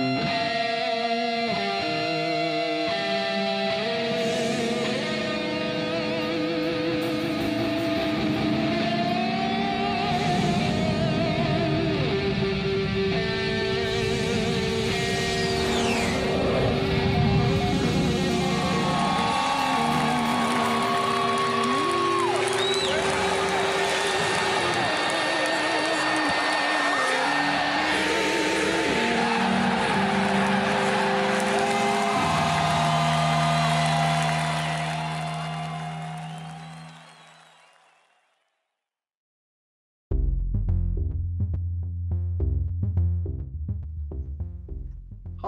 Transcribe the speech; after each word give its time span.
Yeah. 0.00 0.39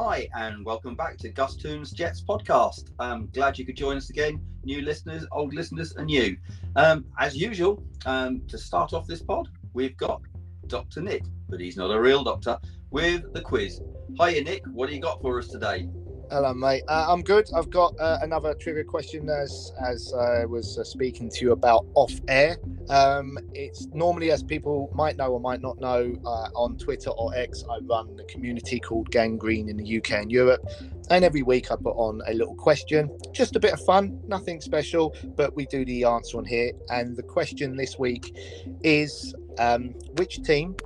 Hi, 0.05 0.27
and 0.35 0.67
welcome 0.67 0.97
back 0.97 1.17
to 1.19 1.29
Gus 1.29 1.55
Toons 1.55 1.93
Jets 1.93 2.25
podcast. 2.25 2.91
I'm 2.99 3.29
glad 3.29 3.57
you 3.57 3.65
could 3.65 3.77
join 3.77 3.97
us 3.97 4.11
again, 4.11 4.45
new 4.65 4.83
listeners, 4.83 5.25
old 5.31 5.55
listeners, 5.55 5.95
and 5.95 6.11
you. 6.11 6.37
Um, 6.75 7.05
as 7.21 7.37
usual, 7.37 7.81
um, 8.05 8.43
to 8.49 8.59
start 8.59 8.95
off 8.95 9.07
this 9.07 9.23
pod, 9.23 9.49
we've 9.75 9.97
got 9.97 10.21
Dr. 10.67 11.03
Nic, 11.03 11.23
but 11.49 11.61
he's 11.61 11.77
not 11.77 11.93
a 11.93 12.01
real 12.01 12.25
doctor, 12.25 12.59
with 12.91 13.33
the 13.33 13.43
quiz. 13.43 13.81
Hiya, 14.21 14.43
Nic. 14.43 14.65
What 14.73 14.89
do 14.89 14.95
you 14.97 15.01
got 15.01 15.23
for 15.23 15.39
us 15.39 15.47
today? 15.47 15.89
Hello, 16.33 16.53
mate. 16.53 16.83
Uh, 16.89 17.07
I'm 17.09 17.23
good. 17.23 17.49
I've 17.55 17.71
got 17.71 17.95
uh, 18.01 18.19
another 18.23 18.55
trivia 18.55 18.83
question 18.83 19.31
as 19.31 19.73
as 19.87 20.13
I 20.15 20.45
was 20.47 20.79
uh, 20.79 20.83
speaking 20.83 21.31
to 21.31 21.45
you 21.45 21.53
about 21.53 21.87
off 21.95 22.13
air. 22.27 22.57
Um, 22.89 23.39
it's 23.55 23.87
normally, 23.89 24.31
as 24.31 24.43
people 24.43 24.91
might 24.95 25.17
know 25.17 25.33
or 25.33 25.41
might 25.41 25.61
not 25.61 25.81
know, 25.81 26.15
uh, 26.25 26.49
on 26.55 26.77
Twitter 26.77 27.11
or 27.11 27.35
X, 27.35 27.65
I 27.71 27.79
run 27.79 28.19
a 28.21 28.25
community 28.25 28.81
called 28.81 29.11
Gang 29.11 29.37
Green 29.37 29.69
in 29.69 29.77
the 29.77 29.99
UK 29.99 30.13
and 30.13 30.33
Europe. 30.33 30.65
And 31.11 31.25
every 31.25 31.43
week 31.43 31.71
I 31.71 31.77
put 31.77 31.95
on 31.97 32.23
a 32.27 32.35
little 32.35 32.55
question, 32.55 33.11
just 33.33 33.57
a 33.57 33.61
bit 33.61 33.73
of 33.73 33.85
fun, 33.85 34.21
nothing 34.27 34.61
special, 34.61 35.15
but 35.37 35.55
we 35.55 35.67
do 35.67 35.85
the 35.85 36.05
answer 36.05 36.39
on 36.39 36.45
here. 36.45 36.73
And 36.91 37.17
the 37.17 37.23
question 37.23 37.77
this 37.77 37.99
week 37.99 38.37
is 38.83 39.35
um, 39.59 39.95
which 40.17 40.43
team 40.43 40.77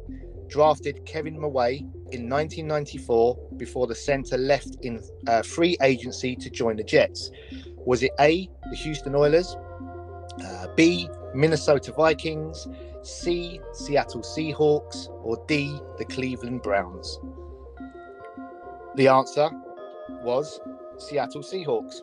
drafted 0.48 1.04
Kevin 1.06 1.36
Mawae 1.36 1.80
in 2.12 2.28
1994 2.28 3.36
before 3.56 3.86
the 3.86 3.94
centre 3.94 4.38
left 4.38 4.76
in 4.82 5.02
uh, 5.26 5.42
free 5.42 5.76
agency 5.82 6.36
to 6.36 6.50
join 6.50 6.76
the 6.76 6.84
Jets? 6.84 7.30
Was 7.84 8.02
it 8.02 8.12
A, 8.20 8.48
the 8.70 8.76
Houston 8.76 9.14
Oilers, 9.14 9.56
uh, 10.44 10.66
B, 10.76 11.08
Minnesota 11.36 11.92
Vikings, 11.92 12.66
C, 13.02 13.60
Seattle 13.72 14.22
Seahawks, 14.22 15.08
or 15.22 15.42
D, 15.46 15.78
the 15.98 16.04
Cleveland 16.04 16.62
Browns? 16.62 17.20
The 18.96 19.08
answer 19.08 19.50
was 20.22 20.60
Seattle 20.98 21.42
Seahawks. 21.42 22.00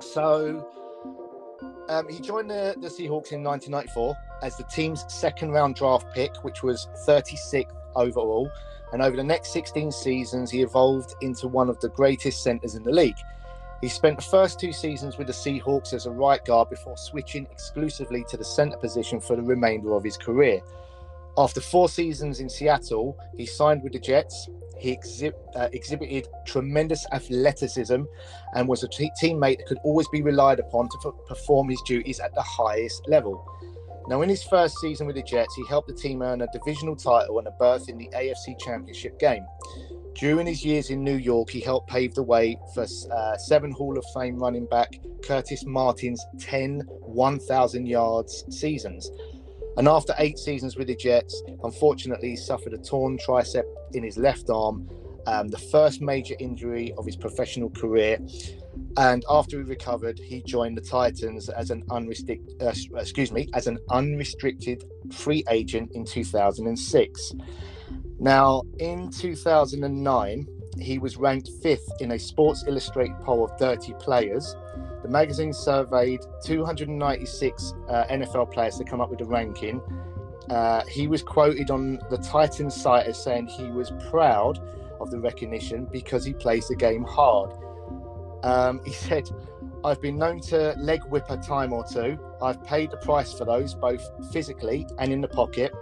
So 0.00 0.66
um, 1.88 2.08
he 2.08 2.20
joined 2.20 2.50
the, 2.50 2.74
the 2.78 2.88
Seahawks 2.88 3.32
in 3.32 3.42
1994 3.44 4.16
as 4.42 4.56
the 4.56 4.64
team's 4.64 5.04
second 5.08 5.50
round 5.50 5.76
draft 5.76 6.06
pick, 6.14 6.34
which 6.42 6.62
was 6.62 6.88
36th 7.06 7.74
overall. 7.94 8.50
And 8.92 9.02
over 9.02 9.16
the 9.16 9.24
next 9.24 9.52
16 9.52 9.92
seasons, 9.92 10.50
he 10.50 10.62
evolved 10.62 11.14
into 11.20 11.48
one 11.48 11.68
of 11.68 11.78
the 11.80 11.88
greatest 11.90 12.42
centers 12.42 12.74
in 12.74 12.82
the 12.82 12.92
league. 12.92 13.16
He 13.82 13.88
spent 13.88 14.16
the 14.16 14.22
first 14.22 14.60
two 14.60 14.72
seasons 14.72 15.18
with 15.18 15.26
the 15.26 15.32
Seahawks 15.32 15.92
as 15.92 16.06
a 16.06 16.10
right 16.10 16.42
guard 16.44 16.70
before 16.70 16.96
switching 16.96 17.48
exclusively 17.50 18.24
to 18.30 18.36
the 18.36 18.44
center 18.44 18.76
position 18.76 19.20
for 19.20 19.34
the 19.34 19.42
remainder 19.42 19.94
of 19.94 20.04
his 20.04 20.16
career. 20.16 20.60
After 21.36 21.60
four 21.60 21.88
seasons 21.88 22.38
in 22.38 22.48
Seattle, 22.48 23.18
he 23.36 23.44
signed 23.44 23.82
with 23.82 23.92
the 23.92 23.98
Jets. 23.98 24.48
He 24.78 24.96
exhi- 24.96 25.32
uh, 25.56 25.68
exhibited 25.72 26.28
tremendous 26.46 27.04
athleticism 27.10 28.02
and 28.54 28.68
was 28.68 28.84
a 28.84 28.88
t- 28.88 29.10
teammate 29.20 29.58
that 29.58 29.66
could 29.66 29.78
always 29.82 30.06
be 30.08 30.22
relied 30.22 30.60
upon 30.60 30.88
to 30.88 30.98
f- 31.04 31.26
perform 31.26 31.68
his 31.68 31.82
duties 31.82 32.20
at 32.20 32.32
the 32.36 32.42
highest 32.42 33.08
level. 33.08 33.44
Now, 34.06 34.22
in 34.22 34.28
his 34.28 34.44
first 34.44 34.78
season 34.78 35.08
with 35.08 35.16
the 35.16 35.22
Jets, 35.22 35.54
he 35.56 35.66
helped 35.68 35.88
the 35.88 35.94
team 35.94 36.22
earn 36.22 36.42
a 36.42 36.46
divisional 36.52 36.94
title 36.94 37.38
and 37.38 37.48
a 37.48 37.52
berth 37.52 37.88
in 37.88 37.98
the 37.98 38.10
AFC 38.14 38.58
Championship 38.60 39.18
game. 39.18 39.44
During 40.14 40.46
his 40.46 40.64
years 40.64 40.90
in 40.90 41.02
New 41.02 41.16
York, 41.16 41.50
he 41.50 41.60
helped 41.60 41.88
pave 41.88 42.14
the 42.14 42.22
way 42.22 42.58
for 42.74 42.84
uh, 43.10 43.36
seven 43.38 43.70
Hall 43.70 43.96
of 43.96 44.04
Fame 44.14 44.38
running 44.38 44.66
back 44.66 45.00
Curtis 45.24 45.64
Martin's 45.64 46.24
10 46.38 46.80
1,000 47.00 47.86
yards 47.86 48.44
seasons. 48.50 49.10
And 49.76 49.88
after 49.88 50.14
eight 50.18 50.38
seasons 50.38 50.76
with 50.76 50.88
the 50.88 50.96
Jets, 50.96 51.42
unfortunately, 51.64 52.30
he 52.30 52.36
suffered 52.36 52.74
a 52.74 52.78
torn 52.78 53.18
tricep 53.18 53.64
in 53.94 54.02
his 54.02 54.18
left 54.18 54.50
arm, 54.50 54.88
um, 55.26 55.48
the 55.48 55.58
first 55.58 56.02
major 56.02 56.34
injury 56.38 56.92
of 56.98 57.06
his 57.06 57.16
professional 57.16 57.70
career. 57.70 58.18
And 58.98 59.24
after 59.30 59.58
he 59.58 59.64
recovered, 59.64 60.18
he 60.18 60.42
joined 60.42 60.76
the 60.76 60.82
Titans 60.82 61.48
as 61.48 61.70
an 61.70 61.84
unrestricted, 61.90 62.62
uh, 62.62 62.74
excuse 62.96 63.32
me, 63.32 63.48
as 63.54 63.66
an 63.66 63.78
unrestricted 63.90 64.84
free 65.10 65.42
agent 65.48 65.92
in 65.94 66.04
2006. 66.04 67.32
Now, 68.22 68.62
in 68.78 69.10
2009, 69.10 70.46
he 70.78 70.98
was 71.00 71.16
ranked 71.16 71.50
fifth 71.60 71.90
in 71.98 72.12
a 72.12 72.18
Sports 72.20 72.62
Illustrated 72.68 73.16
poll 73.20 73.44
of 73.44 73.58
30 73.58 73.94
players. 73.94 74.54
The 75.02 75.08
magazine 75.08 75.52
surveyed 75.52 76.20
296 76.44 77.74
uh, 77.88 78.04
NFL 78.08 78.52
players 78.52 78.78
to 78.78 78.84
come 78.84 79.00
up 79.00 79.10
with 79.10 79.22
a 79.22 79.24
ranking. 79.24 79.82
Uh, 80.48 80.84
he 80.88 81.08
was 81.08 81.20
quoted 81.20 81.72
on 81.72 81.98
the 82.10 82.18
Titans 82.18 82.80
site 82.80 83.06
as 83.06 83.20
saying 83.20 83.48
he 83.48 83.72
was 83.72 83.92
proud 84.08 84.60
of 85.00 85.10
the 85.10 85.18
recognition 85.18 85.88
because 85.90 86.24
he 86.24 86.32
plays 86.32 86.68
the 86.68 86.76
game 86.76 87.02
hard. 87.02 87.50
Um, 88.44 88.82
he 88.84 88.92
said, 88.92 89.28
I've 89.84 90.00
been 90.00 90.16
known 90.16 90.38
to 90.42 90.76
leg 90.78 91.02
whip 91.06 91.26
a 91.28 91.38
time 91.38 91.72
or 91.72 91.84
two. 91.84 92.16
I've 92.40 92.62
paid 92.62 92.92
the 92.92 92.98
price 92.98 93.32
for 93.32 93.44
those, 93.44 93.74
both 93.74 94.08
physically 94.32 94.86
and 95.00 95.12
in 95.12 95.20
the 95.20 95.28
pocket. 95.28 95.72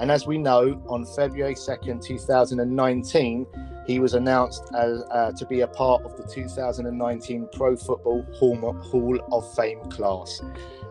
And 0.00 0.10
as 0.10 0.26
we 0.26 0.38
know, 0.38 0.82
on 0.88 1.04
February 1.04 1.54
2nd, 1.54 2.04
2019, 2.04 3.46
he 3.86 3.98
was 3.98 4.14
announced 4.14 4.62
as, 4.76 5.02
uh, 5.10 5.32
to 5.32 5.46
be 5.46 5.60
a 5.62 5.66
part 5.66 6.04
of 6.04 6.16
the 6.16 6.22
2019 6.24 7.48
Pro 7.52 7.76
Football 7.76 8.22
Hall, 8.34 8.72
Hall 8.82 9.18
of 9.32 9.54
Fame 9.56 9.80
class. 9.90 10.40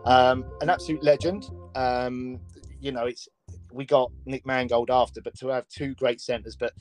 Um, 0.03 0.45
an 0.61 0.69
absolute 0.69 1.03
legend. 1.03 1.49
Um, 1.75 2.39
you 2.81 2.91
know, 2.91 3.05
it's 3.05 3.27
we 3.71 3.85
got 3.85 4.11
Nick 4.25 4.45
Mangold 4.45 4.89
after, 4.89 5.21
but 5.21 5.37
to 5.39 5.47
have 5.49 5.67
two 5.67 5.93
great 5.95 6.19
centres. 6.19 6.55
But 6.55 6.73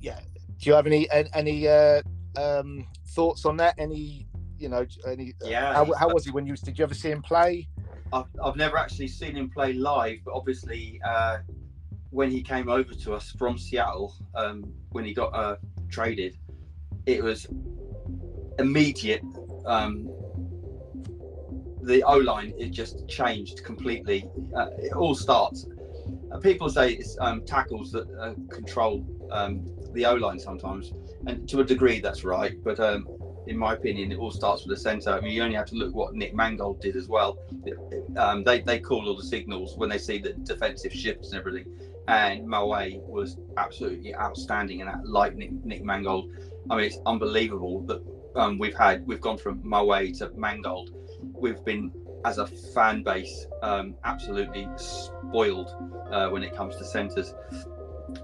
yeah, 0.00 0.20
do 0.58 0.70
you 0.70 0.74
have 0.74 0.86
any 0.86 1.08
any 1.34 1.68
uh, 1.68 2.02
um, 2.36 2.86
thoughts 3.08 3.44
on 3.44 3.56
that? 3.58 3.74
Any 3.78 4.28
you 4.58 4.68
know 4.68 4.86
any? 5.06 5.34
Yeah. 5.42 5.74
How, 5.74 5.92
how 5.94 6.08
was 6.08 6.24
he 6.24 6.30
when 6.30 6.46
you 6.46 6.54
did 6.56 6.78
you 6.78 6.84
ever 6.84 6.94
see 6.94 7.10
him 7.10 7.22
play? 7.22 7.68
I've, 8.12 8.26
I've 8.42 8.56
never 8.56 8.78
actually 8.78 9.08
seen 9.08 9.36
him 9.36 9.50
play 9.50 9.72
live, 9.72 10.18
but 10.24 10.34
obviously 10.34 11.00
uh, 11.04 11.38
when 12.10 12.30
he 12.30 12.42
came 12.42 12.68
over 12.68 12.94
to 12.94 13.14
us 13.14 13.32
from 13.32 13.58
Seattle, 13.58 14.14
um, 14.34 14.64
when 14.90 15.04
he 15.04 15.12
got 15.12 15.34
uh, 15.34 15.56
traded, 15.88 16.36
it 17.06 17.22
was 17.22 17.46
immediate. 18.58 19.22
Um, 19.64 20.08
the 21.82 22.02
O 22.02 22.16
line 22.16 22.52
it 22.58 22.70
just 22.70 23.06
changed 23.08 23.62
completely. 23.64 24.28
Uh, 24.56 24.68
it 24.78 24.92
all 24.92 25.14
starts. 25.14 25.66
Uh, 26.32 26.38
people 26.38 26.68
say 26.68 26.94
it's 26.94 27.16
um, 27.20 27.42
tackles 27.42 27.92
that 27.92 28.08
uh, 28.18 28.34
control 28.50 29.04
um, 29.30 29.68
the 29.92 30.04
O 30.04 30.14
line 30.14 30.38
sometimes, 30.38 30.92
and 31.26 31.48
to 31.48 31.60
a 31.60 31.64
degree 31.64 32.00
that's 32.00 32.24
right. 32.24 32.56
But 32.64 32.80
um, 32.80 33.06
in 33.46 33.56
my 33.56 33.74
opinion, 33.74 34.12
it 34.12 34.18
all 34.18 34.30
starts 34.30 34.66
with 34.66 34.76
the 34.76 34.82
centre. 34.82 35.10
I 35.10 35.20
mean, 35.20 35.32
you 35.32 35.42
only 35.42 35.56
have 35.56 35.66
to 35.66 35.76
look 35.76 35.94
what 35.94 36.14
Nick 36.14 36.34
Mangold 36.34 36.80
did 36.80 36.96
as 36.96 37.08
well. 37.08 37.38
Um, 38.16 38.44
they 38.44 38.60
they 38.60 38.78
call 38.78 39.08
all 39.08 39.16
the 39.16 39.24
signals 39.24 39.76
when 39.76 39.88
they 39.88 39.98
see 39.98 40.18
the 40.18 40.32
defensive 40.32 40.92
shifts 40.92 41.28
and 41.30 41.38
everything. 41.38 41.66
And 42.08 42.46
Mawae 42.46 43.00
was 43.02 43.36
absolutely 43.56 44.14
outstanding 44.14 44.80
in 44.80 44.86
that, 44.86 45.06
like 45.06 45.34
Nick, 45.34 45.52
Nick 45.64 45.82
Mangold. 45.82 46.30
I 46.70 46.76
mean, 46.76 46.84
it's 46.86 46.98
unbelievable 47.06 47.82
that 47.82 48.02
um, 48.36 48.58
we've 48.58 48.76
had 48.76 49.06
we've 49.06 49.20
gone 49.20 49.38
from 49.38 49.60
Mawae 49.62 50.16
to 50.18 50.30
Mangold. 50.36 50.90
We've 51.20 51.64
been 51.64 51.92
as 52.24 52.38
a 52.38 52.46
fan 52.46 53.02
base 53.02 53.46
um, 53.62 53.94
absolutely 54.04 54.68
spoiled 54.76 55.70
uh, 56.10 56.28
when 56.28 56.42
it 56.42 56.54
comes 56.54 56.76
to 56.76 56.84
centres. 56.84 57.34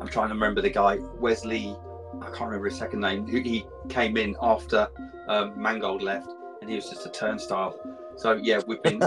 I'm 0.01 0.09
trying 0.09 0.29
to 0.29 0.35
remember 0.35 0.61
the 0.61 0.71
guy 0.71 0.99
Wesley. 1.21 1.77
I 2.21 2.27
can't 2.27 2.43
remember 2.43 2.69
his 2.69 2.79
second 2.79 3.01
name. 3.01 3.27
He 3.27 3.67
came 3.89 4.17
in 4.17 4.37
after 4.41 4.89
um, 5.29 5.61
Mangold 5.61 6.03
left, 6.03 6.31
and 6.61 6.69
he 6.69 6.77
was 6.77 6.89
just 6.89 7.07
a 7.07 7.11
turnstile. 7.11 7.79
So 8.17 8.35
yeah, 8.35 8.61
we've 8.67 8.83
been 8.83 9.03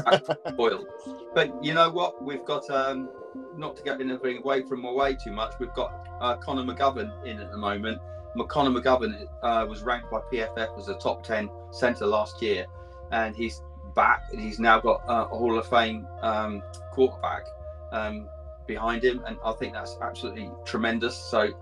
spoiled. 0.47 0.87
But 1.35 1.61
you 1.61 1.73
know 1.73 1.89
what? 1.89 2.23
We've 2.23 2.45
got 2.45 2.69
um, 2.69 3.09
not 3.57 3.75
to 3.75 3.83
get 3.83 3.99
anything 3.99 4.37
away 4.37 4.61
from 4.61 4.85
away 4.85 5.17
too 5.21 5.33
much. 5.33 5.53
We've 5.59 5.73
got 5.73 6.07
uh, 6.21 6.37
Connor 6.37 6.63
McGovern 6.63 7.11
in 7.27 7.41
at 7.41 7.51
the 7.51 7.57
moment, 7.57 7.99
McConnor 8.35 8.77
McGovern 8.77 9.27
uh, 9.43 9.65
was 9.65 9.83
ranked 9.83 10.11
by 10.11 10.19
PFF 10.31 10.77
as 10.77 10.89
a 10.89 10.95
top 10.95 11.23
10 11.23 11.49
centre 11.71 12.05
last 12.05 12.41
year, 12.41 12.65
and 13.11 13.35
he's 13.35 13.61
back 13.95 14.23
and 14.31 14.41
he's 14.41 14.59
now 14.59 14.79
got 14.79 15.01
uh, 15.07 15.27
a 15.31 15.37
Hall 15.37 15.57
of 15.57 15.67
Fame 15.69 16.05
um, 16.21 16.61
quarterback 16.91 17.45
um, 17.91 18.27
behind 18.67 19.03
him, 19.03 19.23
and 19.25 19.37
I 19.43 19.53
think 19.53 19.73
that's 19.73 19.97
absolutely 20.01 20.49
tremendous. 20.65 21.17
So 21.17 21.53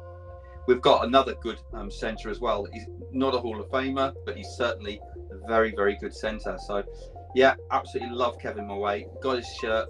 we've 0.67 0.81
got 0.81 1.05
another 1.05 1.35
good 1.35 1.59
um, 1.73 1.91
centre 1.91 2.29
as 2.29 2.39
well. 2.39 2.67
He's 2.71 2.85
not 3.11 3.33
a 3.33 3.39
Hall 3.39 3.59
of 3.59 3.69
Famer, 3.69 4.13
but 4.25 4.37
he's 4.37 4.49
certainly 4.49 4.99
a 5.31 5.47
very, 5.47 5.73
very 5.75 5.97
good 5.99 6.13
centre. 6.13 6.57
So 6.67 6.83
yeah, 7.35 7.55
absolutely 7.71 8.15
love 8.15 8.39
Kevin 8.39 8.65
Mawae. 8.65 9.05
Got 9.21 9.37
his 9.37 9.47
shirt. 9.61 9.87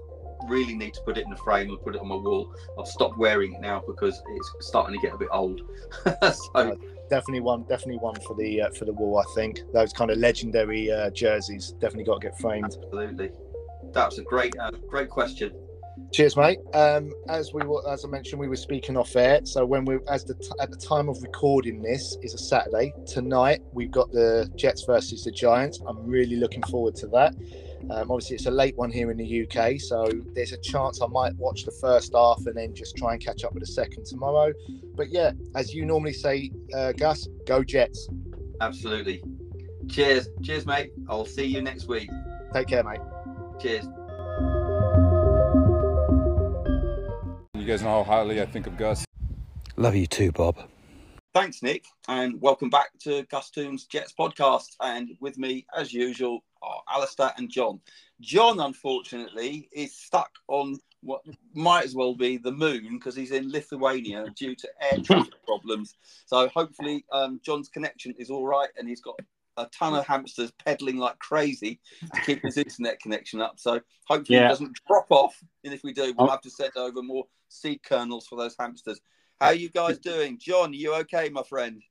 Really 0.47 0.75
need 0.75 0.93
to 0.95 1.01
put 1.01 1.17
it 1.17 1.23
in 1.23 1.29
the 1.29 1.37
frame 1.37 1.69
and 1.69 1.81
put 1.81 1.95
it 1.95 2.01
on 2.01 2.07
my 2.07 2.15
wall. 2.15 2.53
I've 2.77 2.87
stopped 2.87 3.17
wearing 3.17 3.53
it 3.53 3.61
now 3.61 3.81
because 3.85 4.21
it's 4.35 4.53
starting 4.67 4.99
to 4.99 5.01
get 5.01 5.13
a 5.13 5.17
bit 5.17 5.29
old. 5.31 5.61
so, 6.05 6.51
uh, 6.55 6.75
definitely 7.09 7.39
one, 7.39 7.63
definitely 7.63 7.97
one 7.97 8.15
for 8.27 8.35
the 8.35 8.63
uh, 8.63 8.69
for 8.71 8.85
the 8.85 8.91
wall. 8.91 9.19
I 9.19 9.35
think 9.35 9.61
those 9.73 9.93
kind 9.93 10.11
of 10.11 10.17
legendary 10.17 10.91
uh, 10.91 11.11
jerseys 11.11 11.71
definitely 11.79 12.03
got 12.05 12.21
to 12.21 12.27
get 12.27 12.37
framed. 12.39 12.65
Absolutely, 12.65 13.31
that's 13.93 14.17
a 14.17 14.23
great, 14.23 14.53
uh, 14.59 14.71
great 14.89 15.09
question. 15.09 15.53
Cheers, 16.12 16.38
mate. 16.38 16.60
Um, 16.74 17.12
as 17.30 17.54
we 17.54 17.63
were, 17.63 17.88
as 17.92 18.06
I 18.06 18.07
mentioned, 18.07 18.40
we 18.40 18.48
were 18.48 18.56
speaking 18.56 18.98
off 18.98 19.16
air. 19.16 19.42
So 19.45 19.66
when 19.66 19.86
we, 19.86 19.98
as 20.07 20.24
the 20.24 20.36
t- 20.36 20.50
at 20.60 20.72
the 20.72 20.78
time 20.78 21.10
of 21.10 21.22
recording 21.22 21.81
this, 21.81 22.18
is 22.22 22.34
a 22.34 22.38
Saturday. 22.38 22.94
Tonight 23.06 23.62
we've 23.74 23.92
got 23.92 24.12
the 24.12 24.50
Jets 24.56 24.84
versus 24.84 25.24
the 25.24 25.31
Giants. 25.31 25.81
I'm 25.88 26.06
really 26.06 26.36
looking 26.36 26.63
forward 26.63 26.95
to 26.98 27.07
that. 27.07 27.36
Um, 27.90 28.12
obviously, 28.12 28.36
it's 28.36 28.45
a 28.45 28.51
late 28.51 28.78
one 28.78 28.92
here 28.92 29.12
in 29.12 29.18
the 29.18 29.44
UK, 29.44 29.80
so 29.80 30.07
there's 30.34 30.54
a 30.54 30.57
chance 30.57 31.01
I 31.01 31.07
might 31.07 31.36
watch 31.36 31.66
the 31.66 31.72
first 31.72 32.13
half 32.16 32.38
and 32.45 32.56
then 32.56 32.74
just 32.74 32.95
try 32.95 33.13
and 33.13 33.24
catch 33.24 33.44
up 33.44 33.54
with 33.54 33.62
the 33.62 33.72
second 33.72 34.06
tomorrow. 34.06 34.54
But 34.95 35.10
yeah, 35.10 35.31
as 35.56 35.74
you 35.74 35.86
normally 35.86 36.13
say, 36.13 36.51
uh, 36.74 36.94
Gus, 36.94 37.28
go 37.45 37.63
Jets. 37.63 38.07
Absolutely. 38.62 39.22
Cheers, 39.90 40.30
cheers, 40.42 40.66
mate. 40.66 40.92
I'll 41.10 41.25
see 41.25 41.45
you 41.45 41.62
next 41.62 41.88
week. 41.88 42.10
Take 42.54 42.68
care, 42.68 42.84
mate. 42.84 43.01
Cheers. 43.60 43.86
You 47.63 47.69
guys 47.69 47.81
know 47.81 48.04
how 48.04 48.04
highly 48.04 48.42
I 48.42 48.45
think 48.45 48.68
of 48.68 48.75
Gus. 48.75 49.06
Love 49.77 49.95
you 49.95 50.06
too, 50.06 50.33
Bob. 50.33 50.57
Thanks, 51.33 51.63
Nic, 51.63 51.86
and 52.10 52.42
welcome 52.42 52.69
back 52.69 52.89
to 53.04 53.24
Gus 53.31 53.51
Toom's 53.51 53.86
Jets 53.86 54.13
podcast. 54.19 54.75
And 54.81 55.12
with 55.21 55.38
me, 55.38 55.65
as 55.74 55.94
usual, 55.94 56.44
are 56.62 56.81
Alastair 56.94 57.31
and 57.38 57.50
Jon. 57.50 57.80
Jon, 58.19 58.60
unfortunately, 58.60 59.69
is 59.71 59.95
stuck 59.95 60.30
on 60.50 60.77
what 61.04 61.21
might 61.56 61.86
as 61.86 61.95
well 61.95 62.13
be 62.13 62.36
the 62.36 62.51
moon 62.51 62.98
because 62.98 63.15
he's 63.15 63.31
in 63.31 63.50
Lithuania 63.50 64.25
due 64.36 64.56
to 64.56 64.68
air 64.81 64.98
traffic 64.98 65.33
problems. 65.48 65.95
So 66.25 66.50
hopefully, 66.50 67.06
um, 67.13 67.39
Jon's 67.45 67.69
connection 67.69 68.13
is 68.19 68.30
all 68.30 68.45
right, 68.45 68.71
and 68.77 68.89
he's 68.89 69.00
got 69.00 69.18
a 69.57 69.67
ton 69.67 69.94
of 69.94 70.05
hamsters 70.05 70.51
pedaling 70.65 70.97
like 70.97 71.17
crazy 71.19 71.79
to 72.13 72.21
keep 72.21 72.41
his 72.44 72.57
internet 72.57 73.00
connection 73.00 73.41
up. 73.41 73.59
So 73.59 73.81
hopefully 74.07 74.39
yeah. 74.39 74.45
it 74.45 74.50
doesn't 74.50 74.77
drop 74.88 75.07
off. 75.09 75.35
And 75.63 75.73
if 75.73 75.83
we 75.83 75.94
do, 75.94 76.13
we'll 76.17 76.27
oh. 76.27 76.31
have 76.31 76.41
to 76.41 76.50
send 76.50 76.75
over 76.75 77.01
more 77.01 77.25
seed 77.50 77.81
kernels 77.83 78.27
for 78.27 78.38
those 78.38 78.55
hamsters. 78.59 79.00
How 79.39 79.47
are 79.47 79.53
you 79.53 79.69
guys 79.69 79.97
doing? 80.03 80.39
Jon, 80.39 80.71
are 80.71 80.73
you 80.73 80.95
okay, 80.95 81.29
my 81.29 81.44
friend? 81.44 81.81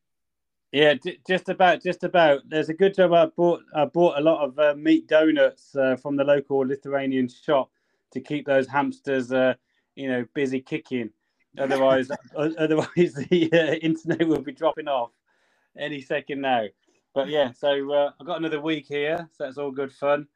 Yeah, 0.73 0.95
just 1.29 1.51
about, 1.51 1.83
just 1.83 2.03
about. 2.03 2.41
There's 2.49 2.71
a 2.71 2.75
good 2.75 2.95
job. 2.95 3.13
I 3.13 3.27
bought, 3.27 3.63
I 3.75 3.85
bought 3.85 4.19
a 4.19 4.23
lot 4.23 4.43
of 4.43 4.59
uh, 4.59 4.75
meat 4.75 5.07
donuts 5.07 5.77
uh, 5.77 5.97
from 5.97 6.17
the 6.17 6.25
local 6.25 6.59
Lithuanian 6.61 7.29
shop 7.29 7.71
to 8.13 8.21
keep 8.21 8.47
those 8.47 8.67
hamsters, 8.67 9.33
uh, 9.33 9.55
you 9.97 10.09
know, 10.09 10.25
busy 10.35 10.61
kicking. 10.61 11.11
Otherwise, 11.59 12.11
otherwise 12.37 12.89
the 12.97 13.51
uh, 13.53 13.75
internet 13.75 14.27
will 14.27 14.41
be 14.41 14.53
dropping 14.53 14.89
off 14.89 15.11
any 15.79 16.01
second 16.01 16.41
now 16.41 16.65
but 17.15 17.29
yeah, 17.29 17.53
so 17.53 17.93
uh, 17.93 18.11
I've 18.19 18.27
got 18.27 18.39
another 18.39 18.61
week 18.61 18.87
here, 18.87 19.29
so 19.37 19.45
that's 19.45 19.59
all 19.59 19.71
good 19.71 19.93
fun. 19.93 20.27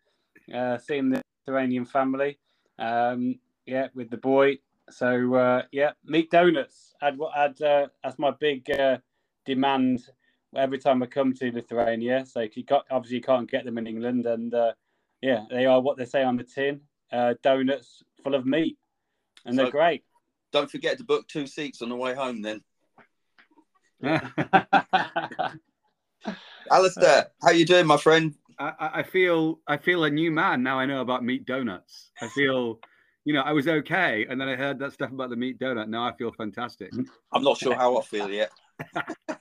Uh, 0.52 0.78
seeing 0.78 1.10
the 1.10 1.22
Mediterranean 1.46 1.84
family, 1.84 2.38
um, 2.78 3.38
yeah, 3.66 3.88
with 3.94 4.10
the 4.10 4.16
boy. 4.18 4.58
So 4.90 5.34
uh, 5.34 5.62
yeah, 5.72 5.92
meat 6.04 6.30
donuts. 6.30 6.94
I'd, 7.00 7.18
I'd 7.34 7.62
uh, 7.62 7.86
that's 8.02 8.18
my 8.18 8.32
big 8.38 8.70
uh, 8.70 8.98
demand 9.44 10.06
every 10.54 10.78
time 10.78 11.02
I 11.02 11.06
come 11.06 11.32
to 11.34 11.50
Lithuania. 11.50 12.24
So 12.26 12.46
you 12.52 12.64
got, 12.64 12.84
obviously 12.90 13.16
you 13.16 13.22
can't 13.22 13.50
get 13.50 13.64
them 13.64 13.78
in 13.78 13.86
England, 13.86 14.26
and 14.26 14.52
uh, 14.52 14.72
yeah, 15.22 15.44
they 15.50 15.66
are 15.66 15.80
what 15.80 15.96
they 15.96 16.04
say 16.04 16.22
on 16.22 16.36
the 16.36 16.44
tin, 16.44 16.80
uh, 17.12 17.34
donuts 17.42 18.02
full 18.22 18.34
of 18.34 18.46
meat, 18.46 18.78
and 19.44 19.56
so 19.56 19.62
they're 19.62 19.70
great. 19.70 20.04
Don't 20.52 20.70
forget 20.70 20.98
to 20.98 21.04
book 21.04 21.26
two 21.26 21.46
seats 21.46 21.82
on 21.82 21.88
the 21.88 21.96
way 21.96 22.14
home, 22.14 22.42
then. 22.42 22.62
Alastair, 26.76 27.28
how 27.42 27.52
you 27.52 27.64
doing, 27.64 27.86
my 27.86 27.96
friend? 27.96 28.34
I, 28.58 28.90
I, 28.96 29.02
feel 29.02 29.60
I 29.66 29.78
feel 29.78 30.04
a 30.04 30.10
new 30.10 30.30
man 30.30 30.62
now. 30.62 30.78
I 30.78 30.84
know 30.84 31.00
about 31.00 31.24
meat 31.24 31.46
donuts. 31.46 32.10
I 32.20 32.28
feel, 32.28 32.80
you 33.24 33.32
know, 33.32 33.40
I 33.40 33.52
was 33.52 33.66
okay, 33.66 34.26
and 34.28 34.38
then 34.38 34.46
I 34.46 34.56
heard 34.56 34.78
that 34.80 34.92
stuff 34.92 35.10
about 35.10 35.30
the 35.30 35.36
meat 35.36 35.58
donut. 35.58 35.88
Now 35.88 36.06
I 36.06 36.14
feel 36.16 36.32
fantastic. 36.32 36.92
I'm 37.32 37.42
not 37.42 37.56
sure 37.56 37.74
how 37.74 37.96
I 37.96 38.02
feel 38.02 38.28
yet. 38.28 38.50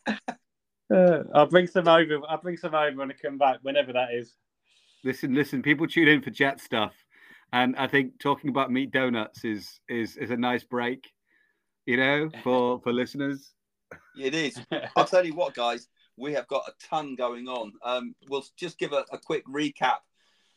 uh, 0.07 1.23
I'll 1.33 1.47
bring 1.47 1.67
some 1.67 1.89
over. 1.89 2.19
I'll 2.29 2.39
bring 2.39 2.55
some 2.55 2.73
over 2.73 2.95
when 2.95 3.11
I 3.11 3.15
come 3.21 3.37
back, 3.37 3.57
whenever 3.63 3.91
that 3.91 4.13
is. 4.13 4.35
Listen, 5.03 5.33
listen. 5.33 5.61
People 5.61 5.87
tune 5.87 6.07
in 6.07 6.21
for 6.21 6.29
jet 6.29 6.61
stuff, 6.61 6.93
and 7.51 7.75
I 7.75 7.87
think 7.87 8.17
talking 8.17 8.49
about 8.49 8.71
meat 8.71 8.91
donuts 8.91 9.43
is 9.43 9.81
is 9.89 10.15
is 10.15 10.31
a 10.31 10.37
nice 10.37 10.63
break. 10.63 11.11
You 11.85 11.97
know, 11.97 12.29
for 12.43 12.79
for 12.79 12.93
listeners. 12.93 13.51
It 14.17 14.33
is. 14.33 14.57
I'll 14.95 15.03
tell 15.03 15.25
you 15.25 15.35
what, 15.35 15.53
guys 15.53 15.89
we 16.17 16.33
have 16.33 16.47
got 16.47 16.67
a 16.67 16.73
ton 16.87 17.15
going 17.15 17.47
on. 17.47 17.73
Um, 17.83 18.15
we'll 18.29 18.45
just 18.57 18.77
give 18.77 18.93
a, 18.93 19.05
a 19.11 19.17
quick 19.17 19.45
recap. 19.47 19.97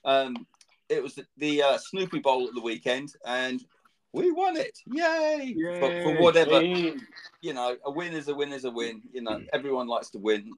Um, 0.05 0.46
it 0.88 1.02
was 1.02 1.14
the, 1.14 1.26
the 1.37 1.62
uh, 1.62 1.78
Snoopy 1.78 2.20
Bowl 2.20 2.46
at 2.49 2.55
the 2.55 2.60
weekend, 2.60 3.12
and 3.26 3.62
we 4.12 4.31
won 4.31 4.56
it. 4.56 4.78
Yay! 4.87 5.55
Yay. 5.56 5.81
For, 5.81 6.02
for, 6.02 6.22
whatever, 6.22 6.62
Yay. 6.62 6.94
you 7.40 7.52
know, 7.52 7.76
a 7.84 7.90
win 7.90 8.12
is 8.14 8.28
a 8.28 8.34
win 8.34 8.52
is 8.52 8.64
a 8.64 8.70
win. 8.70 9.02
You 9.12 9.22
know, 9.22 9.43
everyone 9.52 9.87
likes 9.87 10.10
to 10.10 10.19
win. 10.19 10.52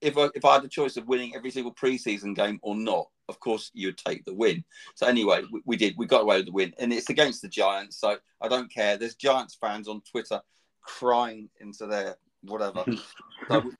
If 0.00 0.16
I, 0.16 0.28
if 0.34 0.44
I 0.44 0.54
had 0.54 0.62
the 0.62 0.68
choice 0.68 0.96
of 0.96 1.08
winning 1.08 1.34
every 1.34 1.50
single 1.50 1.74
preseason 1.74 2.34
game 2.34 2.58
or 2.62 2.74
not, 2.74 3.08
of 3.28 3.38
course 3.40 3.70
you'd 3.74 3.98
take 3.98 4.24
the 4.24 4.34
win. 4.34 4.64
So 4.94 5.06
anyway, 5.06 5.42
we, 5.50 5.60
we 5.66 5.76
did. 5.76 5.94
We 5.96 6.06
got 6.06 6.22
away 6.22 6.36
with 6.36 6.46
the 6.46 6.52
win, 6.52 6.72
and 6.78 6.92
it's 6.92 7.10
against 7.10 7.42
the 7.42 7.48
Giants. 7.48 7.98
So 7.98 8.16
I 8.40 8.48
don't 8.48 8.72
care. 8.72 8.96
There's 8.96 9.14
Giants 9.14 9.56
fans 9.60 9.88
on 9.88 10.02
Twitter 10.02 10.40
crying 10.82 11.48
into 11.60 11.86
their 11.86 12.16
whatever. 12.42 12.84
so 13.48 13.70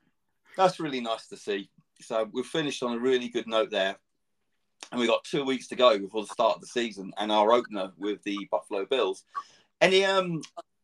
that's 0.57 0.79
really 0.79 1.01
nice 1.01 1.27
to 1.27 1.37
see. 1.37 1.69
So 2.01 2.27
we've 2.31 2.45
finished 2.45 2.83
on 2.83 2.93
a 2.93 2.99
really 2.99 3.29
good 3.29 3.47
note 3.47 3.71
there. 3.71 3.95
And 4.91 4.99
we've 4.99 5.09
got 5.09 5.23
two 5.23 5.45
weeks 5.45 5.67
to 5.67 5.75
go 5.75 5.97
before 5.99 6.23
the 6.23 6.33
start 6.33 6.55
of 6.55 6.61
the 6.61 6.67
season 6.67 7.13
and 7.17 7.31
our 7.31 7.53
opener 7.53 7.91
with 7.97 8.23
the 8.23 8.47
Buffalo 8.51 8.85
Bills. 8.85 9.23
Any 9.79 10.03
um 10.05 10.41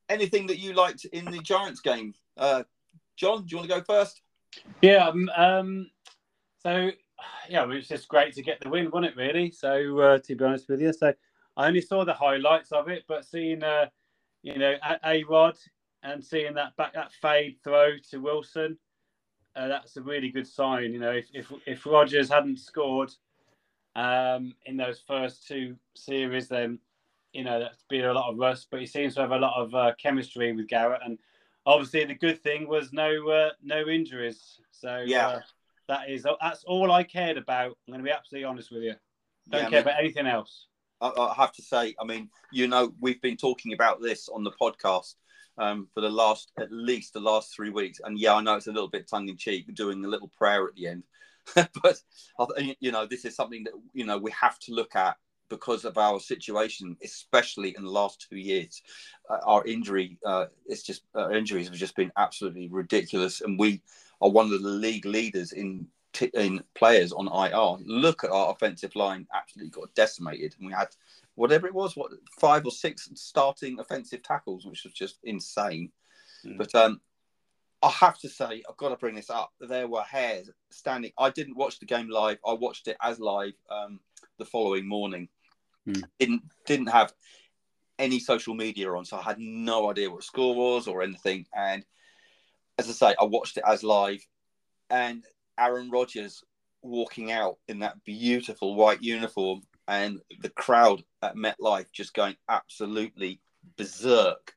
anything 0.10 0.48
that 0.48 0.60
you 0.60 0.74
liked 0.74 1.06
in 1.06 1.26
the 1.26 1.40
Giants 1.40 1.82
game? 1.82 2.14
Uh, 2.38 2.64
Jon, 3.16 3.40
do 3.42 3.48
you 3.50 3.58
want 3.58 3.70
to 3.70 3.76
go 3.76 3.84
first? 3.84 4.22
Yeah, 4.82 5.08
um, 5.08 5.30
um 5.36 5.90
so 6.60 6.92
yeah, 7.50 7.64
it 7.64 7.68
was 7.68 7.88
just 7.88 8.08
great 8.08 8.34
to 8.36 8.44
get 8.44 8.60
the 8.62 8.70
win, 8.70 8.90
wasn't 8.92 9.14
it? 9.14 9.18
Really. 9.18 9.52
So 9.52 10.00
uh, 10.00 10.20
to 10.20 10.36
be 10.36 10.46
honest 10.46 10.70
with 10.70 10.82
you, 10.82 10.94
so 10.94 11.14
I 11.56 11.68
only 11.68 11.82
saw 11.82 12.06
the 12.06 12.14
highlights 12.14 12.72
of 12.72 12.88
it, 12.88 13.04
but 13.08 13.26
seeing 13.26 13.64
uh, 13.64 13.88
you 14.44 14.58
know 14.58 14.76
a 15.04 15.24
Rod 15.24 15.58
and 16.04 16.24
seeing 16.24 16.54
that 16.54 16.76
back 16.78 16.94
that 16.94 17.12
fade 17.14 17.58
throw 17.64 17.94
to 18.12 18.20
Wilson, 18.20 18.78
uh, 19.58 19.68
that's 19.68 19.98
a 19.98 20.02
really 20.02 20.30
good 20.30 20.48
sign. 20.48 20.94
You 20.94 21.00
know, 21.00 21.12
if 21.12 21.28
if, 21.34 21.52
if 21.66 21.86
Rodgers 21.86 22.30
hadn't 22.30 22.60
scored 22.60 23.12
um, 23.96 24.54
in 24.66 24.78
those 24.78 25.02
first 25.06 25.48
two 25.48 25.76
series, 25.96 26.48
then 26.48 26.80
you 27.34 27.44
know 27.44 27.60
that's 27.60 27.84
been 27.90 28.06
a 28.06 28.14
lot 28.14 28.32
of 28.32 28.38
rust. 28.38 28.68
But 28.70 28.80
he 28.80 28.86
seems 28.86 29.16
to 29.16 29.22
have 29.22 29.32
a 29.32 29.38
lot 29.38 29.60
of 29.60 29.74
uh, 29.74 29.94
chemistry 30.02 30.54
with 30.54 30.68
Garrett, 30.68 31.02
and 31.04 31.18
obviously 31.66 32.06
the 32.06 32.16
good 32.16 32.42
thing 32.42 32.68
was 32.68 32.94
no 32.94 33.28
uh, 33.30 33.50
no 33.64 33.88
injuries. 33.88 34.60
So 34.72 35.04
yeah, 35.06 35.28
uh, 35.28 35.42
that 35.88 36.10
is 36.10 36.26
that's 36.42 36.64
all 36.64 36.92
I 36.92 37.04
cared 37.04 37.38
about. 37.38 37.78
I'm 37.88 37.94
going 37.94 38.00
to 38.00 38.04
be 38.04 38.12
absolutely 38.12 38.46
honest 38.46 38.72
with 38.72 38.84
you. 38.84 38.94
Don't 39.50 39.64
yeah, 39.64 39.70
care 39.70 39.80
I 39.80 39.82
mean, 39.82 39.90
about 39.90 40.00
anything 40.00 40.28
else. 40.28 40.68
I, 41.02 41.10
I 41.10 41.34
have 41.36 41.54
to 41.54 41.62
say, 41.62 41.96
I 42.00 42.06
mean, 42.06 42.30
you 42.52 42.68
know, 42.68 42.94
we've 43.00 43.22
been 43.22 43.38
talking 43.38 43.74
about 43.74 44.02
this 44.02 44.30
on 44.30 44.44
the 44.44 44.52
podcast 44.52 45.16
um, 45.58 45.88
for 45.94 46.02
the 46.02 46.10
last 46.10 46.52
at 46.60 46.72
least 46.72 47.14
the 47.14 47.20
last 47.20 47.56
three 47.56 47.70
weeks. 47.70 48.00
And 48.04 48.20
yeah, 48.20 48.36
I 48.36 48.42
know 48.42 48.56
it's 48.56 48.68
a 48.68 48.72
little 48.72 48.90
bit 48.90 49.08
tongue 49.08 49.30
in 49.30 49.38
cheek, 49.38 49.74
doing 49.74 50.04
a 50.04 50.08
little 50.08 50.30
prayer 50.30 50.68
at 50.68 50.76
the 50.76 50.88
end, 50.88 51.04
but 51.56 52.02
you 52.80 52.92
know 52.92 53.06
this 53.06 53.26
is 53.26 53.36
something 53.36 53.64
that 53.64 53.74
you 53.94 54.06
know 54.06 54.18
we 54.18 54.32
have 54.32 54.60
to 54.60 54.74
look 54.74 54.96
at 54.96 55.18
because 55.50 55.86
of 55.86 55.98
our 55.98 56.20
situation, 56.20 56.98
especially 57.04 57.74
in 57.78 57.84
the 57.84 57.90
last 57.90 58.26
two 58.30 58.38
years. 58.38 58.82
Uh, 59.30 59.38
our 59.46 59.66
injury, 59.66 60.18
uh, 60.26 60.48
it's 60.66 60.84
just 60.84 61.04
our 61.16 61.34
injuries 61.34 61.68
have 61.68 61.78
just 61.78 61.96
been 61.96 62.12
absolutely 62.18 62.68
ridiculous, 62.70 63.42
and 63.42 63.58
we 63.58 63.82
are 64.22 64.30
one 64.30 64.52
of 64.52 64.62
the 64.62 64.70
league 64.70 65.06
leaders 65.06 65.52
in 65.52 65.88
in 66.34 66.64
players 66.74 67.12
on 67.12 67.28
IR. 67.28 67.84
Look 67.86 68.24
at 68.24 68.32
our 68.32 68.52
offensive 68.52 68.96
line; 68.96 69.28
absolutely 69.34 69.72
got 69.72 69.94
decimated, 69.96 70.56
and 70.58 70.68
we 70.68 70.74
had 70.74 70.90
whatever 71.38 71.68
it 71.68 71.74
was, 71.74 71.96
what 71.96 72.12
five 72.40 72.66
or 72.66 72.72
six 72.72 73.08
starting 73.14 73.80
offensive 73.80 74.24
tackles, 74.24 74.66
which 74.66 74.84
was 74.84 74.94
just 74.94 75.20
insane. 75.24 75.92
Mm. 76.44 76.58
But 76.58 76.74
um, 76.74 77.00
I 77.84 77.90
have 77.92 78.18
to 78.20 78.30
say, 78.30 78.64
I've 78.68 78.78
got 78.78 78.90
to 78.90 78.98
bring 78.98 79.14
this 79.14 79.30
up. 79.30 79.52
There 79.62 79.88
were 79.88 80.02
hairs 80.02 80.50
standing. 80.72 81.12
I 81.18 81.30
didn't 81.30 81.56
watch 81.56 81.80
the 81.80 81.86
game 81.86 82.10
live. 82.10 82.40
I 82.46 82.54
watched 82.54 82.88
it 82.88 82.98
as 83.04 83.20
live 83.20 83.54
um, 83.70 84.00
the 84.40 84.46
following 84.46 84.88
morning. 84.88 85.30
Hmm. 85.86 86.02
Didn't 86.20 86.42
didn't 86.66 86.88
have 86.88 87.14
any 88.00 88.20
social 88.20 88.56
media 88.56 88.92
on, 88.92 89.06
so 89.06 89.18
I 89.18 89.22
had 89.22 89.40
no 89.40 89.92
idea 89.92 90.10
what 90.10 90.24
score 90.24 90.56
was 90.56 90.88
or 90.88 91.04
anything. 91.04 91.46
And 91.56 91.86
as 92.80 92.90
I 92.90 92.94
say, 92.94 93.16
I 93.22 93.26
watched 93.26 93.58
it 93.58 93.64
as 93.66 93.84
live, 93.84 94.26
and 94.90 95.24
Aaron 95.60 95.92
Rodgers 95.92 96.44
walking 96.82 97.32
out 97.32 97.58
in 97.68 97.80
that 97.80 98.04
beautiful 98.06 98.74
white 98.74 99.04
uniform, 99.04 99.62
and 99.88 100.20
the 100.42 100.50
crowd 100.50 101.04
at 101.22 101.36
MetLife 101.36 101.92
just 101.92 102.14
going 102.14 102.36
absolutely 102.50 103.42
berserk, 103.78 104.54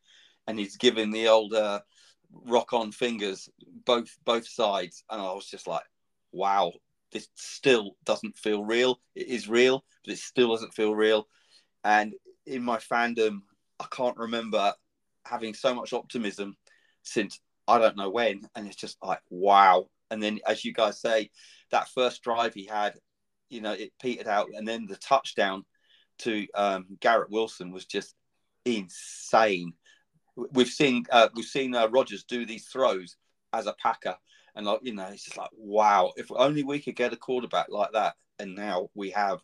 and 0.47 0.59
he's 0.59 0.77
giving 0.77 1.11
the 1.11 1.29
old 1.29 1.55
uh, 1.55 1.81
rock 2.33 2.73
on 2.73 2.93
fingers 2.93 3.49
both 3.85 4.09
both 4.25 4.47
sides, 4.47 5.05
and 5.11 5.21
I 5.21 5.33
was 5.33 5.47
just 5.47 5.67
like, 5.67 5.85
wow, 6.33 6.73
this 7.13 7.29
still 7.35 7.97
doesn't 8.05 8.39
feel 8.39 8.65
real. 8.65 9.01
It 9.15 9.29
is 9.29 9.49
real, 9.49 9.85
but 10.05 10.15
it 10.15 10.19
still 10.19 10.51
doesn't 10.51 10.75
feel 10.75 10.95
real. 10.95 11.27
And 11.85 12.15
in 12.47 12.63
my 12.63 12.79
fandom, 12.79 13.41
I 13.79 13.87
can't 13.91 14.17
remember 14.17 14.73
having 15.25 15.55
so 15.55 15.75
much 15.75 15.93
optimism 15.93 16.57
since 17.03 17.41
I 17.67 17.79
don't 17.79 17.97
know 17.97 18.11
when. 18.11 18.43
And 18.55 18.67
it's 18.67 18.77
just 18.77 18.97
like, 19.03 19.21
wow. 19.31 19.87
And 20.11 20.23
then, 20.23 20.41
as 20.47 20.65
you 20.65 20.73
guys 20.73 21.01
say, 21.01 21.31
that 21.71 21.89
first 21.89 22.23
drive 22.23 22.55
he 22.55 22.67
had, 22.67 22.95
you 23.51 23.61
know, 23.61 23.73
it 23.73 23.93
petered 24.01 24.29
out. 24.29 24.49
And 24.57 24.67
then 24.67 24.87
the 24.87 24.97
touchdown 24.97 25.65
to 26.21 26.47
um, 26.55 26.87
Garrett 27.01 27.31
Wilson 27.31 27.73
was 27.73 27.85
just 27.85 28.15
insane. 28.65 29.75
We've 30.37 30.69
seen 30.69 31.05
uh, 31.11 31.29
we've 31.35 31.45
seen 31.45 31.75
uh, 31.75 31.89
Rodgers 31.89 32.25
do 32.25 32.47
these 32.47 32.67
throws 32.67 33.17
as 33.53 33.67
a 33.67 33.75
Packer, 33.83 34.17
and 34.55 34.65
like 34.65 34.81
you 34.83 34.95
know, 34.95 35.09
it's 35.09 35.25
just 35.25 35.37
like 35.37 35.51
wow. 35.57 36.13
If 36.17 36.31
only 36.31 36.63
we 36.63 36.79
could 36.79 36.97
get 36.97 37.13
a 37.13 37.17
quarterback 37.17 37.67
like 37.69 37.93
that, 37.93 38.15
and 38.39 38.55
now 38.55 38.89
we 38.95 39.11
have. 39.11 39.41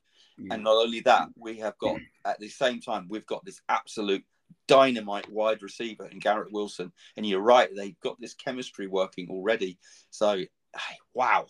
And 0.51 0.65
not 0.65 0.77
only 0.77 1.01
that, 1.01 1.29
we 1.35 1.61
have 1.61 1.79
got 1.79 1.99
at 2.27 2.39
the 2.39 2.51
same 2.51 2.83
time 2.83 3.07
we've 3.09 3.25
got 3.25 3.43
this 3.47 3.63
absolute 3.71 4.23
dynamite 4.69 5.31
wide 5.31 5.63
receiver 5.63 6.07
in 6.07 6.19
Garrett 6.19 6.53
Wilson. 6.53 6.93
And 7.17 7.25
you're 7.25 7.41
right, 7.41 7.71
they've 7.75 7.99
got 8.01 8.21
this 8.21 8.35
chemistry 8.35 8.87
working 8.87 9.29
already. 9.31 9.79
So 10.11 10.35
hey, 10.35 10.97
wow, 11.15 11.47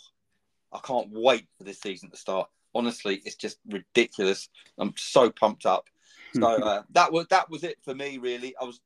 I 0.72 0.78
can't 0.80 1.08
wait 1.10 1.46
for 1.56 1.64
this 1.64 1.80
season 1.80 2.10
to 2.10 2.16
start. 2.16 2.48
Honestly, 2.74 3.22
it's 3.24 3.36
just 3.36 3.58
ridiculous. 3.68 4.48
I'm 4.78 4.94
so 4.96 5.30
pumped 5.30 5.66
up. 5.66 5.88
So 6.34 6.46
uh, 6.62 6.82
that 6.90 7.12
was 7.12 7.26
that 7.28 7.50
was 7.50 7.64
it 7.64 7.78
for 7.82 7.94
me. 7.94 8.18
Really, 8.18 8.54
I 8.60 8.64
was 8.64 8.80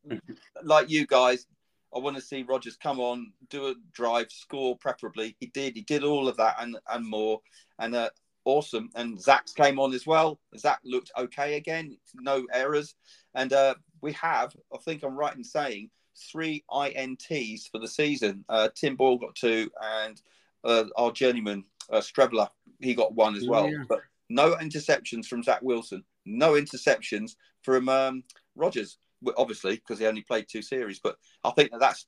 like 0.63 0.91
you 0.91 1.07
guys. 1.07 1.47
I 1.95 1.99
want 1.99 2.15
to 2.15 2.23
see 2.23 2.45
Rodgers 2.45 2.77
come 2.77 3.01
on, 3.01 3.33
do 3.49 3.67
a 3.67 3.75
drive, 3.93 4.31
score 4.31 4.77
preferably. 4.77 5.35
He 5.41 5.47
did. 5.47 5.75
He 5.75 5.83
did 5.83 6.05
all 6.05 6.29
of 6.29 6.37
that 6.37 6.57
and 6.61 6.77
and 6.89 7.05
more. 7.05 7.41
And 7.81 7.97
uh, 7.97 8.11
awesome. 8.45 8.91
And 8.95 9.21
Zach's 9.21 9.53
came 9.53 9.79
on 9.79 9.93
as 9.93 10.07
well. 10.07 10.39
Zach 10.57 10.81
looked 10.85 11.11
okay 11.19 11.57
again, 11.57 11.97
no 12.15 12.47
errors. 12.53 12.95
And 13.35 13.53
uh, 13.53 13.75
we 14.01 14.13
have, 14.13 14.55
I 14.73 14.79
think 14.79 15.03
I'm 15.03 15.17
right 15.17 15.35
in 15.35 15.45
saying, 15.45 15.91
three 16.31 16.65
INTs 16.71 17.71
for 17.71 17.79
the 17.79 17.89
season. 17.89 18.45
Uh, 18.49 18.69
Tim 18.75 18.97
Boyle 18.97 19.19
got 19.19 19.35
two, 19.35 19.71
and 19.83 20.21
uh, 20.65 20.85
our 20.97 21.13
journeyman 21.13 21.65
uh, 21.91 22.01
Streveler 22.01 22.49
he 22.81 22.95
got 22.95 23.15
one 23.15 23.37
as 23.37 23.47
well. 23.47 23.69
yeah. 23.69 23.85
But 23.89 24.01
no 24.29 24.57
interceptions 24.57 25.27
from 25.27 25.43
Zach 25.43 25.61
Wilson. 25.63 26.05
No 26.25 26.53
interceptions 26.53 27.37
from 27.63 27.89
um, 27.89 28.25
Rodgers, 28.57 28.99
obviously 29.37 29.77
because 29.77 29.99
he 29.99 30.07
only 30.07 30.23
played 30.23 30.47
two 30.49 30.63
series. 30.63 30.99
But 30.99 31.17
I 31.45 31.51
think 31.51 31.71
that 31.73 31.81
that's 31.81 32.07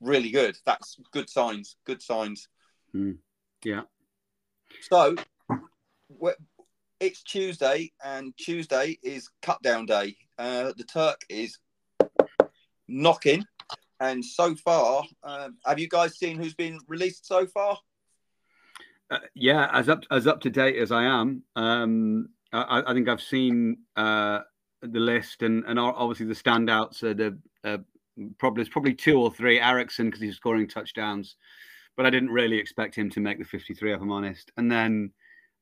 really 0.00 0.30
good. 0.30 0.56
That's 0.64 0.98
good 1.12 1.28
signs. 1.28 1.76
Good 1.84 2.02
signs. 2.02 2.48
Yeah. 3.64 3.82
So 4.82 5.16
it's 7.00 7.22
Tuesday, 7.22 7.92
and 8.04 8.36
Tuesday 8.36 8.98
is 9.02 9.30
cut 9.42 9.60
down 9.62 9.86
day. 9.86 10.16
Uh, 10.38 10.72
the 10.76 10.84
Turk 10.84 11.20
is 11.28 11.58
knocking, 12.86 13.44
and 14.00 14.24
so 14.24 14.54
far, 14.54 15.04
um, 15.22 15.56
have 15.66 15.78
you 15.78 15.88
guys 15.88 16.18
seen 16.18 16.38
who's 16.38 16.54
been 16.54 16.78
released 16.88 17.26
so 17.26 17.46
far? 17.46 17.78
Uh, 19.10 19.18
yeah, 19.34 19.68
as 19.72 19.88
up 19.88 20.04
as 20.10 20.26
up 20.26 20.40
to 20.42 20.50
date 20.50 20.76
as 20.76 20.92
I 20.92 21.04
am, 21.04 21.42
um, 21.56 22.28
I, 22.52 22.82
I 22.86 22.92
think 22.94 23.08
I've 23.08 23.22
seen 23.22 23.78
uh, 23.96 24.40
the 24.82 25.00
list, 25.00 25.42
and 25.42 25.64
and 25.64 25.78
obviously 25.78 26.26
the 26.26 26.34
standouts 26.34 27.02
are 27.02 27.14
the 27.14 27.38
uh, 27.64 27.78
probably 28.38 28.62
there's 28.62 28.72
probably 28.72 28.94
two 28.94 29.18
or 29.18 29.32
three. 29.32 29.60
Erickson 29.60 30.06
because 30.06 30.20
he's 30.20 30.36
scoring 30.36 30.68
touchdowns, 30.68 31.36
but 31.96 32.06
I 32.06 32.10
didn't 32.10 32.30
really 32.30 32.58
expect 32.58 32.94
him 32.94 33.10
to 33.10 33.20
make 33.20 33.38
the 33.38 33.44
53. 33.44 33.94
If 33.94 34.00
I'm 34.00 34.12
honest, 34.12 34.52
and 34.56 34.70
then 34.70 35.12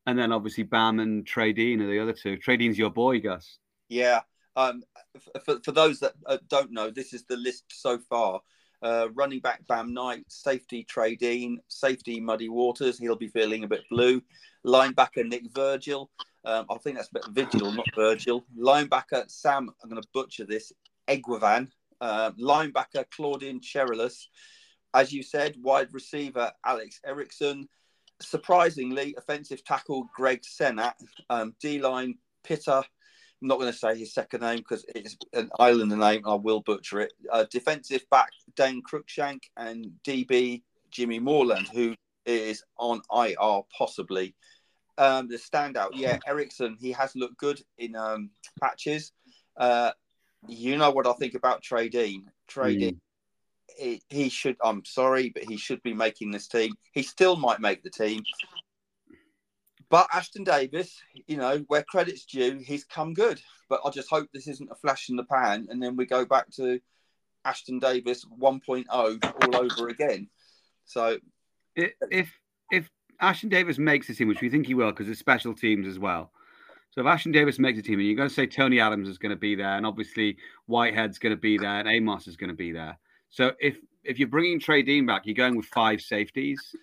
and 0.06 0.18
then 0.18 0.32
obviously 0.32 0.64
Bam 0.64 1.00
and 1.00 1.26
Trey 1.26 1.52
Dean 1.52 1.80
are 1.82 1.90
the 1.90 2.00
other 2.00 2.12
two. 2.12 2.36
Trey 2.38 2.56
Dean's 2.56 2.78
your 2.78 2.90
boy, 2.90 3.20
Gus. 3.20 3.58
Yeah. 3.88 4.20
Um, 4.56 4.82
for, 5.44 5.60
for 5.62 5.72
those 5.72 6.00
that 6.00 6.14
uh, 6.26 6.38
don't 6.48 6.72
know, 6.72 6.90
this 6.90 7.12
is 7.12 7.24
the 7.24 7.36
list 7.36 7.64
so 7.68 7.98
far. 7.98 8.40
Uh, 8.82 9.08
running 9.14 9.40
back 9.40 9.66
Bam 9.66 9.94
Knight, 9.94 10.24
safety 10.28 10.84
Trey 10.84 11.16
Dean, 11.16 11.60
safety 11.68 12.20
Muddy 12.20 12.48
Waters. 12.48 12.98
He'll 12.98 13.16
be 13.16 13.28
feeling 13.28 13.64
a 13.64 13.68
bit 13.68 13.82
blue. 13.90 14.22
Linebacker 14.66 15.26
Nick 15.26 15.44
Virgil. 15.54 16.10
Um, 16.44 16.66
I 16.70 16.78
think 16.78 16.96
that's 16.96 17.08
a 17.08 17.14
bit 17.14 17.50
Vigil, 17.50 17.72
not 17.72 17.86
Virgil. 17.94 18.44
Linebacker 18.58 19.28
Sam. 19.30 19.70
I'm 19.82 19.90
going 19.90 20.00
to 20.00 20.08
butcher 20.12 20.44
this. 20.44 20.72
Eguavoen. 21.08 21.68
Uh, 22.00 22.32
linebacker 22.32 23.04
Claudin 23.10 23.60
Cherelus. 23.60 24.26
As 24.94 25.12
you 25.12 25.22
said, 25.22 25.56
wide 25.60 25.88
receiver 25.92 26.52
Alex 26.64 27.00
Erickson. 27.04 27.68
Surprisingly, 28.20 29.14
offensive 29.18 29.64
tackle 29.64 30.08
Greg 30.14 30.42
Senat. 30.42 30.94
Um, 31.30 31.54
D 31.60 31.80
line 31.80 32.18
Pitter. 32.44 32.82
I'm 33.42 33.48
not 33.48 33.58
going 33.58 33.70
to 33.72 33.78
say 33.78 33.98
his 33.98 34.14
second 34.14 34.40
name 34.40 34.58
because 34.58 34.84
it's 34.94 35.16
an 35.34 35.50
Islander 35.58 35.96
name. 35.96 36.22
I 36.26 36.34
will 36.34 36.60
butcher 36.60 37.00
it. 37.00 37.12
Uh, 37.30 37.44
defensive 37.50 38.04
back 38.10 38.30
Dane 38.54 38.82
Cruikshank 38.82 39.40
and 39.56 39.90
DB 40.04 40.62
Jimmy 40.90 41.18
Moreland, 41.18 41.68
who 41.72 41.94
is 42.24 42.64
on 42.78 43.02
IR 43.14 43.62
possibly. 43.76 44.34
Um, 44.98 45.28
the 45.28 45.36
standout, 45.36 45.90
yeah, 45.92 46.18
Erickson. 46.26 46.76
He 46.80 46.92
has 46.92 47.14
looked 47.14 47.36
good 47.36 47.60
in 47.76 47.94
um, 47.94 48.30
patches. 48.60 49.12
Uh, 49.56 49.90
you 50.48 50.76
know 50.78 50.90
what 50.90 51.06
I 51.06 51.12
think 51.14 51.34
about 51.34 51.62
Trey 51.62 51.88
Dean. 51.88 52.30
Trey 52.48 52.76
Mm. 52.76 52.80
Dean, 52.80 53.00
he, 53.76 54.02
he 54.08 54.28
should. 54.30 54.56
I'm 54.64 54.84
sorry, 54.84 55.30
but 55.30 55.44
he 55.44 55.58
should 55.58 55.82
be 55.82 55.92
making 55.92 56.30
this 56.30 56.48
team. 56.48 56.72
He 56.92 57.02
still 57.02 57.36
might 57.36 57.60
make 57.60 57.82
the 57.82 57.90
team. 57.90 58.22
But 59.88 60.08
Ashtyn 60.10 60.44
Davis, 60.44 61.00
you 61.26 61.36
know, 61.36 61.64
where 61.68 61.84
credit's 61.84 62.24
due, 62.24 62.58
he's 62.58 62.84
come 62.84 63.14
good. 63.14 63.40
But 63.68 63.80
I 63.84 63.90
just 63.90 64.10
hope 64.10 64.28
this 64.32 64.48
isn't 64.48 64.70
a 64.70 64.74
flash 64.74 65.08
in 65.08 65.16
the 65.16 65.24
pan, 65.24 65.68
and 65.70 65.82
then 65.82 65.96
we 65.96 66.06
go 66.06 66.24
back 66.24 66.50
to 66.56 66.80
Ashtyn 67.46 67.80
Davis 67.80 68.24
1.0 68.24 68.86
all 68.90 69.56
over 69.56 69.88
again. 69.88 70.28
So 70.84 71.18
If 71.76 72.32
if 72.70 72.90
Ashtyn 73.22 73.50
Davis 73.50 73.78
makes 73.78 74.08
the 74.08 74.14
team, 74.14 74.28
which 74.28 74.42
we 74.42 74.50
think 74.50 74.66
he 74.66 74.74
will, 74.74 74.90
because 74.90 75.08
it's 75.08 75.20
special 75.20 75.54
teams 75.54 75.86
as 75.86 75.98
well. 75.98 76.32
So 76.90 77.00
if 77.02 77.06
Ashtyn 77.06 77.32
Davis 77.32 77.58
makes 77.58 77.76
the 77.76 77.82
team, 77.82 77.98
and 77.98 78.06
you're 78.06 78.16
going 78.16 78.28
to 78.28 78.34
say 78.34 78.46
Tony 78.46 78.80
Adams 78.80 79.08
is 79.08 79.18
going 79.18 79.30
to 79.30 79.36
be 79.36 79.54
there, 79.54 79.76
and 79.76 79.86
obviously 79.86 80.36
Whitehead's 80.66 81.18
going 81.18 81.34
to 81.34 81.40
be 81.40 81.58
there, 81.58 81.78
and 81.78 81.88
Amos 81.88 82.26
is 82.26 82.36
going 82.36 82.48
to 82.48 82.56
be 82.56 82.72
there. 82.72 82.98
So 83.30 83.52
if 83.60 83.78
if 84.02 84.18
you're 84.18 84.28
bringing 84.28 84.58
Trey 84.58 84.82
Dean 84.82 85.06
back, 85.06 85.22
you're 85.26 85.34
going 85.34 85.56
with 85.56 85.66
five 85.66 86.00
safeties. 86.00 86.74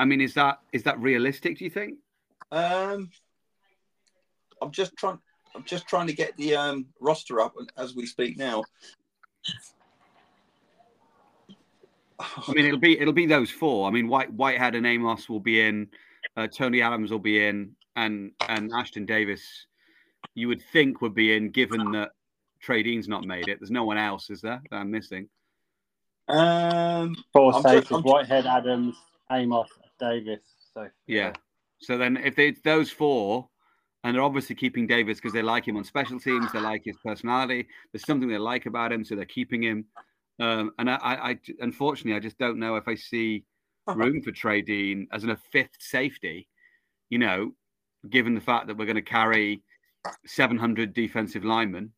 I 0.00 0.06
mean, 0.06 0.22
is 0.22 0.32
that 0.34 0.60
is 0.72 0.82
that 0.84 0.98
realistic? 0.98 1.58
Do 1.58 1.64
you 1.64 1.70
think? 1.70 1.98
um, 2.52 3.10
I'm 4.62 4.70
just 4.70 4.96
trying. 4.96 5.18
I'm 5.54 5.64
just 5.64 5.86
trying 5.86 6.06
to 6.06 6.14
get 6.14 6.34
the 6.38 6.54
um, 6.56 6.86
roster 7.00 7.40
up 7.40 7.54
as 7.76 7.94
we 7.94 8.06
speak 8.06 8.38
now. 8.38 8.64
I 12.18 12.52
mean, 12.52 12.64
it'll 12.64 12.78
be 12.78 12.98
it'll 12.98 13.12
be 13.12 13.26
those 13.26 13.50
four. 13.50 13.86
I 13.86 13.90
mean, 13.90 14.08
White 14.08 14.32
Whitehead 14.32 14.74
and 14.74 14.86
Amos 14.86 15.28
will 15.28 15.40
be 15.40 15.60
in, 15.60 15.88
uh, 16.36 16.46
Tony 16.46 16.80
Adams 16.80 17.10
will 17.10 17.18
be 17.18 17.44
in, 17.46 17.72
and 17.96 18.32
and 18.48 18.72
Ashtyn 18.72 19.06
Davis, 19.06 19.42
you 20.34 20.48
would 20.48 20.62
think 20.72 21.02
would 21.02 21.14
be 21.14 21.34
in, 21.34 21.50
given 21.50 21.92
that 21.92 22.12
Trey 22.60 22.82
Dean's 22.82 23.08
not 23.08 23.24
made 23.24 23.48
it. 23.48 23.58
There's 23.60 23.70
no 23.70 23.84
one 23.84 23.98
else, 23.98 24.30
is 24.30 24.40
there? 24.40 24.62
That 24.70 24.76
I'm 24.76 24.90
missing. 24.90 25.28
Um, 26.28 27.16
Four 27.34 27.54
I'm 27.56 27.62
safeties: 27.62 27.88
just- 27.90 28.04
Whitehead, 28.04 28.46
Adams, 28.46 28.96
Amos, 29.30 29.68
Davis. 30.00 30.40
So 30.74 30.88
Yeah. 31.06 31.32
So 31.80 31.96
then, 31.96 32.16
if 32.16 32.38
it's 32.38 32.60
those 32.62 32.90
four, 32.90 33.48
and 34.04 34.14
they're 34.14 34.22
obviously 34.22 34.54
keeping 34.54 34.86
Davis 34.86 35.18
because 35.18 35.32
they 35.32 35.42
like 35.42 35.66
him 35.66 35.76
on 35.76 35.84
special 35.84 36.18
teams, 36.18 36.52
they 36.52 36.60
like 36.60 36.82
his 36.84 36.96
personality. 37.04 37.66
There's 37.92 38.06
something 38.06 38.28
they 38.28 38.38
like 38.38 38.66
about 38.66 38.92
him, 38.92 39.04
so 39.04 39.14
they're 39.14 39.24
keeping 39.24 39.62
him. 39.62 39.84
Um, 40.38 40.72
and 40.78 40.90
I, 40.90 40.94
I, 40.96 41.28
I, 41.30 41.38
unfortunately, 41.60 42.16
I 42.16 42.20
just 42.20 42.38
don't 42.38 42.58
know 42.58 42.76
if 42.76 42.88
I 42.88 42.94
see 42.94 43.44
room 43.86 44.22
for 44.22 44.32
Trey 44.32 44.62
Dean 44.62 45.06
as 45.12 45.24
a 45.24 45.38
fifth 45.52 45.76
safety. 45.78 46.48
You 47.10 47.18
know, 47.18 47.52
given 48.08 48.34
the 48.34 48.40
fact 48.40 48.68
that 48.68 48.76
we're 48.76 48.86
going 48.86 48.96
to 48.96 49.02
carry 49.02 49.62
700 50.26 50.94
defensive 50.94 51.44
linemen. 51.44 51.92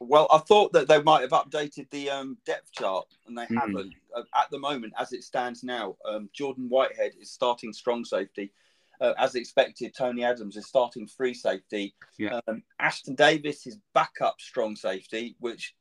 Well, 0.00 0.26
I 0.32 0.38
thought 0.38 0.72
that 0.72 0.88
they 0.88 1.02
might 1.02 1.22
have 1.22 1.30
updated 1.30 1.90
the 1.90 2.10
um, 2.10 2.38
depth 2.44 2.72
chart, 2.72 3.06
and 3.26 3.36
they 3.36 3.46
Hmm. 3.46 3.58
haven't. 3.58 3.94
Uh, 4.14 4.22
at 4.34 4.50
the 4.50 4.58
moment, 4.58 4.92
as 4.98 5.12
it 5.12 5.24
stands 5.24 5.62
now, 5.62 5.96
um, 6.04 6.28
Jordan 6.32 6.68
Whitehead 6.68 7.12
is 7.20 7.30
starting 7.30 7.72
strong 7.72 8.04
safety. 8.04 8.52
Uh, 9.00 9.14
as 9.18 9.34
expected, 9.34 9.94
Tony 9.94 10.22
Adams 10.22 10.56
is 10.56 10.66
starting 10.66 11.06
free 11.06 11.34
safety. 11.34 11.94
Yeah. 12.18 12.40
Um, 12.46 12.62
Ashtyn 12.80 13.16
Davis 13.16 13.66
is 13.66 13.78
backup 13.94 14.40
strong 14.40 14.76
safety, 14.76 15.34
which 15.40 15.74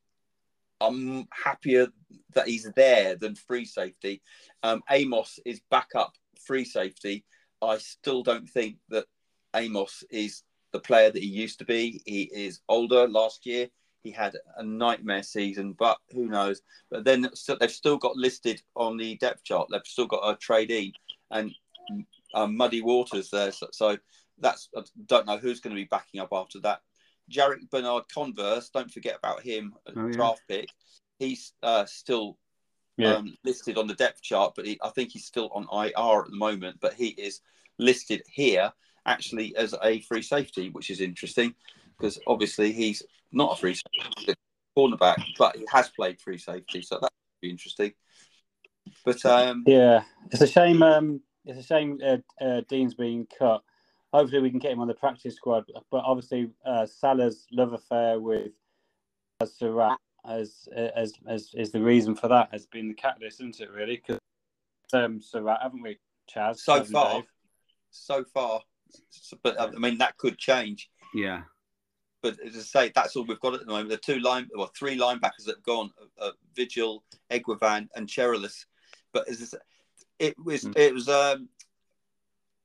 I'm 0.80 1.27
happier 1.32 1.88
that 2.34 2.48
he's 2.48 2.68
there 2.75 3.15
than 3.15 3.36
free 3.36 3.65
safety. 3.65 4.22
Um, 4.63 4.82
Amos 4.89 5.39
is 5.46 5.62
backup 5.70 6.13
free 6.44 6.65
safety. 6.65 7.24
I 7.62 7.77
still 7.77 8.24
don't 8.24 8.50
think 8.50 8.77
that 8.89 9.06
Amos 9.56 10.03
is 10.10 10.44
the 10.72 10.80
player 10.80 11.12
that 11.12 11.22
he 11.22 11.30
used 11.30 11.60
to 11.60 11.65
be. 11.65 12.01
He 12.06 12.24
is 12.24 12.62
older. 12.68 13.08
Last 13.08 13.46
year, 13.46 13.70
he 14.03 14.12
had 14.12 14.36
a 14.58 14.63
nightmare 14.63 15.24
season, 15.24 15.74
but 15.74 15.98
who 16.12 16.27
knows? 16.27 16.62
But 16.89 17.03
then 17.03 17.29
so 17.34 17.55
they've 17.55 17.72
still 17.72 17.98
got 17.98 18.15
listed 18.15 18.62
on 18.75 18.98
the 18.98 19.15
depth 19.17 19.43
chart. 19.43 19.67
They've 19.72 19.81
still 19.86 20.08
got 20.08 20.27
a 20.29 20.36
trade 20.38 20.72
in 20.72 20.91
and 21.29 21.53
um, 22.34 22.58
muddy 22.58 22.81
waters 22.81 23.29
there. 23.29 23.51
So, 23.51 23.67
so 23.72 23.98
that's 24.39 24.70
I 24.75 24.81
don't 25.05 25.27
know 25.27 25.38
who's 25.38 25.60
going 25.60 25.75
to 25.75 25.81
be 25.81 25.88
backing 25.88 26.20
up 26.20 26.29
after 26.31 26.60
that. 26.62 26.81
Jarrick 27.31 27.70
Bernard 27.70 28.03
Converse, 28.13 28.70
don't 28.70 28.91
forget 28.91 29.17
about 29.17 29.41
him, 29.41 29.74
Oh, 29.96 30.08
yeah. 30.08 30.12
draft 30.12 30.41
pick. 30.48 30.70
He's 31.20 31.53
uh, 31.63 31.86
still 31.86 32.38
Yeah. 32.98 33.13
um, 33.15 33.38
listed 33.46 33.77
on 33.77 33.88
the 33.88 33.93
depth 33.93 34.22
chart, 34.22 34.53
but 34.55 34.65
he, 34.65 34.79
I 34.84 34.89
think 34.89 35.12
he's 35.12 35.25
still 35.25 35.50
on 35.53 35.67
IR 35.72 36.24
at 36.24 36.31
the 36.31 36.38
moment. 36.38 36.77
But 36.81 36.93
he 36.93 37.10
is 37.10 37.41
listed 37.77 38.24
here 38.27 38.74
actually 39.05 39.55
as 39.55 39.74
a 39.84 40.01
free 40.01 40.22
safety, 40.22 40.70
which 40.70 40.89
is 40.89 41.01
interesting 41.01 41.53
because 41.98 42.20
obviously 42.27 42.72
he's 42.72 43.03
not 43.31 43.53
a 43.53 43.55
free 43.55 43.75
safety, 43.75 44.33
cornerback, 44.77 45.23
but 45.38 45.55
he 45.55 45.65
has 45.71 45.89
played 45.89 46.19
free 46.19 46.38
safety, 46.38 46.81
so 46.81 46.95
that 46.95 47.03
would 47.03 47.41
be 47.41 47.50
interesting. 47.50 47.93
But 49.05 49.23
um, 49.25 49.63
Yeah, 49.67 50.03
it's 50.31 50.41
a 50.41 50.47
shame. 50.47 50.81
Um, 50.83 51.21
it's 51.45 51.59
a 51.59 51.63
shame 51.63 52.00
uh, 52.03 52.17
uh, 52.43 52.61
Dean's 52.67 52.93
being 52.93 53.27
cut. 53.38 53.63
Hopefully, 54.13 54.41
we 54.41 54.50
can 54.50 54.59
get 54.59 54.71
him 54.71 54.79
on 54.79 54.88
the 54.88 54.93
practice 54.93 55.35
squad. 55.35 55.65
But 55.89 56.03
obviously, 56.05 56.51
uh, 56.65 56.85
Salah's 56.85 57.47
love 57.51 57.73
affair 57.73 58.19
with 58.19 58.51
Surratt 59.45 60.00
as 60.27 60.67
as 60.75 61.13
as 61.27 61.50
is 61.55 61.71
the 61.71 61.81
reason 61.81 62.15
for 62.15 62.27
that. 62.27 62.50
Has 62.51 62.65
been 62.65 62.88
the 62.88 62.93
catalyst, 62.93 63.41
isn't 63.41 63.59
it? 63.59 63.71
Really? 63.71 63.97
Because 64.05 64.19
um, 64.93 65.21
Surratt, 65.21 65.59
haven't 65.61 65.81
we, 65.81 66.00
Chaz? 66.33 66.57
so 66.57 66.83
far, 66.83 67.13
Dave? 67.13 67.23
so 67.91 68.23
far, 68.33 68.61
but 69.43 69.59
I 69.59 69.69
mean 69.71 69.97
that 70.00 70.17
could 70.17 70.38
change. 70.38 70.89
Yeah. 71.13 71.43
But 72.21 72.39
as 72.45 72.55
I 72.55 72.59
say, 72.59 72.91
that's 72.93 73.15
all 73.15 73.25
we've 73.25 73.39
got 73.39 73.55
at 73.55 73.61
the 73.61 73.65
moment. 73.65 73.89
The 73.89 73.97
two 73.97 74.19
line, 74.19 74.47
well, 74.55 74.71
three 74.77 74.97
linebackers 74.97 75.45
that 75.45 75.57
have 75.57 75.63
gone: 75.63 75.91
uh, 76.19 76.25
uh, 76.25 76.31
Vigil, 76.55 77.03
Eguavoen, 77.31 77.87
and 77.95 78.07
Cherelus. 78.07 78.65
But 79.11 79.27
as 79.27 79.41
I 79.41 79.45
say, 79.45 79.57
it 80.19 80.35
was 80.43 80.63
Mm. 80.65 80.77
it 80.77 80.93
was 80.93 81.09
um, 81.09 81.49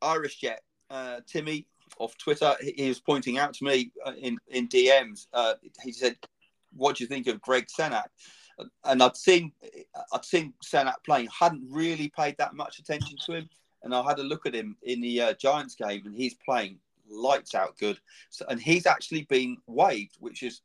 Irish 0.03 0.37
Jet 0.37 0.63
uh, 0.91 1.21
Timmy 1.27 1.67
off 1.99 2.17
Twitter. 2.19 2.55
He, 2.61 2.73
he 2.77 2.89
was 2.89 3.01
pointing 3.01 3.39
out 3.39 3.55
to 3.55 3.65
me 3.65 3.93
uh, 4.05 4.13
in 4.19 4.39
in 4.49 4.69
DMs. 4.69 5.27
Uh, 5.33 5.55
he 5.83 5.93
said, 5.93 6.17
"What 6.75 6.97
do 6.97 7.05
you 7.05 7.09
think 7.09 7.27
of 7.27 7.41
Greg 7.41 7.67
Senat?" 7.69 8.09
And 8.85 9.03
I'd 9.03 9.17
seen 9.17 9.53
I'd 10.13 10.25
seen 10.25 10.53
Senat 10.65 10.97
playing. 11.05 11.29
Hadn't 11.39 11.67
really 11.71 12.11
paid 12.11 12.37
that 12.39 12.55
much 12.55 12.79
attention 12.79 13.17
to 13.25 13.33
him, 13.33 13.49
and 13.83 13.95
I 13.95 14.03
had 14.03 14.19
a 14.19 14.23
look 14.23 14.47
at 14.47 14.55
him 14.55 14.77
in 14.83 15.01
the 15.01 15.21
uh, 15.21 15.33
Giants 15.35 15.75
game, 15.75 16.03
and 16.05 16.15
he's 16.15 16.35
playing 16.35 16.79
lights 17.09 17.55
out 17.55 17.79
good. 17.79 17.99
So, 18.31 18.45
and 18.49 18.61
he's 18.61 18.87
actually 18.87 19.23
been 19.23 19.57
waived, 19.67 20.17
which 20.19 20.43
is 20.43 20.63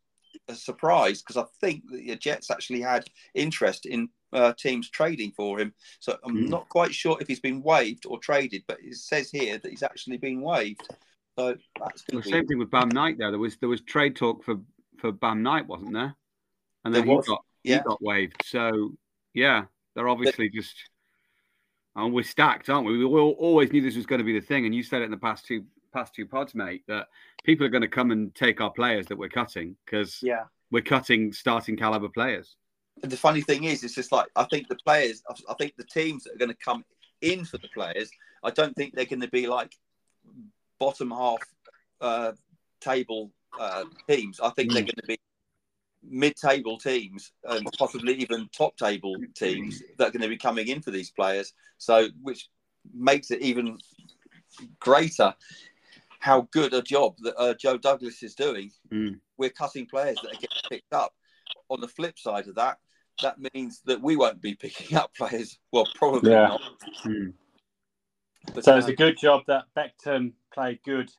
a 0.47 0.55
surprise 0.55 1.21
because 1.21 1.37
I 1.37 1.45
think 1.59 1.83
the 1.89 2.15
Jets 2.15 2.49
actually 2.49 2.81
had 2.81 3.05
interest 3.33 3.85
in 3.85 4.09
uh, 4.33 4.53
teams 4.53 4.89
trading 4.89 5.31
for 5.31 5.59
him. 5.59 5.73
So 5.99 6.17
I'm 6.23 6.45
Mm. 6.45 6.49
not 6.49 6.69
quite 6.69 6.93
sure 6.93 7.17
if 7.19 7.27
he's 7.27 7.41
been 7.41 7.61
waived 7.61 8.05
or 8.05 8.17
traded, 8.19 8.63
but 8.67 8.79
it 8.81 8.95
says 8.95 9.29
here 9.29 9.57
that 9.57 9.69
he's 9.69 9.83
actually 9.83 10.17
been 10.17 10.41
waived. 10.41 10.87
So 11.37 11.55
that's 11.79 12.03
Well, 12.11 12.21
same 12.21 12.47
thing 12.47 12.59
with 12.59 12.71
Bam 12.71 12.89
Knight. 12.89 13.17
There, 13.17 13.31
there 13.31 13.39
was 13.39 13.57
there 13.57 13.69
was 13.69 13.81
trade 13.81 14.15
talk 14.15 14.43
for 14.43 14.55
for 14.99 15.11
Bam 15.11 15.43
Knight, 15.43 15.67
wasn't 15.67 15.93
there? 15.93 16.15
And 16.85 16.93
then 16.93 17.01
There 17.05 17.11
he 17.11 17.15
was, 17.15 17.27
got 17.27 17.43
yeah. 17.63 17.77
he 17.77 17.83
got 17.83 18.01
waived. 18.01 18.43
So 18.45 18.93
yeah, 19.33 19.65
they're 19.95 20.09
obviously 20.09 20.49
just. 20.49 20.75
And 21.93 22.13
we're 22.13 22.23
stacked, 22.23 22.69
aren't 22.69 22.87
we? 22.87 22.97
We 22.97 23.19
all, 23.19 23.35
always 23.37 23.73
knew 23.73 23.81
this 23.81 23.97
was 23.97 24.05
going 24.05 24.19
to 24.19 24.25
be 24.25 24.39
the 24.39 24.45
thing, 24.45 24.65
and 24.65 24.73
you 24.73 24.81
said 24.81 25.01
it 25.01 25.05
in 25.05 25.11
the 25.11 25.17
past 25.17 25.45
two 25.45 25.65
past 25.91 26.13
two 26.13 26.25
pods, 26.25 26.55
mate, 26.55 26.83
that 26.87 27.07
people 27.43 27.65
are 27.65 27.69
going 27.69 27.81
to 27.81 27.87
come 27.87 28.11
and 28.11 28.33
take 28.35 28.61
our 28.61 28.71
players 28.71 29.07
that 29.07 29.17
we're 29.17 29.29
cutting 29.29 29.75
because 29.85 30.19
Yeah. 30.21 30.45
we're 30.71 30.81
cutting 30.81 31.33
starting 31.33 31.75
caliber 31.75 32.09
players. 32.09 32.55
And 33.03 33.11
the 33.11 33.17
funny 33.17 33.41
thing 33.41 33.63
is, 33.65 33.83
it's 33.83 33.95
just 33.95 34.11
like 34.11 34.27
I 34.35 34.43
think 34.45 34.67
the 34.67 34.75
players, 34.75 35.23
I 35.49 35.53
think 35.55 35.75
the 35.75 35.83
teams 35.83 36.23
that 36.23 36.33
are 36.33 36.37
going 36.37 36.49
to 36.49 36.57
come 36.57 36.83
in 37.21 37.45
for 37.45 37.57
the 37.57 37.69
players, 37.69 38.11
I 38.43 38.51
don't 38.51 38.75
think 38.75 38.93
they're 38.93 39.05
going 39.05 39.21
to 39.21 39.29
be 39.29 39.47
like 39.47 39.73
bottom 40.79 41.11
half 41.11 41.41
uh, 41.99 42.33
table 42.79 43.31
uh, 43.59 43.85
teams. 44.09 44.39
I 44.39 44.49
think 44.51 44.73
they're 44.73 44.81
going 44.81 44.95
to 44.95 45.07
be 45.07 45.19
mid-table 46.03 46.77
teams 46.77 47.31
and 47.43 47.67
possibly 47.77 48.15
even 48.15 48.49
top-table 48.55 49.15
teams 49.35 49.83
that 49.97 50.07
are 50.07 50.11
going 50.11 50.23
to 50.23 50.27
be 50.27 50.37
coming 50.37 50.67
in 50.67 50.81
for 50.81 50.91
these 50.91 51.11
players. 51.11 51.53
So, 51.77 52.07
which 52.21 52.49
makes 52.93 53.29
it 53.31 53.41
even 53.41 53.77
greater 54.79 55.33
how 56.21 56.47
good 56.51 56.73
a 56.73 56.81
job 56.81 57.15
that 57.23 57.35
uh, 57.37 57.53
Joe 57.55 57.77
Douglas 57.77 58.21
is 58.23 58.35
doing. 58.35 58.71
Mm. 58.91 59.19
We're 59.37 59.49
cutting 59.49 59.87
players 59.87 60.17
that 60.21 60.29
are 60.31 60.39
getting 60.39 60.69
picked 60.69 60.93
up. 60.93 61.13
On 61.69 61.81
the 61.81 61.87
flip 61.87 62.19
side 62.19 62.47
of 62.47 62.55
that, 62.55 62.77
that 63.21 63.37
means 63.53 63.81
that 63.85 64.01
we 64.01 64.15
won't 64.15 64.41
be 64.41 64.55
picking 64.55 64.95
up 64.97 65.15
players. 65.15 65.57
Well, 65.71 65.87
probably 65.95 66.31
Yeah. 66.31 66.47
not. 66.47 66.61
Hmm. 67.03 67.29
But, 68.53 68.63
So 68.65 68.77
it's 68.77 68.87
uh, 68.87 68.91
a 68.91 68.95
good 68.95 69.17
job 69.17 69.43
that 69.47 69.65
Becton 69.75 70.33
played 70.53 70.79
good 70.83 71.09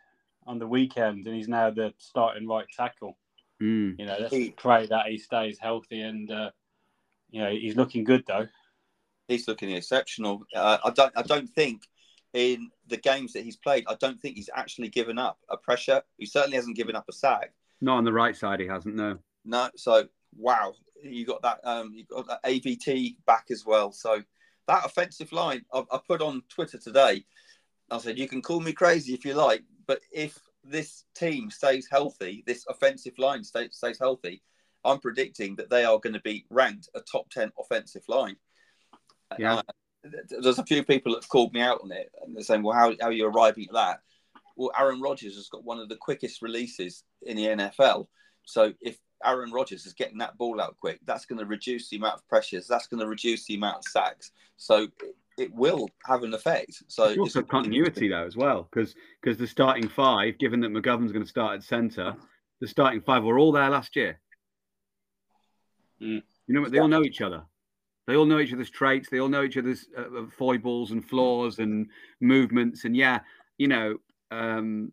on 0.46 0.58
the 0.58 0.66
weekend, 0.66 1.26
and 1.26 1.34
he's 1.36 1.48
now 1.48 1.70
the 1.70 1.94
starting 1.98 2.46
right 2.48 2.66
tackle. 2.76 3.16
Mm. 3.62 3.98
You 3.98 4.06
know, 4.06 4.16
let's 4.20 4.34
He- 4.34 4.50
pray 4.50 4.86
that 4.86 5.06
he 5.06 5.18
stays 5.18 5.58
healthy, 5.58 6.00
and 6.00 6.30
uh, 6.30 6.50
you 7.30 7.40
know 7.42 7.50
he's 7.50 7.76
looking 7.76 8.04
good 8.04 8.24
though. 8.26 8.46
he's 9.28 9.46
looking 9.48 9.70
exceptional. 9.70 10.42
Uh, 10.54 10.78
I 10.84 10.90
don't. 10.90 11.12
I 11.16 11.22
don't 11.22 11.48
think 11.48 11.82
in 12.34 12.70
the 12.86 12.96
games 12.96 13.32
that 13.34 13.44
he's 13.44 13.56
played, 13.56 13.84
I 13.88 13.96
don't 14.00 14.20
think 14.20 14.36
he's 14.36 14.50
actually 14.54 14.88
given 14.88 15.18
up 15.18 15.38
a 15.48 15.56
pressure. 15.56 16.02
He 16.18 16.26
certainly 16.26 16.56
hasn't 16.56 16.76
given 16.76 16.96
up 16.96 17.04
a 17.08 17.12
sack. 17.12 17.52
Not 17.80 17.98
on 17.98 18.04
the 18.04 18.12
right 18.12 18.36
side, 18.36 18.60
he 18.60 18.66
hasn't. 18.66 18.94
No. 18.94 19.18
No. 19.44 19.70
So 19.76 20.08
wow, 20.36 20.74
you 21.02 21.26
got 21.26 21.42
that. 21.42 21.60
Um, 21.64 21.92
you 21.94 22.04
got 22.04 22.26
that 22.28 22.42
AVT 22.44 23.16
back 23.26 23.46
as 23.50 23.66
well. 23.66 23.92
So 23.92 24.22
that 24.68 24.84
offensive 24.84 25.32
line, 25.32 25.62
I, 25.72 25.82
I 25.90 25.98
put 26.06 26.22
on 26.22 26.42
Twitter 26.48 26.78
today. 26.78 27.24
I 27.90 27.98
said 27.98 28.18
you 28.18 28.28
can 28.28 28.40
call 28.40 28.60
me 28.60 28.72
crazy 28.72 29.12
if 29.12 29.24
you 29.24 29.34
like, 29.34 29.62
but 29.86 30.00
if 30.12 30.38
this 30.64 31.04
team 31.14 31.50
stays 31.50 31.88
healthy, 31.90 32.42
this 32.46 32.64
offensive 32.68 33.18
line 33.18 33.44
stays 33.44 33.70
stays 33.72 33.98
healthy, 33.98 34.42
I'm 34.84 35.00
predicting 35.00 35.56
that 35.56 35.70
they 35.70 35.84
are 35.84 35.98
going 35.98 36.14
to 36.14 36.20
be 36.20 36.46
ranked 36.50 36.88
a 36.94 37.00
top 37.00 37.28
ten 37.30 37.52
offensive 37.58 38.04
line. 38.08 38.36
Yeah. 39.38 39.56
Uh, 39.56 39.62
there's 40.28 40.58
a 40.58 40.64
few 40.64 40.82
people 40.82 41.12
that 41.12 41.22
have 41.22 41.28
called 41.28 41.52
me 41.52 41.60
out 41.60 41.80
on 41.82 41.92
it, 41.92 42.10
and 42.24 42.34
they're 42.34 42.42
saying, 42.42 42.62
"Well, 42.62 42.76
how, 42.76 42.92
how 43.00 43.08
are 43.08 43.12
you 43.12 43.26
arriving 43.26 43.66
at 43.68 43.74
that?" 43.74 44.00
Well, 44.56 44.72
Aaron 44.78 45.00
Rodgers 45.00 45.36
has 45.36 45.48
got 45.48 45.64
one 45.64 45.78
of 45.78 45.88
the 45.88 45.96
quickest 45.96 46.42
releases 46.42 47.04
in 47.22 47.36
the 47.36 47.46
NFL. 47.46 48.08
So 48.44 48.72
if 48.80 48.98
Aaron 49.24 49.52
Rodgers 49.52 49.86
is 49.86 49.92
getting 49.92 50.18
that 50.18 50.36
ball 50.36 50.60
out 50.60 50.76
quick, 50.78 51.00
that's 51.06 51.26
going 51.26 51.38
to 51.38 51.46
reduce 51.46 51.88
the 51.88 51.96
amount 51.96 52.16
of 52.16 52.28
pressures. 52.28 52.66
That's 52.66 52.86
going 52.86 53.00
to 53.00 53.06
reduce 53.06 53.46
the 53.46 53.54
amount 53.54 53.78
of 53.78 53.84
sacks. 53.84 54.32
So 54.56 54.88
it, 55.02 55.16
it 55.38 55.54
will 55.54 55.88
have 56.06 56.22
an 56.22 56.34
effect. 56.34 56.82
So 56.88 57.06
There's 57.06 57.18
also 57.18 57.42
continuity 57.42 58.08
though 58.08 58.26
as 58.26 58.36
well, 58.36 58.68
because 58.70 58.94
because 59.20 59.38
the 59.38 59.46
starting 59.46 59.88
five, 59.88 60.38
given 60.38 60.60
that 60.60 60.72
McGovern's 60.72 61.12
going 61.12 61.24
to 61.24 61.30
start 61.30 61.56
at 61.56 61.62
centre, 61.62 62.14
the 62.60 62.68
starting 62.68 63.00
five 63.00 63.24
were 63.24 63.38
all 63.38 63.52
there 63.52 63.70
last 63.70 63.96
year. 63.96 64.20
Mm. 66.00 66.22
You 66.46 66.54
know, 66.54 66.62
what? 66.62 66.72
they 66.72 66.78
all 66.78 66.88
know 66.88 67.04
each 67.04 67.20
other. 67.20 67.44
They 68.12 68.18
all 68.18 68.26
know 68.26 68.40
each 68.40 68.52
other's 68.52 68.68
traits. 68.68 69.08
They 69.08 69.20
all 69.20 69.28
know 69.30 69.42
each 69.42 69.56
other's 69.56 69.88
uh, 69.96 70.26
foibles 70.36 70.90
and 70.90 71.02
flaws 71.02 71.60
and 71.60 71.88
movements. 72.20 72.84
And 72.84 72.94
yeah, 72.94 73.20
you 73.56 73.68
know, 73.68 73.96
um, 74.30 74.92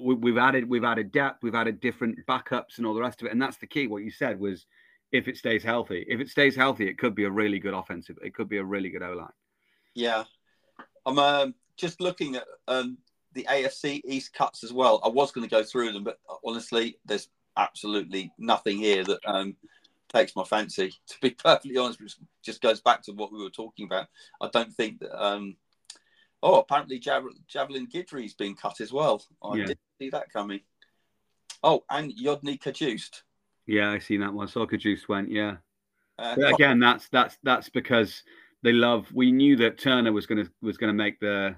we, 0.00 0.14
we've 0.14 0.38
added 0.38 0.66
we've 0.66 0.82
added 0.82 1.12
depth. 1.12 1.42
We've 1.42 1.54
added 1.54 1.80
different 1.80 2.20
backups 2.26 2.78
and 2.78 2.86
all 2.86 2.94
the 2.94 3.02
rest 3.02 3.20
of 3.20 3.26
it. 3.26 3.32
And 3.32 3.42
that's 3.42 3.58
the 3.58 3.66
key. 3.66 3.86
What 3.86 4.02
you 4.02 4.10
said 4.10 4.40
was, 4.40 4.64
if 5.12 5.28
it 5.28 5.36
stays 5.36 5.62
healthy, 5.62 6.06
if 6.08 6.20
it 6.20 6.30
stays 6.30 6.56
healthy, 6.56 6.88
it 6.88 6.96
could 6.96 7.14
be 7.14 7.24
a 7.24 7.30
really 7.30 7.58
good 7.58 7.74
offensive. 7.74 8.16
It 8.22 8.32
could 8.32 8.48
be 8.48 8.56
a 8.56 8.64
really 8.64 8.88
good 8.88 9.02
O 9.02 9.12
line. 9.12 9.28
Yeah, 9.94 10.24
I'm 11.04 11.18
um, 11.18 11.54
just 11.76 12.00
looking 12.00 12.36
at 12.36 12.44
um, 12.66 12.96
the 13.34 13.46
AFC 13.50 14.00
East 14.06 14.32
cuts 14.32 14.64
as 14.64 14.72
well. 14.72 15.02
I 15.04 15.08
was 15.08 15.32
going 15.32 15.46
to 15.46 15.54
go 15.54 15.62
through 15.62 15.92
them, 15.92 16.04
but 16.04 16.18
honestly, 16.46 16.96
there's 17.04 17.28
absolutely 17.58 18.32
nothing 18.38 18.78
here 18.78 19.04
that 19.04 19.20
um, 19.26 19.54
takes 20.14 20.36
my 20.36 20.44
fancy. 20.44 20.92
To 21.08 21.16
be 21.20 21.30
perfectly 21.30 21.76
honest, 21.76 22.00
which 22.00 22.16
just 22.44 22.62
goes 22.62 22.80
back 22.80 23.02
to 23.02 23.12
what 23.12 23.32
we 23.32 23.42
were 23.42 23.50
talking 23.50 23.86
about. 23.86 24.06
I 24.40 24.48
don't 24.52 24.72
think 24.72 25.00
that. 25.00 25.14
Um, 25.22 25.56
oh, 26.42 26.58
apparently 26.60 26.98
Jav- 26.98 27.24
Javelin 27.48 27.86
Guidry's 27.86 28.34
been 28.34 28.54
cut 28.54 28.80
as 28.80 28.92
well. 28.92 29.22
I 29.42 29.56
Yeah. 29.56 29.64
didn't 29.66 29.80
see 29.98 30.10
that 30.10 30.32
coming. 30.32 30.60
Oh, 31.62 31.84
and 31.90 32.12
Yodny 32.12 32.58
Cajuste. 32.60 33.22
Yeah, 33.66 33.90
I 33.90 33.98
seen 33.98 34.20
that 34.20 34.34
one. 34.34 34.48
Soccer 34.48 34.76
Juice 34.76 35.08
went. 35.08 35.30
Yeah. 35.30 35.56
Uh, 36.18 36.36
But 36.36 36.54
again, 36.54 36.78
that's 36.78 37.08
that's 37.08 37.38
that's 37.42 37.68
because 37.70 38.22
they 38.62 38.72
love. 38.72 39.10
We 39.12 39.32
knew 39.32 39.56
that 39.56 39.78
Turner 39.78 40.12
was 40.12 40.26
gonna 40.26 40.48
was 40.60 40.76
gonna 40.76 40.92
make 40.92 41.18
the 41.20 41.56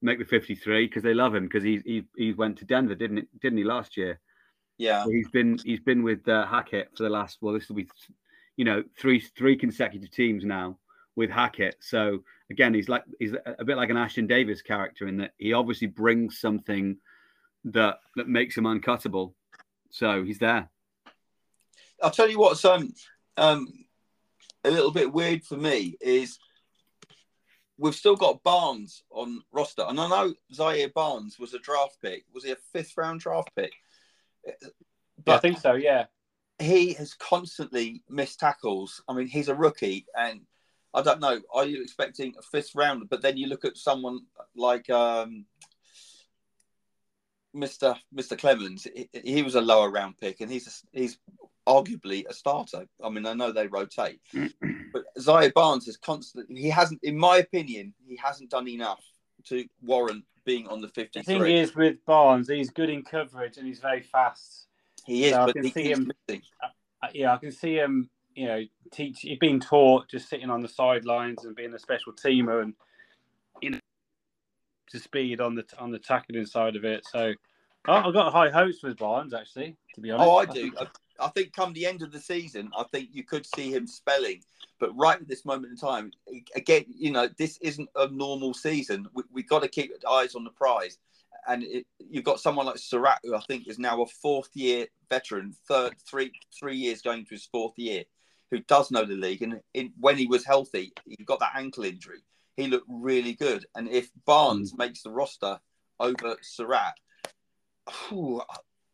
make 0.00 0.18
the 0.18 0.24
fifty 0.24 0.54
three 0.54 0.86
because 0.86 1.02
they 1.02 1.12
love 1.14 1.34
him 1.34 1.44
because 1.44 1.64
he 1.64 1.82
he 1.84 2.04
he 2.16 2.32
went 2.32 2.58
to 2.58 2.64
Denver, 2.64 2.94
didn't 2.94 3.18
it? 3.18 3.40
Didn't 3.40 3.58
he 3.58 3.64
last 3.64 3.96
year? 3.96 4.20
Yeah, 4.80 5.04
So 5.04 5.10
he's 5.10 5.28
been 5.28 5.58
he's 5.62 5.80
been 5.80 6.02
with 6.02 6.26
uh, 6.26 6.46
Hackett 6.46 6.88
for 6.96 7.02
the 7.02 7.10
last 7.10 7.36
well, 7.42 7.52
this 7.52 7.68
will 7.68 7.76
be 7.76 7.86
you 8.56 8.64
know 8.64 8.82
three 8.98 9.20
three 9.20 9.54
consecutive 9.54 10.10
teams 10.10 10.42
now 10.42 10.78
with 11.16 11.28
Hackett. 11.28 11.76
So 11.80 12.20
again, 12.50 12.72
he's 12.72 12.88
like 12.88 13.04
he's 13.18 13.34
a 13.34 13.56
a 13.58 13.64
bit 13.66 13.76
like 13.76 13.90
an 13.90 13.98
Ashtyn 13.98 14.26
Davis 14.26 14.62
character 14.62 15.06
in 15.06 15.18
that 15.18 15.32
he 15.36 15.52
obviously 15.52 15.86
brings 15.86 16.40
something 16.40 16.96
that 17.64 17.98
that 18.16 18.26
makes 18.26 18.56
him 18.56 18.64
uncuttable. 18.64 19.34
So 19.90 20.24
he's 20.24 20.38
there. 20.38 20.70
I'll 22.02 22.10
tell 22.10 22.30
you 22.30 22.38
what's 22.38 22.64
um 22.64 22.94
um 23.36 23.68
a 24.64 24.70
little 24.70 24.92
bit 24.92 25.12
weird 25.12 25.44
for 25.44 25.58
me 25.58 25.98
is 26.00 26.38
we've 27.76 27.94
still 27.94 28.16
got 28.16 28.42
Barnes 28.42 29.02
on 29.10 29.42
roster, 29.52 29.84
and 29.86 30.00
I 30.00 30.08
know 30.08 30.32
Zaire 30.54 30.88
Barnes 30.88 31.38
was 31.38 31.52
a 31.52 31.58
draft 31.58 31.98
pick. 32.00 32.24
Was 32.32 32.44
he 32.44 32.52
a 32.52 32.56
fifth 32.72 32.96
round 32.96 33.20
draft 33.20 33.50
pick? 33.54 33.74
I 35.26 35.38
think 35.38 35.58
so. 35.58 35.74
Yeah. 35.74 36.06
he 36.58 36.94
has 36.94 37.14
constantly 37.14 38.02
missed 38.08 38.40
tackles. 38.40 39.02
I 39.08 39.14
mean, 39.14 39.26
he's 39.26 39.48
a 39.48 39.54
rookie, 39.54 40.06
and 40.16 40.40
I 40.94 41.02
don't 41.02 41.20
know. 41.20 41.40
Are 41.52 41.64
you 41.66 41.82
expecting 41.82 42.34
a 42.38 42.42
fifth 42.42 42.74
round? 42.74 43.08
But 43.08 43.22
then 43.22 43.36
you 43.36 43.46
look 43.46 43.64
at 43.64 43.76
someone 43.76 44.20
like 44.56 44.88
um, 44.90 45.46
Mr. 47.54 47.96
Mr. 48.14 48.38
Clemens. 48.38 48.86
He, 48.94 49.08
he 49.12 49.42
was 49.42 49.54
a 49.54 49.60
lower 49.60 49.90
round 49.90 50.18
pick, 50.18 50.40
and 50.40 50.50
he's 50.50 50.84
he's 50.92 51.18
arguably 51.66 52.24
a 52.28 52.34
starter. 52.34 52.86
I 53.02 53.08
mean, 53.10 53.26
I 53.26 53.34
know 53.34 53.52
they 53.52 53.66
rotate, 53.66 54.20
but 54.92 55.04
Zaire 55.18 55.52
Barnes 55.54 55.88
is 55.88 55.96
constantly. 55.96 56.60
He 56.60 56.70
hasn't, 56.70 57.00
in 57.02 57.18
my 57.18 57.38
opinion, 57.38 57.94
he 58.06 58.16
hasn't 58.16 58.50
done 58.50 58.68
enough 58.68 59.04
to 59.46 59.64
warrant 59.82 60.24
being 60.44 60.66
on 60.68 60.80
the 60.80 60.88
53. 60.88 61.22
The 61.22 61.44
thing 61.44 61.56
is 61.56 61.74
with 61.74 62.04
Barnes, 62.06 62.48
he's 62.48 62.70
good 62.70 62.90
in 62.90 63.02
coverage 63.02 63.56
and 63.58 63.66
he's 63.66 63.78
very 63.80 64.00
fast. 64.02 64.66
He 65.04 65.26
is, 65.26 65.32
So 65.34 65.42
I 65.42 65.52
can 65.52 65.64
he 65.64 65.70
see 65.70 65.90
him- 65.90 66.10
missing. 66.28 66.42
Uh, 67.02 67.08
yeah, 67.14 67.32
I 67.34 67.36
can 67.38 67.52
see 67.52 67.74
him. 67.76 68.10
You 68.34 68.46
know, 68.46 68.62
teach. 68.92 69.20
He's 69.20 69.38
been 69.38 69.58
taught 69.60 70.08
just 70.08 70.28
sitting 70.28 70.50
on 70.50 70.60
the 70.60 70.68
sidelines 70.68 71.44
and 71.44 71.56
being 71.56 71.74
a 71.74 71.78
special 71.78 72.12
teamer 72.12 72.62
and 72.62 72.74
you 73.60 73.70
know 73.70 73.78
to 74.90 74.98
speed 75.00 75.40
on 75.40 75.54
the 75.56 75.64
on 75.78 75.90
the 75.90 75.98
tackling 75.98 76.46
side 76.46 76.76
of 76.76 76.84
it. 76.84 77.04
So 77.10 77.34
I- 77.86 78.00
I've 78.02 78.12
got 78.14 78.32
high 78.32 78.50
hopes 78.50 78.82
with 78.82 78.98
Barnes 78.98 79.34
actually. 79.34 79.76
To 79.94 80.00
be 80.00 80.10
honest. 80.10 80.28
Oh, 80.28 80.36
I 80.36 80.44
do. 80.46 80.72
I, 80.78 80.86
I 81.20 81.28
think 81.28 81.52
come 81.52 81.72
the 81.72 81.86
end 81.86 82.02
of 82.02 82.12
the 82.12 82.20
season, 82.20 82.70
I 82.76 82.84
think 82.84 83.10
you 83.12 83.24
could 83.24 83.46
see 83.46 83.72
him 83.72 83.86
spelling. 83.86 84.42
But 84.78 84.96
right 84.96 85.20
at 85.20 85.28
this 85.28 85.44
moment 85.44 85.72
in 85.72 85.76
time, 85.76 86.10
again, 86.56 86.84
you 86.88 87.12
know, 87.12 87.28
this 87.38 87.58
isn't 87.60 87.88
a 87.96 88.08
normal 88.08 88.54
season. 88.54 89.06
We, 89.12 89.22
we 89.30 89.42
got 89.42 89.62
to 89.62 89.68
keep 89.68 89.92
eyes 90.08 90.34
on 90.34 90.44
the 90.44 90.50
prize. 90.50 90.98
And 91.46 91.62
it, 91.62 91.86
you've 91.98 92.24
got 92.24 92.40
someone 92.40 92.66
like 92.66 92.78
Surratt, 92.78 93.20
who 93.22 93.34
I 93.34 93.40
think 93.40 93.68
is 93.68 93.78
now 93.78 94.02
a 94.02 94.06
fourth 94.06 94.50
year 94.54 94.86
veteran, 95.08 95.54
third 95.68 95.94
three 96.08 96.32
three 96.58 96.76
years 96.76 97.02
going 97.02 97.24
to 97.24 97.30
his 97.30 97.46
fourth 97.46 97.78
year, 97.78 98.04
who 98.50 98.60
does 98.60 98.90
know 98.90 99.04
the 99.04 99.14
league. 99.14 99.42
And 99.42 99.60
in, 99.74 99.92
when 99.98 100.16
he 100.16 100.26
was 100.26 100.44
healthy, 100.44 100.92
he 101.06 101.24
got 101.24 101.40
that 101.40 101.56
ankle 101.56 101.84
injury. 101.84 102.20
He 102.56 102.66
looked 102.66 102.88
really 102.88 103.34
good. 103.34 103.66
And 103.74 103.88
if 103.88 104.10
Barnes 104.26 104.72
mm. 104.72 104.78
makes 104.78 105.02
the 105.02 105.10
roster 105.10 105.60
over 105.98 106.36
Surratt, 106.42 106.94
whew, 108.08 108.42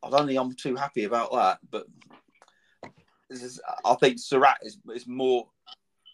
I 0.07 0.19
don't 0.19 0.27
think 0.27 0.39
I'm 0.39 0.55
too 0.55 0.77
happy 0.77 1.05
about 1.05 1.33
that, 1.33 1.59
but 1.71 1.87
this 3.29 3.43
is, 3.43 3.61
I 3.85 3.95
think 3.95 4.19
Surratt 4.19 4.59
is, 4.63 4.79
is 4.95 5.07
more 5.07 5.49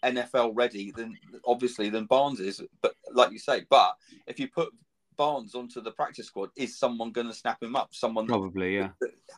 NFL 0.03 0.51
ready 0.53 0.91
than 0.91 1.17
obviously 1.45 1.89
than 1.89 2.05
Barnes 2.05 2.39
is. 2.39 2.61
But 2.81 2.95
like 3.11 3.31
you 3.31 3.39
say, 3.39 3.65
but 3.69 3.95
if 4.27 4.39
you 4.39 4.47
put 4.47 4.73
Barnes 5.15 5.55
onto 5.55 5.81
the 5.81 5.91
practice 5.91 6.27
squad, 6.27 6.49
is 6.55 6.77
someone 6.77 7.11
going 7.11 7.27
to 7.27 7.33
snap 7.33 7.61
him 7.61 7.75
up? 7.75 7.89
Someone 7.93 8.25
that 8.27 8.33
Probably, 8.33 8.75
yeah. 8.77 8.89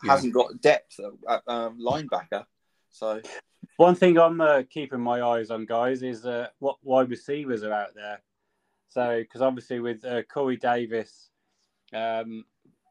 hasn't 0.03 0.33
got 0.33 0.61
depth 0.61 0.99
at 1.29 1.43
um, 1.47 1.79
linebacker. 1.79 2.45
So 2.89 3.21
One 3.77 3.95
thing 3.95 4.17
I'm 4.17 4.39
uh, 4.39 4.63
keeping 4.69 5.01
my 5.01 5.21
eyes 5.21 5.51
on, 5.51 5.65
guys, 5.65 6.01
is 6.01 6.25
uh, 6.25 6.47
what 6.59 6.77
wide 6.81 7.09
receivers 7.09 7.63
are 7.63 7.73
out 7.73 7.93
there. 7.93 8.21
So, 8.87 9.19
because 9.19 9.41
obviously 9.41 9.81
with 9.81 10.05
uh, 10.05 10.23
Corey 10.23 10.55
Davis 10.55 11.29
um, 11.93 12.45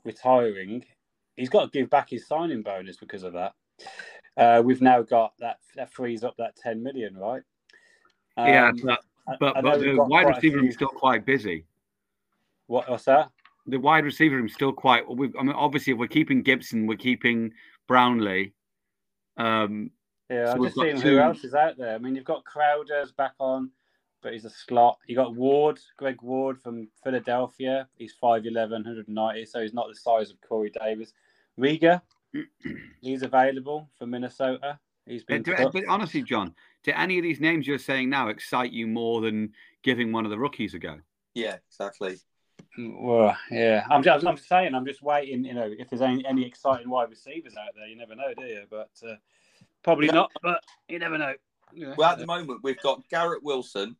retiring, 0.05 0.85
he's 1.37 1.49
got 1.49 1.64
to 1.73 1.79
give 1.79 1.90
back 1.90 2.11
his 2.11 2.27
signing 2.27 2.62
bonus 2.62 2.97
because 2.97 3.23
of 3.23 3.33
that. 3.35 3.55
Uh, 4.37 4.62
we've 4.64 4.83
now 4.83 5.03
got 5.03 5.33
that 5.38 5.59
that 5.77 5.92
frees 5.92 6.25
up 6.25 6.37
that 6.38 6.57
10 6.57 6.83
million, 6.83 7.16
right? 7.16 7.42
yeah, 8.37 8.68
Um, 8.68 8.81
but 8.85 9.01
but, 9.40 9.62
but 9.62 9.81
the 9.81 9.97
wide 9.97 10.27
receiver 10.29 10.59
few- 10.61 10.68
is 10.68 10.75
still 10.75 10.88
quite 10.88 11.25
busy. 11.25 11.64
What, 12.66 12.88
what's 12.90 13.05
that? 13.05 13.31
The 13.66 13.79
wide 13.79 14.05
receiver 14.05 14.37
room 14.37 14.49
still 14.49 14.73
quite. 14.73 15.05
I 15.09 15.14
mean, 15.14 15.33
obviously, 15.55 15.92
if 15.94 15.99
we're 15.99 16.07
keeping 16.09 16.42
Gipson, 16.44 16.87
we're 16.87 16.97
keeping 16.97 17.53
Brownlee. 17.88 18.53
Um, 19.38 19.90
Yeah, 20.31 20.47
So 20.47 20.53
I'm 20.53 20.62
just 20.64 20.77
seeing 20.77 21.01
two- 21.01 21.16
who 21.16 21.18
else 21.18 21.44
is 21.44 21.55
out 21.55 21.77
there. 21.79 21.94
I 21.94 21.99
mean, 21.99 22.14
you've 22.14 22.25
got 22.25 22.44
Crowder's 22.44 23.12
back 23.12 23.33
on, 23.38 23.70
but 24.23 24.33
he's 24.33 24.44
a 24.44 24.51
slot. 24.51 24.99
You 25.07 25.16
got 25.16 25.35
Ward, 25.35 25.79
Greg 25.97 26.20
Ward 26.23 26.61
from 26.61 26.88
Philadelphia. 27.03 27.88
He's 27.97 28.14
5'11, 28.23 28.85
190, 28.85 29.44
so 29.47 29.61
he's 29.62 29.75
not 29.75 29.88
the 29.88 29.94
size 29.94 30.31
of 30.31 30.40
Corey 30.42 30.70
Davis. 30.70 31.12
Riga, 31.57 32.03
he's 33.01 33.23
available 33.23 33.88
for 33.99 34.07
Minnesota. 34.07 34.79
He's 35.07 35.25
been 35.25 35.43
but, 35.43 35.57
cut. 35.57 35.73
but 35.73 35.85
honestly, 35.88 36.23
Jon, 36.23 36.55
do 36.83 36.93
any 36.97 37.19
of 37.19 37.23
these 37.23 37.40
names 37.40 37.67
you're 37.67 37.79
saying 37.79 38.09
now 38.09 38.29
excite 38.29 38.73
you 38.73 38.87
more 38.87 39.21
than 39.21 39.53
giving 39.83 40.12
one 40.12 40.25
of 40.25 40.31
the 40.31 40.38
rookies 40.38 40.75
a 40.75 40.79
go? 40.79 40.99
yeah, 41.35 41.57
exactly. 41.69 42.19
Well, 42.79 43.37
yeah, 43.51 43.85
I'm 43.90 44.03
just, 44.03 44.27
I'm 44.27 44.37
saying, 44.37 44.75
I'm 44.75 44.87
just 44.87 45.03
waiting. 45.03 45.45
You 45.45 45.55
know, 45.55 45.73
if 45.79 45.90
there's 45.90 46.03
any, 46.03 46.25
any 46.27 46.47
exciting 46.47 46.88
wide 46.88 47.11
receivers 47.11 47.55
out 47.57 47.71
there, 47.77 47.87
you 47.87 47.97
never 47.97 48.14
know, 48.14 48.33
do 48.37 48.45
you? 48.45 48.62
But 48.71 48.90
uh, 49.07 49.14
probably 49.83 50.09
not. 50.09 50.31
But 50.43 50.62
you 50.88 50.99
never 50.99 51.19
know. 51.19 51.35
You 51.73 51.88
know? 51.88 51.95
Well, 51.97 52.11
at 52.11 52.19
the 52.19 52.27
moment, 52.27 52.61
we've 52.62 52.81
got 52.81 53.09
Garrett 53.11 53.43
Wilson, 53.43 53.97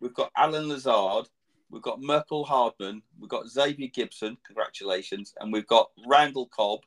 we've 0.00 0.14
got 0.14 0.30
Allen 0.36 0.68
Lazard, 0.68 1.28
we've 1.70 1.82
got 1.82 2.00
Mecole 2.00 2.46
Hardman, 2.46 3.02
we've 3.18 3.30
got 3.30 3.48
Xavier 3.48 3.88
Gipson, 3.88 4.36
congratulations, 4.44 5.34
and 5.40 5.52
we've 5.52 5.66
got 5.66 5.90
Randall 6.06 6.46
Cobb, 6.46 6.80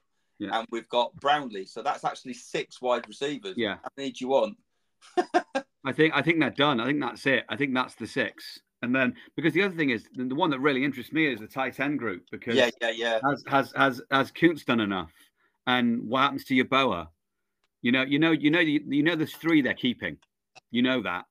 Yeah. 0.44 0.60
and 0.60 0.68
we've 0.72 0.90
got 0.90 1.16
Brownlee. 1.16 1.66
So 1.66 1.82
that's 1.82 2.04
actually 2.04 2.34
six 2.34 2.82
wide 2.82 3.08
receivers. 3.08 3.56
Yeah. 3.58 3.76
How 3.84 3.90
many 3.98 4.12
do 4.12 4.18
you 4.26 4.30
want? 4.30 4.58
I 5.86 5.92
think 5.92 6.14
I 6.16 6.22
think 6.22 6.40
they're 6.40 6.50
done. 6.50 6.80
I 6.80 6.86
think 6.86 7.02
that's 7.02 7.26
it. 7.26 7.46
I 7.50 7.56
think 7.56 7.74
that's 7.74 7.96
the 7.96 8.08
six. 8.08 8.60
And 8.82 8.94
then 8.94 9.16
because 9.36 9.54
the 9.54 9.64
other 9.64 9.76
thing 9.76 9.92
is 9.92 10.06
the, 10.14 10.36
one 10.36 10.50
that 10.50 10.60
really 10.60 10.84
interests 10.84 11.14
me 11.14 11.26
is 11.26 11.40
the 11.40 11.48
tight 11.48 11.80
end 11.80 12.00
group 12.00 12.24
because 12.32 12.56
Yeah, 12.56 12.70
yeah, 12.82 12.92
yeah. 12.92 13.20
has 13.28 13.44
has 13.48 13.74
has 13.76 14.02
has 14.12 14.32
Kuntz 14.32 14.64
done 14.66 14.80
enough? 14.80 15.12
And 15.68 16.08
what 16.08 16.22
happens 16.22 16.44
to 16.46 16.54
Yeboah? 16.64 17.08
You 17.82 17.92
know, 17.92 18.04
you 18.04 18.20
know, 18.20 18.32
you 18.32 18.50
know, 18.52 18.60
you, 18.60 18.82
you 18.88 19.04
know, 19.04 19.16
there's 19.16 19.36
three 19.36 19.62
they're 19.62 19.74
keeping. 19.74 20.18
You 20.72 20.82
know 20.82 21.02
that. 21.04 21.26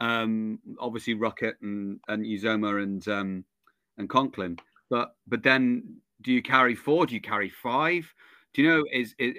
Um, 0.00 0.58
obviously 0.78 1.14
Ruckert 1.14 1.54
and 1.62 2.00
and 2.08 2.24
Uzomah 2.24 2.82
and 2.82 3.06
um 3.08 3.44
and 3.96 4.08
Conklin. 4.08 4.58
But 4.90 5.14
but 5.26 5.42
then 5.42 5.96
do 6.22 6.32
you 6.32 6.42
carry 6.42 6.74
four? 6.74 7.06
Do 7.06 7.14
you 7.14 7.20
carry 7.20 7.50
five? 7.50 8.12
Do 8.54 8.62
you 8.62 8.68
know 8.68 8.84
is, 8.92 9.14
is 9.18 9.34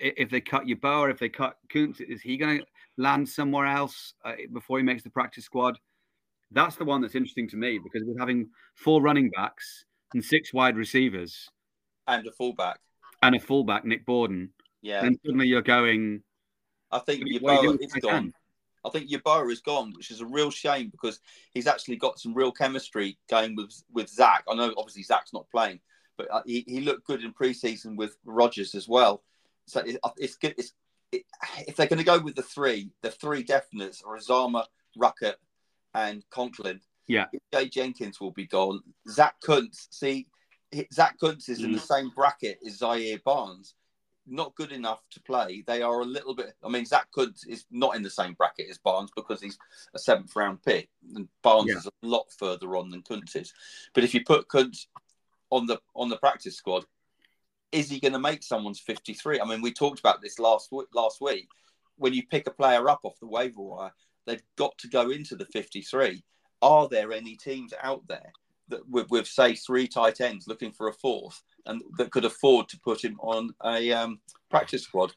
if 0.00 0.30
they 0.30 0.40
cut 0.40 0.64
Yeboah, 0.64 1.10
if 1.10 1.18
they 1.18 1.28
cut 1.28 1.56
Kuntz, 1.68 2.00
is 2.00 2.22
he 2.22 2.36
going 2.36 2.60
to 2.60 2.66
land 2.96 3.28
somewhere 3.28 3.66
else 3.66 4.14
uh, 4.24 4.32
before 4.52 4.78
he 4.78 4.84
makes 4.84 5.02
the 5.02 5.10
practice 5.10 5.44
squad? 5.44 5.78
That's 6.52 6.76
the 6.76 6.84
one 6.84 7.00
that's 7.00 7.14
interesting 7.14 7.48
to 7.50 7.56
me 7.56 7.78
because 7.78 8.02
we're 8.04 8.18
having 8.18 8.48
four 8.74 9.02
running 9.02 9.30
backs 9.30 9.84
and 10.14 10.24
six 10.24 10.52
wide 10.54 10.76
receivers 10.76 11.48
And 12.06 12.26
a 12.26 12.32
fullback. 12.32 12.78
and 13.22 13.34
a 13.34 13.40
fullback, 13.40 13.84
Nick 13.84 14.06
Bawden. 14.06 14.48
Yeah. 14.82 15.04
And 15.04 15.18
suddenly 15.24 15.46
you're 15.48 15.62
going, 15.62 16.22
I 16.90 17.00
think 17.00 17.24
what 17.40 17.58
are 17.58 17.62
you 17.64 17.72
Yeboah 17.72 17.84
is 17.84 17.92
gone. 17.94 18.32
I 18.84 18.88
think 18.90 19.10
Yeboah 19.10 19.50
is 19.52 19.60
gone, 19.60 19.92
which 19.96 20.10
is 20.10 20.20
a 20.20 20.26
real 20.26 20.50
shame 20.50 20.88
because 20.88 21.20
he's 21.52 21.66
actually 21.66 21.96
got 21.96 22.18
some 22.18 22.34
real 22.34 22.50
chemistry 22.50 23.18
going 23.28 23.54
with 23.54 23.72
with 23.92 24.08
Zach. 24.08 24.44
I 24.48 24.54
know 24.54 24.72
obviously 24.76 25.02
Zach's 25.02 25.32
not 25.32 25.48
playing, 25.50 25.80
but 26.20 26.30
uh, 26.30 26.42
he, 26.44 26.64
he 26.66 26.80
looked 26.80 27.06
good 27.06 27.24
in 27.24 27.32
preseason 27.32 27.96
with 27.96 28.18
Rodgers 28.26 28.74
as 28.74 28.86
well. 28.86 29.22
So 29.66 29.80
it, 29.80 29.98
uh, 30.02 30.10
it's 30.18 30.36
good. 30.36 30.54
It's 30.58 30.74
it, 31.12 31.22
if 31.66 31.76
they're 31.76 31.86
going 31.86 31.98
to 31.98 32.04
go 32.04 32.18
with 32.18 32.34
the 32.34 32.42
three, 32.42 32.90
the 33.02 33.10
three 33.10 33.42
definites 33.42 34.04
are 34.06 34.18
Uzomah, 34.18 34.66
Ruckert, 34.98 35.36
and 35.94 36.22
Conklin. 36.30 36.80
Yeah. 37.06 37.26
Jay 37.52 37.68
Jenkins 37.68 38.20
will 38.20 38.32
be 38.32 38.46
gone. 38.46 38.80
Zach 39.08 39.34
Kuntz, 39.40 39.88
see, 39.90 40.28
Zach 40.92 41.18
Kuntz 41.18 41.48
is 41.48 41.64
in 41.64 41.72
the 41.72 41.80
same 41.80 42.10
bracket 42.14 42.58
as 42.64 42.78
Zaire 42.78 43.18
Barnes 43.24 43.74
not 44.26 44.54
good 44.54 44.70
enough 44.70 45.02
to 45.10 45.20
play. 45.22 45.64
They 45.66 45.82
are 45.82 46.00
a 46.00 46.04
little 46.04 46.34
bit. 46.34 46.54
I 46.62 46.68
mean, 46.68 46.84
Zach 46.84 47.08
Kuntz 47.12 47.44
is 47.46 47.64
not 47.70 47.96
in 47.96 48.02
the 48.02 48.10
same 48.10 48.34
bracket 48.34 48.68
as 48.70 48.78
Barnes 48.78 49.10
because 49.16 49.40
he's 49.40 49.58
a 49.94 49.98
seventh 49.98 50.36
round 50.36 50.62
pick, 50.62 50.88
and 51.14 51.28
Barnes 51.42 51.70
Yeah. 51.70 51.78
is 51.78 51.86
a 51.86 51.92
lot 52.02 52.26
further 52.38 52.76
on 52.76 52.90
than 52.90 53.02
Kuntz 53.02 53.34
is. 53.34 53.52
But 53.94 54.04
if 54.04 54.14
you 54.14 54.24
put 54.24 54.48
Kuntz 54.48 54.86
on 55.50 55.66
the 55.66 55.80
on 55.94 56.08
the 56.08 56.16
practice 56.16 56.56
squad, 56.56 56.84
is 57.72 57.90
he 57.90 58.00
going 58.00 58.12
to 58.12 58.18
make 58.18 58.42
someone's 58.42 58.80
53? 58.80 59.40
I 59.40 59.44
mean, 59.44 59.62
we 59.62 59.72
talked 59.72 60.00
about 60.00 60.22
this 60.22 60.38
last 60.38 60.70
week, 60.72 60.88
last 60.94 61.20
week. 61.20 61.48
When 61.96 62.14
you 62.14 62.26
pick 62.26 62.46
a 62.46 62.50
player 62.50 62.88
up 62.88 63.00
off 63.02 63.20
the 63.20 63.26
waiver 63.26 63.60
wire, 63.60 63.92
they've 64.26 64.42
got 64.56 64.76
to 64.78 64.88
go 64.88 65.10
into 65.10 65.36
the 65.36 65.44
53. 65.46 66.22
Are 66.62 66.88
there 66.88 67.12
any 67.12 67.36
teams 67.36 67.72
out 67.82 68.06
there 68.08 68.32
that 68.68 68.88
with, 68.88 69.10
with 69.10 69.26
say 69.26 69.54
three 69.54 69.86
tight 69.86 70.20
ends 70.20 70.46
looking 70.46 70.72
for 70.72 70.88
a 70.88 70.92
fourth 70.92 71.42
and 71.66 71.82
that 71.98 72.10
could 72.10 72.24
afford 72.24 72.68
to 72.68 72.80
put 72.80 73.04
him 73.04 73.18
on 73.20 73.54
a 73.64 73.92
um, 73.92 74.20
practice 74.50 74.82
squad? 74.82 75.12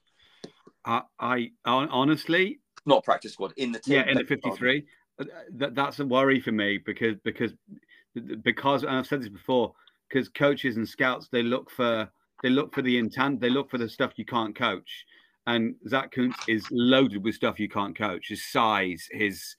I, 0.85 1.01
I 1.19 1.51
honestly, 1.65 2.59
not 2.85 3.05
practice 3.05 3.33
squad 3.33 3.53
in 3.55 3.71
the 3.71 3.79
team. 3.79 3.95
Yeah, 3.95 4.09
in 4.09 4.17
the 4.17 4.25
53. 4.25 4.85
Uh, 5.19 5.25
that, 5.53 5.75
that's 5.75 5.99
a 5.99 6.05
worry 6.05 6.41
for 6.41 6.51
me 6.51 6.79
because 6.83 7.15
because 7.23 7.53
because 8.41 8.83
and 8.83 8.91
I've 8.91 9.07
said 9.07 9.21
this 9.21 9.29
before 9.29 9.73
because 10.13 10.29
coaches 10.29 10.77
and 10.77 10.87
scouts 10.87 11.27
they 11.31 11.41
look 11.41 11.71
for 11.71 12.09
they 12.43 12.49
look 12.49 12.73
for 12.73 12.81
the 12.81 12.97
intent 12.97 13.39
they 13.39 13.49
look 13.49 13.69
for 13.69 13.77
the 13.77 13.89
stuff 13.89 14.13
you 14.15 14.25
can't 14.25 14.55
coach. 14.55 15.05
And 15.45 15.75
Zach 15.89 16.11
Kuntz 16.11 16.37
is 16.47 16.65
loaded 16.71 17.21
with 17.23 17.35
stuff 17.35 17.59
you 17.59 17.67
can't 17.67 17.97
coach 17.97 18.27
his 18.29 18.45
size 18.45 19.07
his 19.11 19.55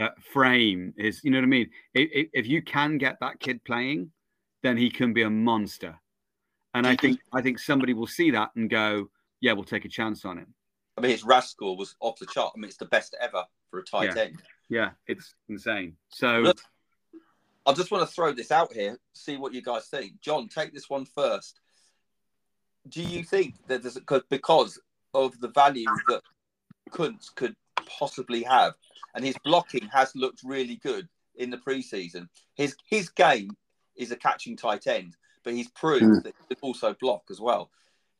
uh, 0.00 0.08
frame 0.32 0.94
his 0.96 1.22
you 1.22 1.30
know 1.30 1.38
what 1.38 1.44
I 1.44 1.48
mean? 1.48 1.70
If, 1.94 2.28
if 2.32 2.46
you 2.46 2.62
can 2.62 2.98
get 2.98 3.18
that 3.20 3.40
kid 3.40 3.62
playing 3.64 4.10
then 4.62 4.76
he 4.76 4.90
can 4.90 5.12
be 5.12 5.22
a 5.22 5.30
monster. 5.30 5.98
And 6.74 6.86
I 6.86 6.96
think 6.96 7.20
I 7.32 7.42
think 7.42 7.58
somebody 7.58 7.92
will 7.92 8.06
see 8.06 8.30
that 8.30 8.50
and 8.56 8.70
go 8.70 9.10
yeah 9.40 9.52
we'll 9.52 9.64
take 9.64 9.84
a 9.84 9.88
chance 9.88 10.24
on 10.24 10.38
him. 10.38 10.54
I 10.96 11.02
mean 11.02 11.10
his 11.10 11.24
RAS 11.24 11.50
score 11.50 11.76
was 11.76 11.94
off 12.00 12.18
the 12.18 12.26
chart. 12.26 12.52
I 12.56 12.58
mean 12.58 12.68
it's 12.68 12.78
the 12.78 12.86
best 12.86 13.14
ever 13.20 13.44
for 13.70 13.80
a 13.80 13.84
tight 13.84 14.16
yeah. 14.16 14.22
end. 14.22 14.42
Yeah, 14.68 14.90
it's 15.08 15.34
insane. 15.48 15.96
So 16.08 16.38
Look, 16.38 16.60
I 17.66 17.72
just 17.72 17.90
want 17.90 18.08
to 18.08 18.14
throw 18.14 18.32
this 18.32 18.50
out 18.50 18.72
here, 18.72 18.98
see 19.12 19.36
what 19.36 19.52
you 19.52 19.62
guys 19.62 19.86
think. 19.88 20.20
Jon, 20.20 20.48
take 20.48 20.72
this 20.72 20.88
one 20.88 21.04
first. 21.04 21.60
Do 22.88 23.02
you 23.02 23.22
think 23.22 23.56
that 23.68 23.82
there's 23.82 23.98
because 24.30 24.80
of 25.12 25.38
the 25.40 25.48
value 25.48 25.84
that 26.08 26.22
Kuntz 26.90 27.30
could 27.30 27.54
possibly 27.98 28.42
have, 28.42 28.74
and 29.14 29.24
his 29.24 29.36
blocking 29.44 29.88
has 29.88 30.14
looked 30.14 30.42
really 30.44 30.76
good 30.76 31.08
in 31.36 31.50
the 31.50 31.58
preseason. 31.58 32.28
His 32.54 32.76
his 32.86 33.08
game 33.08 33.50
is 33.96 34.12
a 34.12 34.16
catching 34.16 34.56
tight 34.56 34.86
end, 34.86 35.16
but 35.44 35.54
he's 35.54 35.68
proved 35.70 36.04
mm. 36.04 36.22
that 36.22 36.34
he 36.48 36.54
can 36.54 36.58
also 36.62 36.94
block 37.00 37.24
as 37.30 37.40
well. 37.40 37.70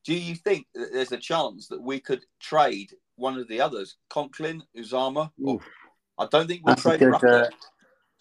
Do 0.04 0.14
you 0.14 0.34
think 0.34 0.66
that 0.74 0.92
there's 0.92 1.12
a 1.12 1.18
chance 1.18 1.68
that 1.68 1.80
we 1.80 2.00
could 2.00 2.24
trade 2.40 2.92
one 3.16 3.38
of 3.38 3.48
the 3.48 3.60
others, 3.60 3.96
Conklin, 4.08 4.62
Uzomah? 4.76 5.30
or 5.42 5.60
I 6.18 6.26
don't 6.26 6.48
think 6.48 6.64
we'll 6.64 6.76
trade 6.76 7.00
good, 7.00 7.14
uh, 7.24 7.48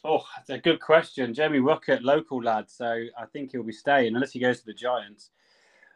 Oh, 0.03 0.23
that's 0.35 0.49
a 0.49 0.57
good 0.57 0.79
question. 0.79 1.33
Jeremy 1.33 1.59
Ruckert, 1.59 2.01
local 2.03 2.41
lad, 2.41 2.69
so 2.69 3.05
I 3.17 3.25
think 3.25 3.51
he'll 3.51 3.63
be 3.63 3.73
staying 3.73 4.15
unless 4.15 4.31
he 4.31 4.39
goes 4.39 4.59
to 4.61 4.65
the 4.65 4.73
Giants. 4.73 5.31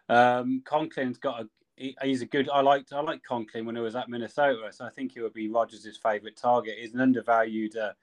Um, 0.10 0.62
Conklin's 0.66 1.18
got 1.18 1.42
a 1.42 1.50
he, 1.76 1.96
he's 2.04 2.22
a 2.22 2.26
good. 2.26 2.50
I 2.50 2.62
liked 2.62 2.94
I 2.94 3.02
liked 3.02 3.26
Conklin 3.26 3.66
when 3.66 3.76
he 3.76 3.82
was 3.82 3.96
at 3.96 4.10
Minnesota, 4.10 4.70
so 4.72 4.86
I 4.86 4.90
think 4.90 5.14
he 5.14 5.22
would 5.22 5.34
be 5.34 5.50
Rodgers' 5.50 5.98
favourite 6.02 6.38
target. 6.38 6.76
He's 6.80 6.94
an 6.94 7.02
undervalued 7.02 7.76
uh, 7.78 7.94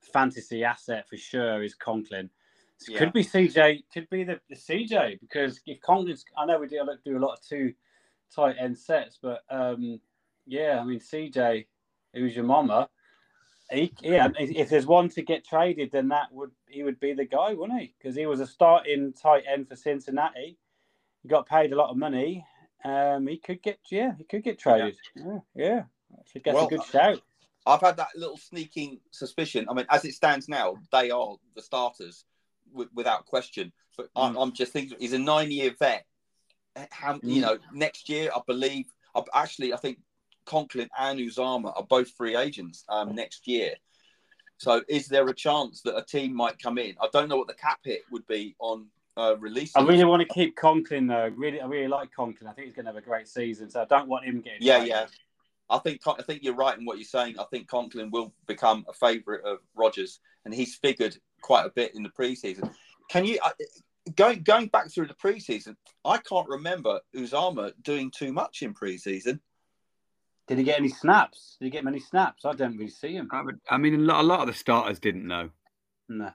fantasy 0.00 0.64
asset 0.64 1.08
for 1.08 1.16
sure. 1.16 1.62
Is 1.62 1.74
Conklin? 1.74 2.30
So 2.78 2.92
yeah. 2.92 2.98
Could 2.98 3.12
be 3.12 3.24
CJ. 3.24 3.84
Could 3.92 4.08
be 4.10 4.24
the, 4.24 4.40
the 4.48 4.56
CJ 4.56 5.20
because 5.20 5.60
if 5.66 5.80
Conklin's, 5.80 6.24
I 6.36 6.46
know 6.46 6.58
we 6.58 6.66
do 6.66 6.80
do 7.04 7.18
a 7.18 7.20
lot 7.20 7.34
of 7.34 7.46
two 7.46 7.72
tight 8.34 8.56
end 8.58 8.76
sets, 8.76 9.18
but 9.20 9.42
um, 9.50 10.00
yeah, 10.46 10.80
I 10.80 10.84
mean 10.84 11.00
CJ, 11.00 11.66
who's 12.14 12.34
your 12.34 12.46
mama? 12.46 12.88
He, 13.70 13.92
yeah, 14.02 14.28
if 14.36 14.68
there's 14.68 14.86
one 14.86 15.08
to 15.10 15.22
get 15.22 15.46
traded, 15.46 15.92
then 15.92 16.08
that 16.08 16.32
would 16.32 16.50
he 16.68 16.82
would 16.82 16.98
be 16.98 17.12
the 17.12 17.24
guy, 17.24 17.54
wouldn't 17.54 17.80
he? 17.80 17.94
Because 17.98 18.16
he 18.16 18.26
was 18.26 18.40
a 18.40 18.46
starting 18.46 19.12
tight 19.12 19.44
end 19.46 19.68
for 19.68 19.76
Cincinnati. 19.76 20.58
He 21.22 21.28
got 21.28 21.46
paid 21.46 21.72
a 21.72 21.76
lot 21.76 21.90
of 21.90 21.96
money. 21.96 22.44
Um, 22.84 23.26
he 23.26 23.36
could 23.36 23.62
get 23.62 23.78
yeah, 23.90 24.12
he 24.16 24.24
could 24.24 24.42
get 24.42 24.58
traded. 24.58 24.96
Yeah, 25.14 25.24
yeah. 25.54 25.64
yeah. 25.64 25.82
That's 26.34 26.54
well, 26.54 26.66
a 26.66 26.70
good 26.70 26.84
shout. 26.84 27.22
I've 27.66 27.80
had 27.80 27.96
that 27.98 28.08
little 28.16 28.38
sneaking 28.38 29.00
suspicion. 29.10 29.66
I 29.68 29.74
mean, 29.74 29.86
as 29.90 30.04
it 30.04 30.14
stands 30.14 30.48
now, 30.48 30.76
they 30.90 31.10
are 31.10 31.36
the 31.54 31.62
starters 31.62 32.24
w- 32.70 32.90
without 32.94 33.26
question. 33.26 33.72
But 33.96 34.06
mm. 34.06 34.10
I'm, 34.16 34.36
I'm, 34.36 34.52
just 34.52 34.72
thinking 34.72 34.96
he's 34.98 35.12
a 35.12 35.18
nine-year 35.18 35.74
vet. 35.78 36.06
How 36.90 37.14
mm. 37.14 37.20
you 37.22 37.42
know 37.42 37.58
next 37.72 38.08
year? 38.08 38.30
I 38.34 38.40
believe. 38.46 38.86
I, 39.14 39.22
actually, 39.34 39.74
I 39.74 39.76
think 39.76 39.98
Conklin 40.50 40.88
and 40.98 41.20
Uzomah 41.20 41.72
are 41.76 41.84
both 41.84 42.10
free 42.10 42.34
agents 42.34 42.84
um, 42.88 43.14
next 43.14 43.46
year. 43.46 43.74
So, 44.58 44.82
is 44.88 45.06
there 45.06 45.26
a 45.28 45.34
chance 45.34 45.80
that 45.82 45.96
a 45.96 46.04
team 46.04 46.34
might 46.34 46.60
come 46.60 46.76
in? 46.76 46.96
I 47.00 47.08
don't 47.12 47.28
know 47.28 47.36
what 47.36 47.46
the 47.46 47.54
cap 47.54 47.78
hit 47.84 48.02
would 48.10 48.26
be 48.26 48.56
on 48.58 48.86
uh, 49.16 49.36
release. 49.38 49.72
I 49.76 49.82
really 49.82 50.04
want 50.04 50.26
to 50.26 50.34
keep 50.34 50.56
Conklin 50.56 51.06
though. 51.06 51.30
Really, 51.36 51.60
I 51.60 51.66
really 51.66 51.88
like 51.88 52.10
Conklin. 52.12 52.48
I 52.48 52.52
think 52.52 52.66
he's 52.66 52.74
going 52.74 52.86
to 52.86 52.90
have 52.90 53.02
a 53.02 53.06
great 53.06 53.28
season. 53.28 53.70
So 53.70 53.80
I 53.80 53.84
don't 53.84 54.08
want 54.08 54.24
him 54.24 54.40
getting. 54.40 54.58
Yeah, 54.60 54.82
yeah. 54.82 55.06
I 55.70 55.78
think 55.78 56.00
I 56.06 56.20
think 56.22 56.42
you're 56.42 56.56
right 56.56 56.76
in 56.76 56.84
what 56.84 56.98
you're 56.98 57.04
saying. 57.04 57.38
I 57.38 57.44
think 57.44 57.68
Conklin 57.68 58.10
will 58.10 58.34
become 58.48 58.84
a 58.88 58.92
favourite 58.92 59.44
of 59.44 59.58
Rodgers, 59.76 60.18
and 60.44 60.52
he's 60.52 60.74
figured 60.74 61.16
quite 61.42 61.64
a 61.64 61.70
bit 61.70 61.94
in 61.94 62.02
the 62.02 62.10
preseason. 62.10 62.74
Can 63.08 63.24
you 63.24 63.38
uh, 63.44 63.50
going 64.16 64.42
going 64.42 64.66
back 64.66 64.90
through 64.90 65.06
the 65.06 65.14
preseason? 65.14 65.76
I 66.04 66.18
can't 66.18 66.48
remember 66.48 66.98
Uzomah 67.16 67.72
doing 67.82 68.10
too 68.10 68.32
much 68.32 68.62
in 68.62 68.74
preseason. 68.74 69.38
Did 70.50 70.58
he 70.58 70.64
get 70.64 70.80
any 70.80 70.88
snaps? 70.88 71.56
Did 71.60 71.66
he 71.66 71.70
get 71.70 71.84
many 71.84 72.00
snaps? 72.00 72.44
I 72.44 72.52
don't 72.54 72.76
really 72.76 72.90
see 72.90 73.12
him. 73.12 73.28
I, 73.30 73.40
would, 73.40 73.60
I 73.70 73.78
mean, 73.78 73.94
a 73.94 73.98
lot, 73.98 74.20
a 74.20 74.26
lot, 74.26 74.40
of 74.40 74.48
the 74.48 74.52
starters 74.52 74.98
didn't 74.98 75.24
know. 75.24 75.50
No. 76.08 76.32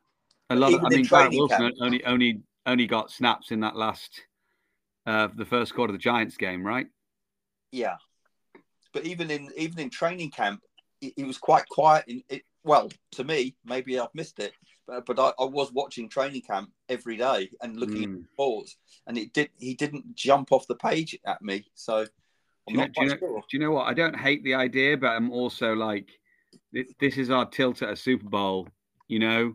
A 0.49 0.56
lot. 0.56 0.73
Of, 0.73 0.86
I 0.86 0.88
mean, 0.88 1.04
Garrett 1.04 1.34
Wilson 1.34 1.58
camp. 1.58 1.75
only 1.82 2.06
only 2.06 2.41
only 2.65 2.88
got 2.88 3.12
snaps 3.12 3.51
in 3.51 3.60
that 3.60 3.75
last, 3.75 4.21
uh, 5.06 5.28
the 5.36 5.43
first 5.43 5.75
quarter 5.75 5.91
of 5.91 5.99
the 5.99 6.01
Giants 6.01 6.38
game, 6.38 6.65
right? 6.65 6.88
Yeah, 7.73 7.97
but 8.93 9.06
even 9.06 9.30
in 9.30 9.49
even 9.58 9.80
in 9.80 9.89
training 9.89 10.32
camp, 10.32 10.62
he, 11.01 11.12
he 11.17 11.25
was 11.25 11.38
quite 11.38 11.67
quiet. 11.67 12.06
In 12.08 12.23
it, 12.30 12.43
well, 12.63 12.89
to 13.13 13.25
me, 13.25 13.58
maybe 13.65 13.99
I've 13.99 14.15
missed 14.15 14.39
it, 14.39 14.54
but, 14.88 15.06
but 15.06 15.19
I, 15.19 15.34
I, 15.38 15.45
was 15.45 15.73
watching 15.73 16.08
training 16.08 16.43
camp 16.43 16.71
every 16.88 17.17
day 17.17 17.49
and 17.62 17.75
looking 17.75 17.97
mm. 17.97 18.13
at 18.13 18.21
reports, 18.21 18.78
and 19.08 19.17
it 19.17 19.34
did. 19.34 19.49
He 19.58 19.73
didn't 19.73 20.15
jump 20.15 20.54
off 20.54 20.67
the 20.67 20.75
page 20.75 21.19
at 21.25 21.41
me, 21.41 21.65
so 21.73 22.06
do 22.67 22.73
you, 22.73 22.78
know, 22.78 22.88
do, 22.88 23.04
you 23.04 23.08
know, 23.10 23.15
do 23.17 23.43
you, 23.51 23.60
know, 23.60 23.71
what? 23.71 23.88
I 23.88 23.93
don't 23.93 24.15
hate 24.15 24.43
the 24.43 24.56
idea, 24.56 24.97
but 24.97 25.08
I'm 25.08 25.32
also 25.32 25.73
like, 25.73 26.10
this 26.71 27.17
is 27.17 27.30
our 27.30 27.45
tilt 27.45 27.82
at 27.82 27.89
a 27.89 27.95
Super 27.95 28.28
Bowl. 28.28 28.67
You 29.08 29.19
know, 29.19 29.54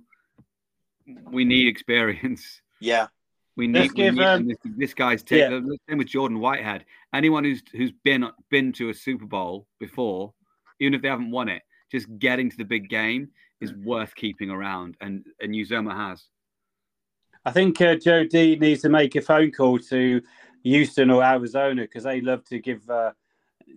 we 1.31 1.44
need 1.44 1.68
experience. 1.68 2.61
Yeah. 2.81 3.09
We 3.57 3.66
need, 3.66 3.94
give, 3.94 4.14
we 4.14 4.20
need 4.20 4.27
um, 4.27 4.49
this, 4.49 4.57
this, 4.64 4.94
guy's 4.94 5.23
take. 5.23 5.40
Yeah. 5.40 5.61
Same 5.88 5.99
with 5.99 6.07
Jordan 6.07 6.38
Whitehead. 6.38 6.85
Anyone 7.12 7.44
who's 7.44 7.62
who's 7.73 7.92
been 8.05 8.27
been 8.49 8.73
to 8.75 8.88
a 8.88 8.94
Super 8.94 9.27
Bowl 9.27 9.66
before, 9.79 10.33
even 10.79 10.94
if 10.94 11.03
they 11.03 11.09
haven't 11.09 11.31
won 11.31 11.49
it, 11.49 11.62
just 11.90 12.07
getting 12.18 12.49
to 12.49 12.57
the 12.57 12.64
big 12.64 12.88
game 12.88 13.29
is 13.61 13.75
worth 13.75 14.14
keeping 14.14 14.51
around, 14.51 14.96
and 15.01 15.27
and 15.40 15.53
Uzomah 15.53 15.94
has. 15.94 16.25
I 17.44 17.51
think 17.51 17.81
uh, 17.81 17.96
Joe 17.96 18.25
D 18.25 18.57
needs 18.57 18.83
to 18.83 18.88
make 18.88 19.14
a 19.16 19.20
phone 19.20 19.51
call 19.51 19.79
to 19.79 20.23
Houston 20.62 21.11
or 21.11 21.23
Arizona 21.23 21.83
because 21.83 22.05
they 22.05 22.20
love 22.20 22.44
to 22.44 22.59
give 22.59 22.88
uh, 22.88 23.12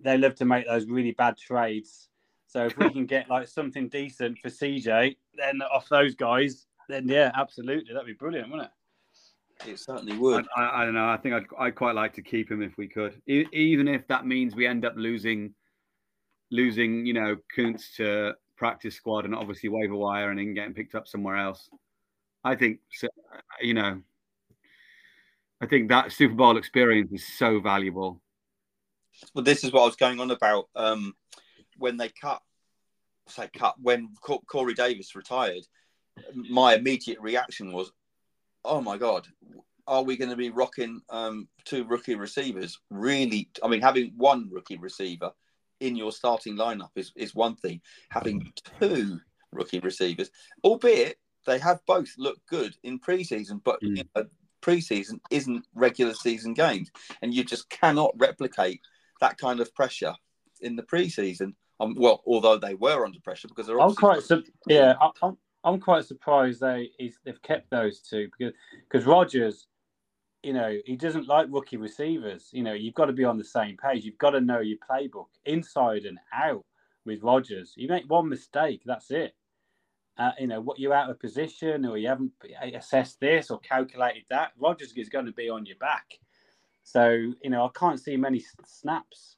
they 0.02 0.18
love 0.18 0.34
to 0.36 0.44
make 0.44 0.66
those 0.66 0.86
really 0.86 1.12
bad 1.12 1.36
trades. 1.36 2.08
So 2.46 2.66
if 2.66 2.76
we 2.76 2.90
can 2.92 3.06
get 3.06 3.28
like 3.28 3.48
something 3.48 3.88
decent 3.88 4.38
for 4.38 4.48
CJ, 4.48 5.16
then 5.36 5.62
off 5.62 5.88
those 5.88 6.14
guys, 6.14 6.66
then 6.88 7.08
yeah, 7.08 7.32
absolutely, 7.34 7.92
that'd 7.92 8.06
be 8.06 8.12
brilliant, 8.12 8.50
wouldn't 8.50 8.68
it? 8.68 9.70
It 9.70 9.78
certainly 9.78 10.16
would. 10.18 10.46
I, 10.56 10.62
I, 10.62 10.82
I 10.82 10.84
don't 10.84 10.94
know. 10.94 11.08
I 11.08 11.16
think 11.16 11.34
I'd, 11.34 11.44
I'd 11.58 11.74
quite 11.74 11.94
like 11.94 12.12
to 12.14 12.22
keep 12.22 12.50
him 12.50 12.62
if 12.62 12.76
we 12.76 12.88
could, 12.88 13.20
e- 13.26 13.46
even 13.52 13.88
if 13.88 14.06
that 14.08 14.26
means 14.26 14.54
we 14.54 14.66
end 14.66 14.84
up 14.84 14.94
losing, 14.96 15.54
losing, 16.50 17.06
you 17.06 17.14
know, 17.14 17.36
Kuntz 17.54 17.96
to 17.96 18.34
practice 18.56 18.94
squad 18.94 19.24
and 19.24 19.34
obviously 19.34 19.68
waiver 19.68 19.94
wire 19.94 20.30
and 20.30 20.38
then 20.38 20.54
getting 20.54 20.74
picked 20.74 20.94
up 20.94 21.06
somewhere 21.06 21.36
else. 21.36 21.68
I 22.42 22.56
think, 22.56 22.80
you 23.62 23.74
know, 23.74 24.02
I 25.60 25.66
think 25.66 25.88
that 25.88 26.12
Super 26.12 26.34
Bowl 26.34 26.56
experience 26.56 27.12
is 27.12 27.26
so 27.38 27.60
valuable. 27.60 28.20
Well, 29.34 29.44
this 29.44 29.64
is 29.64 29.72
what 29.72 29.82
I 29.82 29.86
was 29.86 29.96
going 29.96 30.20
on 30.20 30.30
about 30.30 30.68
um, 30.74 31.14
when 31.78 31.96
they 31.96 32.08
cut, 32.08 32.42
say 33.28 33.48
cut 33.56 33.76
when 33.80 34.10
Corey 34.20 34.74
Davis 34.74 35.14
retired. 35.14 35.64
My 36.34 36.74
immediate 36.74 37.20
reaction 37.20 37.72
was, 37.72 37.92
"Oh 38.64 38.80
my 38.80 38.98
god, 38.98 39.26
are 39.86 40.02
we 40.02 40.16
going 40.16 40.30
to 40.30 40.36
be 40.36 40.50
rocking 40.50 41.00
um, 41.10 41.48
two 41.64 41.84
rookie 41.84 42.14
receivers? 42.14 42.78
Really? 42.90 43.50
I 43.62 43.68
mean, 43.68 43.80
having 43.80 44.12
one 44.16 44.48
rookie 44.50 44.78
receiver 44.78 45.32
in 45.80 45.96
your 45.96 46.12
starting 46.12 46.56
lineup 46.56 46.90
is 46.96 47.12
is 47.16 47.34
one 47.34 47.56
thing. 47.56 47.80
Having 48.10 48.52
two 48.80 49.20
rookie 49.52 49.80
receivers, 49.80 50.30
albeit 50.62 51.16
they 51.46 51.58
have 51.58 51.80
both 51.86 52.12
looked 52.16 52.46
good 52.48 52.74
in 52.82 52.98
preseason, 52.98 53.60
but 53.62 53.80
mm. 53.82 53.98
you 53.98 54.04
know, 54.16 54.24
preseason 54.64 55.20
isn't 55.30 55.66
regular 55.74 56.14
season 56.14 56.54
games, 56.54 56.90
and 57.22 57.34
you 57.34 57.44
just 57.44 57.68
cannot 57.68 58.12
replicate 58.16 58.80
that 59.20 59.38
kind 59.38 59.60
of 59.60 59.74
pressure 59.74 60.14
in 60.60 60.76
the 60.76 60.82
preseason. 60.82 61.54
Um, 61.80 61.94
well, 61.98 62.22
although 62.26 62.56
they 62.56 62.74
were 62.74 63.04
under 63.04 63.20
pressure 63.20 63.48
because 63.48 63.66
they're. 63.66 63.80
I'm 63.80 63.94
quite 63.94 64.22
su- 64.22 64.44
yeah. 64.66 64.94
I'm 65.22 65.36
I'm 65.64 65.80
quite 65.80 66.04
surprised 66.04 66.60
they 66.60 66.90
they've 67.24 67.42
kept 67.42 67.70
those 67.70 68.00
two 68.00 68.28
because 68.38 68.54
because 68.88 69.06
Rodgers 69.06 69.66
you 70.44 70.52
know, 70.52 70.76
he 70.84 70.94
doesn't 70.94 71.26
like 71.26 71.46
rookie 71.48 71.78
receivers. 71.78 72.50
You 72.52 72.62
know, 72.62 72.74
you've 72.74 72.94
got 72.94 73.06
to 73.06 73.14
be 73.14 73.24
on 73.24 73.38
the 73.38 73.44
same 73.44 73.78
page. 73.78 74.04
You've 74.04 74.18
got 74.18 74.30
to 74.30 74.42
know 74.42 74.60
your 74.60 74.76
playbook 74.88 75.28
inside 75.46 76.04
and 76.04 76.18
out 76.34 76.64
with 77.06 77.22
Rodgers. 77.22 77.72
You 77.76 77.88
make 77.88 78.04
one 78.08 78.28
mistake, 78.28 78.82
that's 78.84 79.10
it. 79.10 79.34
Uh, 80.16 80.30
you 80.38 80.46
know, 80.46 80.60
what 80.60 80.78
you're 80.78 80.94
out 80.94 81.10
of 81.10 81.18
position 81.18 81.84
or 81.84 81.98
you 81.98 82.06
haven't 82.06 82.30
assessed 82.74 83.18
this 83.18 83.50
or 83.50 83.58
calculated 83.60 84.22
that, 84.30 84.52
Rodgers 84.58 84.92
is 84.96 85.08
going 85.08 85.26
to 85.26 85.32
be 85.32 85.48
on 85.48 85.66
your 85.66 85.76
back. 85.78 86.18
So, 86.84 87.10
you 87.42 87.50
know, 87.50 87.64
I 87.64 87.70
can't 87.76 87.98
see 87.98 88.16
many 88.16 88.44
snaps 88.64 89.36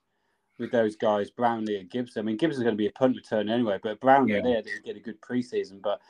with 0.59 0.73
those 0.73 0.97
guys, 0.97 1.31
Brownlee 1.31 1.79
and 1.79 1.91
Gipson. 1.91 2.19
I 2.19 2.23
mean, 2.23 2.37
Gipson's 2.37 2.63
going 2.63 2.75
to 2.75 2.79
be 2.79 2.87
a 2.89 2.93
punt 2.93 3.17
return 3.17 3.49
anyway, 3.49 3.79
but 3.83 4.01
Brownlee 4.01 4.35
Yeah. 4.35 4.43
there 4.43 4.63
did 4.63 4.85
get 4.85 4.97
a 4.97 5.01
good 5.01 5.21
preseason. 5.21 5.81
But 5.83 6.01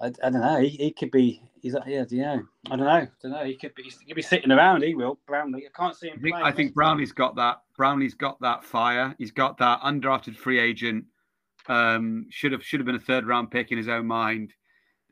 I, 0.00 0.06
I 0.22 0.30
don't 0.30 0.40
know. 0.40 0.60
He, 0.60 0.68
he 0.68 0.92
could 0.92 1.10
be. 1.10 1.42
He's 1.60 1.74
like, 1.74 1.84
yeah. 1.86 2.04
You 2.08 2.18
know, 2.22 2.42
I 2.70 2.76
don't 2.76 2.86
know. 2.86 2.90
I 2.90 3.08
don't 3.22 3.32
know. 3.32 3.44
He 3.44 3.56
could 3.56 3.74
be. 3.74 3.84
He 3.84 4.06
could 4.06 4.16
be 4.16 4.22
sitting 4.22 4.50
around. 4.50 4.82
He 4.82 4.94
will. 4.94 5.18
Brownlee. 5.26 5.66
I 5.66 5.76
can't 5.76 5.96
see 5.96 6.08
him 6.08 6.18
I 6.18 6.22
think. 6.22 6.34
I 6.36 6.52
think 6.52 6.74
Brownlee's 6.74 7.12
got 7.12 7.36
that. 7.36 7.62
Brownlee's 7.78 8.14
got 8.14 8.40
that 8.40 8.64
fire. 8.64 9.14
He's 9.18 9.32
got 9.32 9.58
that 9.58 9.80
undrafted 9.80 10.36
free 10.36 10.58
agent. 10.58 11.04
Um, 11.68 12.26
should 12.30 12.52
have 12.52 12.64
should 12.64 12.80
have 12.80 12.86
been 12.86 12.94
a 12.94 13.00
third 13.00 13.26
round 13.26 13.50
pick 13.50 13.72
in 13.72 13.78
his 13.78 13.88
own 13.88 14.06
mind. 14.06 14.52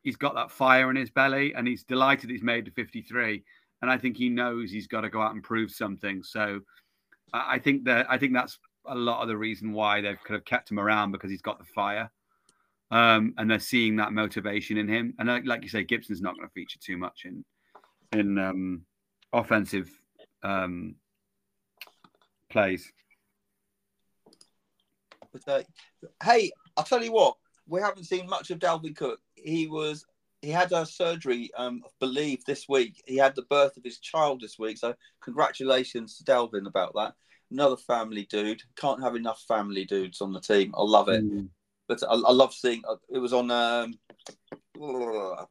He's 0.03 0.17
got 0.17 0.35
that 0.35 0.51
fire 0.51 0.91
in 0.91 0.97
his 0.97 1.11
belly, 1.11 1.55
and 1.55 1.67
he's 1.67 1.85
delighted 1.85 2.31
he's 2.31 2.43
made 2.43 2.67
to 2.67 2.71
53. 2.71 3.43
And 3.83 3.91
I 3.91 3.99
think 3.99 4.17
he 4.17 4.29
knows 4.29 4.71
he's 4.71 4.87
got 4.87 5.03
to 5.03 5.11
go 5.11 5.21
out 5.21 5.35
and 5.35 5.43
prove 5.43 5.71
something. 5.71 6.23
So 6.23 6.61
I 7.33 7.59
think 7.59 7.85
that 7.85 8.07
I 8.09 8.19
think 8.19 8.33
that's 8.33 8.59
a 8.87 8.95
lot 8.95 9.23
of 9.23 9.29
the 9.29 9.37
reason 9.37 9.73
why 9.73 10.01
they've 10.01 10.23
kind 10.25 10.39
of 10.39 10.45
kept 10.45 10.71
him 10.71 10.79
around 10.79 11.13
because 11.13 11.31
he's 11.31 11.43
got 11.43 11.59
the 11.59 11.65
fire. 11.65 12.11
Um, 12.91 13.35
and 13.39 13.51
they're 13.51 13.59
seeing 13.59 13.97
that 13.97 14.13
motivation 14.13 14.77
in 14.77 14.87
him. 14.87 15.15
And 15.19 15.29
like, 15.29 15.47
like 15.47 15.63
you 15.63 15.69
say, 15.69 15.83
Gipson's 15.83 16.21
not 16.21 16.37
going 16.37 16.47
to 16.47 16.53
feature 16.53 16.79
too 16.81 16.97
much 16.97 17.25
in 17.25 17.45
in 18.13 18.39
um, 18.39 18.83
offensive 19.33 19.91
um, 20.43 20.95
plays. 22.51 22.93
But, 25.35 25.53
uh, 25.53 25.63
hey, 26.23 26.53
I'll 26.77 26.85
tell 26.85 27.03
you 27.03 27.13
what, 27.13 27.37
we 27.67 27.81
haven't 27.81 28.05
seen 28.05 28.29
much 28.29 28.51
of 28.51 28.59
Dalvin 28.59 28.97
Cook. 28.97 29.21
He 29.35 29.67
was 29.67 30.07
he 30.43 30.51
had 30.51 30.73
a 30.73 30.85
surgery, 30.85 31.51
um, 31.57 31.83
I 31.85 31.89
believe, 32.01 32.45
this 32.45 32.69
week. 32.69 33.03
He 33.07 33.17
had 33.17 33.35
the 33.35 33.43
birth 33.43 33.77
of 33.77 33.85
his 33.85 33.99
child 33.99 34.41
this 34.41 34.59
week. 34.59 34.77
So 34.77 34.95
congratulations 35.23 36.19
to 36.19 36.25
Dalvin 36.25 36.67
about 36.67 36.93
that. 36.95 37.15
Another 37.51 37.79
family 37.79 38.27
dude. 38.31 38.63
Can't 38.77 39.03
have 39.03 39.17
enough 39.17 39.43
family 39.49 39.87
dudes 39.87 40.21
on 40.21 40.33
the 40.33 40.41
team. 40.41 40.75
I 40.77 40.83
love 40.83 41.09
it. 41.09 41.25
But 41.89 42.03
I, 42.03 42.13
I 42.13 42.33
love 42.33 42.53
seeing 42.53 42.83
uh, 42.87 42.97
it 43.11 43.19
was 43.19 43.33
on 43.33 43.51
um, 43.51 43.95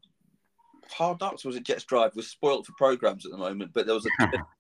Hard 0.92 1.20
Knocks 1.20 1.44
was 1.44 1.56
it 1.56 1.66
Jets 1.66 1.86
Drive. 1.86 2.12
We're 2.16 2.22
spoiled 2.22 2.68
for 2.68 2.74
programs 2.78 3.26
at 3.26 3.32
the 3.32 3.38
moment, 3.38 3.72
but 3.74 3.88
there 3.88 3.96
was 3.96 4.06
a 4.06 4.10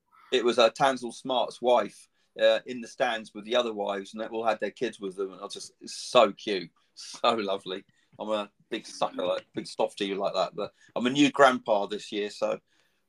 it 0.31 0.43
was 0.43 0.57
a 0.57 0.71
Tanzel 0.71 1.13
Smart's 1.13 1.61
wife 1.61 2.07
uh, 2.41 2.59
in 2.65 2.81
the 2.81 2.87
stands 2.87 3.33
with 3.33 3.45
the 3.45 3.55
other 3.55 3.73
wives, 3.73 4.13
and 4.13 4.21
they 4.21 4.27
all 4.27 4.45
had 4.45 4.59
their 4.59 4.71
kids 4.71 4.99
with 4.99 5.15
them, 5.15 5.31
and 5.31 5.39
I 5.41 5.43
was 5.43 5.53
just 5.53 5.73
it's 5.81 5.95
so 5.95 6.31
cute, 6.31 6.69
so 6.95 7.33
lovely. 7.35 7.83
I'm 8.19 8.29
a 8.29 8.49
big 8.69 8.85
sucker, 8.85 9.25
like 9.25 9.45
big 9.55 9.67
softy 9.67 10.13
like 10.13 10.33
that. 10.33 10.55
But 10.55 10.71
I'm 10.95 11.07
a 11.07 11.09
new 11.09 11.31
grandpa 11.31 11.87
this 11.87 12.11
year, 12.11 12.29
so 12.29 12.59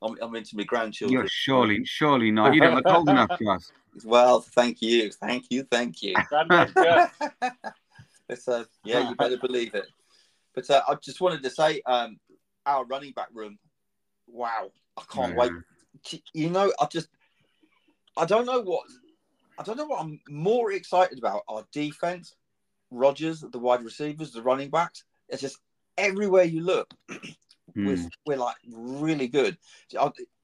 I'm, 0.03 0.17
I'm 0.23 0.35
into 0.35 0.57
my 0.57 0.65
grandchildren. 0.65 1.21
You're 1.21 1.29
surely, 1.29 1.85
surely 1.85 2.31
not. 2.31 2.55
You 2.55 2.61
don't 2.61 2.75
look 2.75 2.87
old 2.87 3.09
enough 3.09 3.31
to 3.39 3.51
us. 3.51 3.71
Well, 4.05 4.41
thank 4.41 4.83
you, 4.83 5.13
thank 5.13 5.45
you, 5.51 5.63
thank 5.71 6.03
you. 6.03 6.17
It's 8.29 8.49
uh, 8.49 8.65
yeah, 8.85 9.09
you 9.09 9.15
better 9.17 9.37
believe 9.37 9.75
it. 9.75 9.87
But 10.55 10.69
uh, 10.71 10.83
I 10.89 10.95
just 10.95 11.21
wanted 11.21 11.43
to 11.43 11.51
say, 11.51 11.83
um, 11.87 12.19
our 12.65 12.85
running 12.87 13.13
back 13.13 13.29
room, 13.33 13.59
wow, 14.27 14.71
I 14.97 15.03
can't 15.13 15.33
Yeah. 15.33 15.51
wait. 16.11 16.23
You 16.33 16.51
know, 16.51 16.73
I 16.81 16.87
just, 16.87 17.09
I 18.17 18.25
don't 18.25 18.47
know 18.47 18.61
what, 18.61 18.85
I 19.59 19.63
don't 19.63 19.77
know 19.77 19.87
what 19.87 20.01
I'm 20.01 20.21
more 20.29 20.73
excited 20.73 21.19
about. 21.19 21.43
Our 21.49 21.65
defense, 21.73 22.35
Rodgers, 22.91 23.41
the 23.41 23.59
wide 23.59 23.83
receivers, 23.83 24.33
the 24.33 24.43
running 24.43 24.71
backs. 24.71 25.05
It's 25.29 25.43
just 25.43 25.59
everywhere 25.97 26.45
you 26.45 26.63
look, 26.63 26.93
we're, 27.77 27.97
Hmm. 27.97 28.07
we're 28.27 28.37
like 28.37 28.57
really 28.71 29.29
good. 29.29 29.57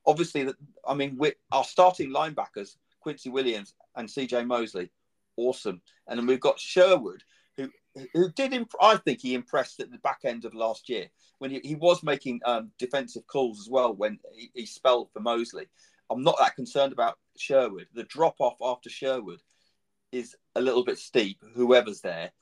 Obviously, 0.06 0.44
that 0.44 0.56
I 0.86 0.94
mean, 0.94 1.18
our 1.52 1.64
starting 1.64 2.10
linebackers, 2.10 2.76
Quincy 3.00 3.30
Williams 3.30 3.74
and 3.96 4.08
CJ 4.08 4.46
Mosley, 4.46 4.90
awesome. 5.36 5.82
And 6.08 6.18
then 6.18 6.26
we've 6.26 6.40
got 6.40 6.58
Sherwood, 6.58 7.22
who 7.56 7.70
who 8.14 8.30
did 8.32 8.52
imp- 8.52 8.74
I 8.80 8.96
think 8.96 9.20
he 9.20 9.34
impressed 9.34 9.80
at 9.80 9.90
the 9.90 9.98
back 9.98 10.20
end 10.24 10.44
of 10.44 10.54
last 10.54 10.88
year 10.88 11.08
when 11.38 11.50
he, 11.50 11.60
he 11.64 11.74
was 11.74 12.02
making 12.02 12.40
um, 12.44 12.70
defensive 12.78 13.26
calls 13.26 13.60
as 13.60 13.68
well 13.68 13.94
when 13.94 14.18
he, 14.32 14.50
he 14.54 14.66
spelled 14.66 15.10
for 15.12 15.20
Mosley. 15.20 15.66
I'm 16.10 16.22
not 16.22 16.36
that 16.38 16.56
concerned 16.56 16.92
about 16.92 17.18
Sherwood. 17.36 17.86
The 17.94 18.04
drop 18.04 18.36
off 18.40 18.56
after 18.62 18.90
Sherwood 18.90 19.40
is 20.12 20.34
a 20.56 20.60
little 20.60 20.84
bit 20.84 20.98
steep, 20.98 21.40
whoever's 21.54 22.00
there. 22.00 22.32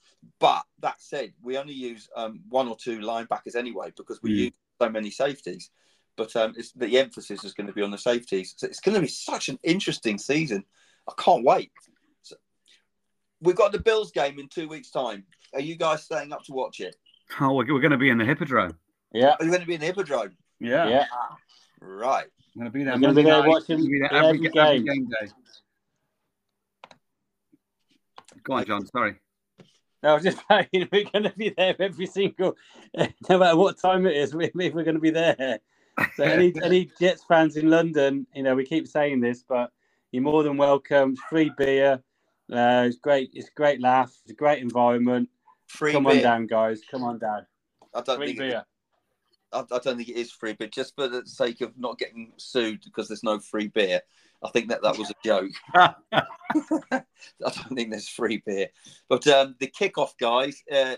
But 0.41 0.65
that 0.81 1.01
said, 1.01 1.33
we 1.43 1.59
only 1.59 1.75
use 1.75 2.09
um, 2.17 2.41
one 2.49 2.67
or 2.67 2.77
two 2.77 2.99
linebackers 3.01 3.55
anyway 3.55 3.93
because 3.97 4.21
we 4.23 4.31
Mm. 4.31 4.37
use 4.37 4.53
so 4.81 4.89
many 4.89 5.11
safeties. 5.11 5.71
But 6.17 6.35
um, 6.35 6.55
it's, 6.57 6.73
the 6.73 6.99
emphasis 6.99 7.45
is 7.45 7.53
going 7.55 7.69
to 7.69 7.73
be 7.73 7.83
on 7.83 7.91
the 7.93 7.99
safeties. 7.99 8.55
So 8.57 8.67
it's 8.67 8.81
going 8.81 8.97
to 8.97 9.01
be 9.01 9.07
such 9.07 9.49
an 9.49 9.59
interesting 9.63 10.19
season. 10.19 10.65
I 11.09 11.13
can't 11.17 11.45
wait. 11.45 11.71
So, 12.23 12.37
we've 13.41 13.55
got 13.55 13.71
the 13.71 13.79
Bills 13.79 14.11
game 14.11 14.39
in 14.41 14.49
two 14.49 14.67
weeks' 14.67 14.91
time. 14.91 15.25
Are 15.55 15.61
you 15.61 15.77
guys 15.77 16.03
staying 16.05 16.33
up 16.33 16.43
to 16.45 16.53
watch 16.53 16.81
it? 16.81 16.97
Oh, 17.41 17.53
we're, 17.55 17.73
we're 17.73 17.81
going 17.81 17.93
to 17.93 17.99
be 17.99 18.11
in 18.11 18.19
the 18.19 18.25
Hippodrome. 18.25 18.77
Yeah. 19.13 19.37
Are 19.39 19.45
you 19.45 19.51
going 19.51 19.61
to 19.61 19.67
be 19.67 19.75
in 19.75 19.81
the 19.81 19.87
Hippodrome? 19.87 20.37
Yeah. 20.59 20.89
Yeah. 20.89 21.07
Right. 21.81 22.27
I'm 22.55 22.61
going 22.61 22.73
to 22.73 22.79
be 22.79 22.85
there. 22.85 22.95
We're 22.95 23.01
gonna 23.01 23.15
be 23.15 23.23
there 23.23 23.41
night. 23.41 23.49
watching 23.49 23.87
be 23.87 23.99
there 24.01 24.13
every 24.13 24.47
every, 24.49 24.61
every 24.61 24.83
game. 24.83 24.85
game 24.85 25.09
day. 25.09 25.29
Go 28.45 28.55
on, 28.55 28.65
Jon. 28.65 28.87
Sorry. 28.87 29.17
No, 30.03 30.11
I 30.11 30.15
was 30.15 30.23
just 30.23 30.39
saying 30.49 30.89
we're 30.93 31.05
going 31.05 31.25
to 31.25 31.33
be 31.37 31.55
there 31.57 31.75
every 31.79 32.07
single, 32.07 32.57
no 33.29 33.39
matter 33.39 33.57
what 33.57 33.79
time 33.79 34.07
it 34.07 34.17
is. 34.17 34.35
We, 34.35 34.51
we're 34.55 34.71
going 34.85 34.95
to 34.95 35.01
be 35.01 35.11
there. 35.11 35.61
So 36.17 36.25
any 36.25 36.53
any 36.63 36.91
Jets 37.01 37.25
fans 37.25 37.57
in 37.57 37.69
London, 37.71 38.27
you 38.35 38.43
know, 38.43 38.55
we 38.55 38.65
keep 38.65 38.87
saying 38.87 39.21
this, 39.21 39.43
but 39.43 39.71
you're 40.13 40.23
more 40.23 40.43
than 40.43 40.57
welcome. 40.57 41.17
Free 41.29 41.51
beer. 41.57 42.03
Uh, 42.51 42.85
it's 42.87 42.97
great. 42.97 43.31
It's 43.35 43.49
a 43.49 43.53
great 43.55 43.81
laugh. 43.81 44.13
It's 44.23 44.33
a 44.33 44.35
great 44.35 44.63
environment. 44.63 45.29
Free 45.67 45.93
Come 45.93 46.05
beer. 46.05 46.17
on 46.17 46.23
down, 46.23 46.47
guys. 46.47 46.81
Come 46.91 47.05
on 47.05 47.19
down. 47.19 47.47
I 47.95 48.01
don't 48.01 48.17
Free 48.17 48.29
think 48.29 48.39
beer. 48.39 48.65
I, 49.53 49.61
I 49.61 49.79
don't 49.79 49.97
think 49.97 50.09
it 50.09 50.17
is 50.17 50.31
free, 50.31 50.55
but 50.59 50.73
just 50.73 50.95
for 50.95 51.09
the 51.09 51.27
sake 51.27 51.61
of 51.61 51.77
not 51.79 51.99
getting 51.99 52.33
sued 52.37 52.83
because 52.85 53.09
there's 53.09 53.25
no 53.25 53.39
free 53.39 53.69
beer, 53.69 54.01
I 54.45 54.51
think 54.51 54.69
that 54.69 54.83
that 54.83 54.99
was 54.99 55.11
a 55.11 55.15
joke. 55.25 55.51
I 55.75 55.95
don't 57.41 57.75
think 57.75 57.91
there's 57.91 58.09
free 58.09 58.43
beer, 58.45 58.69
but 59.09 59.27
um, 59.27 59.57
the 59.59 59.69
kickoff, 59.69 60.13
guys, 60.19 60.63
uh, 60.73 60.97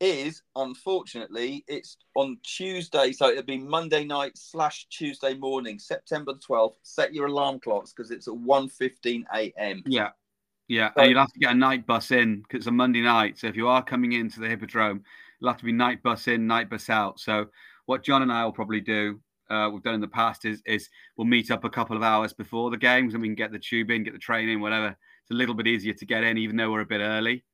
is 0.00 0.42
unfortunately 0.56 1.64
it's 1.68 1.96
on 2.14 2.38
Tuesday, 2.42 3.12
so 3.12 3.28
it'll 3.28 3.42
be 3.42 3.58
Monday 3.58 4.04
night 4.04 4.32
slash 4.36 4.86
Tuesday 4.90 5.34
morning, 5.34 5.78
September 5.78 6.34
twelfth. 6.34 6.78
Set 6.82 7.14
your 7.14 7.26
alarm 7.26 7.60
clocks 7.60 7.92
because 7.92 8.10
it's 8.10 8.28
at 8.28 8.34
1.15 8.34 9.24
a.m. 9.34 9.82
Yeah. 9.86 10.10
Yeah. 10.68 10.90
So- 10.94 11.00
and 11.00 11.10
you'll 11.10 11.20
have 11.20 11.32
to 11.32 11.38
get 11.38 11.52
a 11.52 11.56
night 11.56 11.86
bus 11.86 12.10
in 12.10 12.42
because 12.42 12.58
it's 12.58 12.66
a 12.66 12.72
Monday 12.72 13.00
night. 13.00 13.38
So 13.38 13.46
if 13.46 13.56
you 13.56 13.68
are 13.68 13.82
coming 13.82 14.12
into 14.12 14.40
the 14.40 14.48
Hippodrome, 14.48 15.04
you'll 15.44 15.52
have 15.52 15.58
to 15.60 15.64
be 15.66 15.72
night 15.72 16.02
bus 16.02 16.26
in, 16.26 16.46
night 16.46 16.70
bus 16.70 16.88
out. 16.88 17.20
So 17.20 17.46
what 17.84 18.02
Jon 18.02 18.22
and 18.22 18.32
I 18.32 18.44
will 18.46 18.52
probably 18.52 18.80
do, 18.80 19.20
uh, 19.50 19.68
we've 19.70 19.82
done 19.82 19.94
in 19.94 20.00
the 20.00 20.08
past, 20.08 20.46
is 20.46 20.62
is 20.64 20.88
we'll 21.18 21.26
meet 21.26 21.50
up 21.50 21.64
a 21.64 21.70
couple 21.70 21.96
of 21.96 22.02
hours 22.02 22.32
before 22.32 22.70
the 22.70 22.78
games 22.78 23.12
and 23.12 23.20
we 23.20 23.28
can 23.28 23.34
get 23.34 23.52
the 23.52 23.58
tube 23.58 23.90
in, 23.90 24.02
get 24.04 24.14
the 24.14 24.18
train 24.18 24.48
in, 24.48 24.60
whatever. 24.60 24.88
It's 24.88 25.30
a 25.30 25.34
little 25.34 25.54
bit 25.54 25.66
easier 25.66 25.92
to 25.92 26.06
get 26.06 26.24
in, 26.24 26.38
even 26.38 26.56
though 26.56 26.70
we're 26.72 26.80
a 26.80 26.86
bit 26.86 27.00
early. 27.00 27.44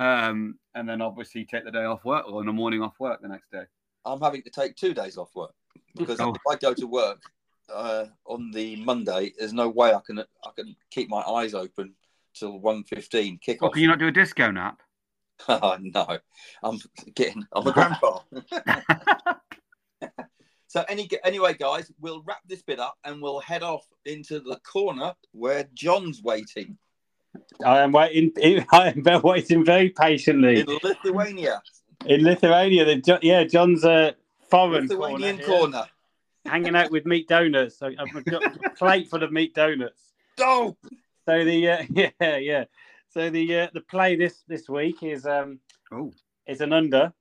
Um, 0.00 0.58
and 0.74 0.88
then 0.88 1.00
obviously 1.00 1.44
take 1.44 1.64
the 1.64 1.70
day 1.70 1.84
off 1.84 2.04
work 2.04 2.26
or 2.28 2.40
in 2.40 2.46
the 2.46 2.52
morning 2.52 2.82
off 2.82 2.94
work 2.98 3.22
the 3.22 3.28
next 3.28 3.52
day. 3.52 3.62
I'm 4.04 4.20
having 4.20 4.42
to 4.42 4.50
take 4.50 4.74
two 4.74 4.92
days 4.94 5.16
off 5.16 5.30
work 5.36 5.54
because 5.94 6.18
Oh. 6.18 6.30
if 6.32 6.40
I 6.50 6.56
go 6.56 6.74
to 6.74 6.86
work 6.88 7.22
uh, 7.72 8.06
on 8.26 8.50
the 8.50 8.76
Monday, 8.84 9.32
there's 9.38 9.52
no 9.52 9.68
way 9.68 9.94
I 9.94 10.00
can 10.04 10.18
I 10.18 10.50
can 10.56 10.74
keep 10.90 11.08
my 11.08 11.20
eyes 11.20 11.54
open 11.54 11.94
till 12.34 12.58
1.15 12.60 13.38
kickoff. 13.46 13.60
Well, 13.60 13.70
can 13.70 13.82
you 13.82 13.88
not 13.88 14.00
do 14.00 14.08
a 14.08 14.12
disco 14.12 14.50
nap? 14.50 14.82
Oh, 15.48 15.76
no, 15.80 16.18
I'm 16.62 16.78
getting. 17.14 17.46
I'm 17.52 17.66
a 17.66 17.72
grandpa. 17.74 18.20
so 20.66 20.84
any 20.88 21.08
anyway, 21.24 21.54
guys, 21.54 21.90
we'll 22.00 22.22
wrap 22.22 22.40
this 22.46 22.62
bit 22.62 22.78
up 22.78 22.96
and 23.04 23.20
we'll 23.20 23.40
head 23.40 23.62
off 23.62 23.86
into 24.04 24.40
the 24.40 24.56
corner 24.64 25.14
where 25.32 25.68
Jon's 25.74 26.22
waiting 26.22 26.78
I 27.64 27.80
am 27.80 27.92
waiting. 27.92 28.32
I 28.72 28.88
am 28.88 29.22
waiting 29.22 29.64
very 29.64 29.90
patiently 29.90 30.60
in 30.60 30.66
Lithuania, 30.82 31.62
in 32.04 32.22
Lithuania. 32.22 32.84
The, 32.84 33.18
yeah, 33.22 33.44
Jon's 33.44 33.84
a 33.84 34.14
foreign 34.50 34.88
corner 34.88 35.12
Lithuanian 35.14 35.38
here, 35.38 35.46
corner. 35.46 35.86
hanging 36.44 36.76
out 36.76 36.90
with 36.90 37.06
meat 37.06 37.28
donuts. 37.28 37.80
I've 37.82 38.24
got 38.24 38.44
a 38.44 38.70
plate 38.70 39.08
full 39.08 39.22
of 39.22 39.32
meat 39.32 39.54
donuts. 39.54 40.02
Oh, 40.40 40.76
So 41.26 41.44
the 41.44 41.68
uh, 41.68 41.84
yeah 41.90 42.36
yeah. 42.36 42.64
So 43.12 43.28
the 43.28 43.60
uh, 43.60 43.68
the 43.74 43.82
play 43.82 44.16
this 44.16 44.42
this 44.48 44.68
week 44.70 45.02
is 45.02 45.26
um 45.26 45.60
Oh, 45.92 46.10
is 46.46 46.62
an 46.62 46.72
under 46.72 47.12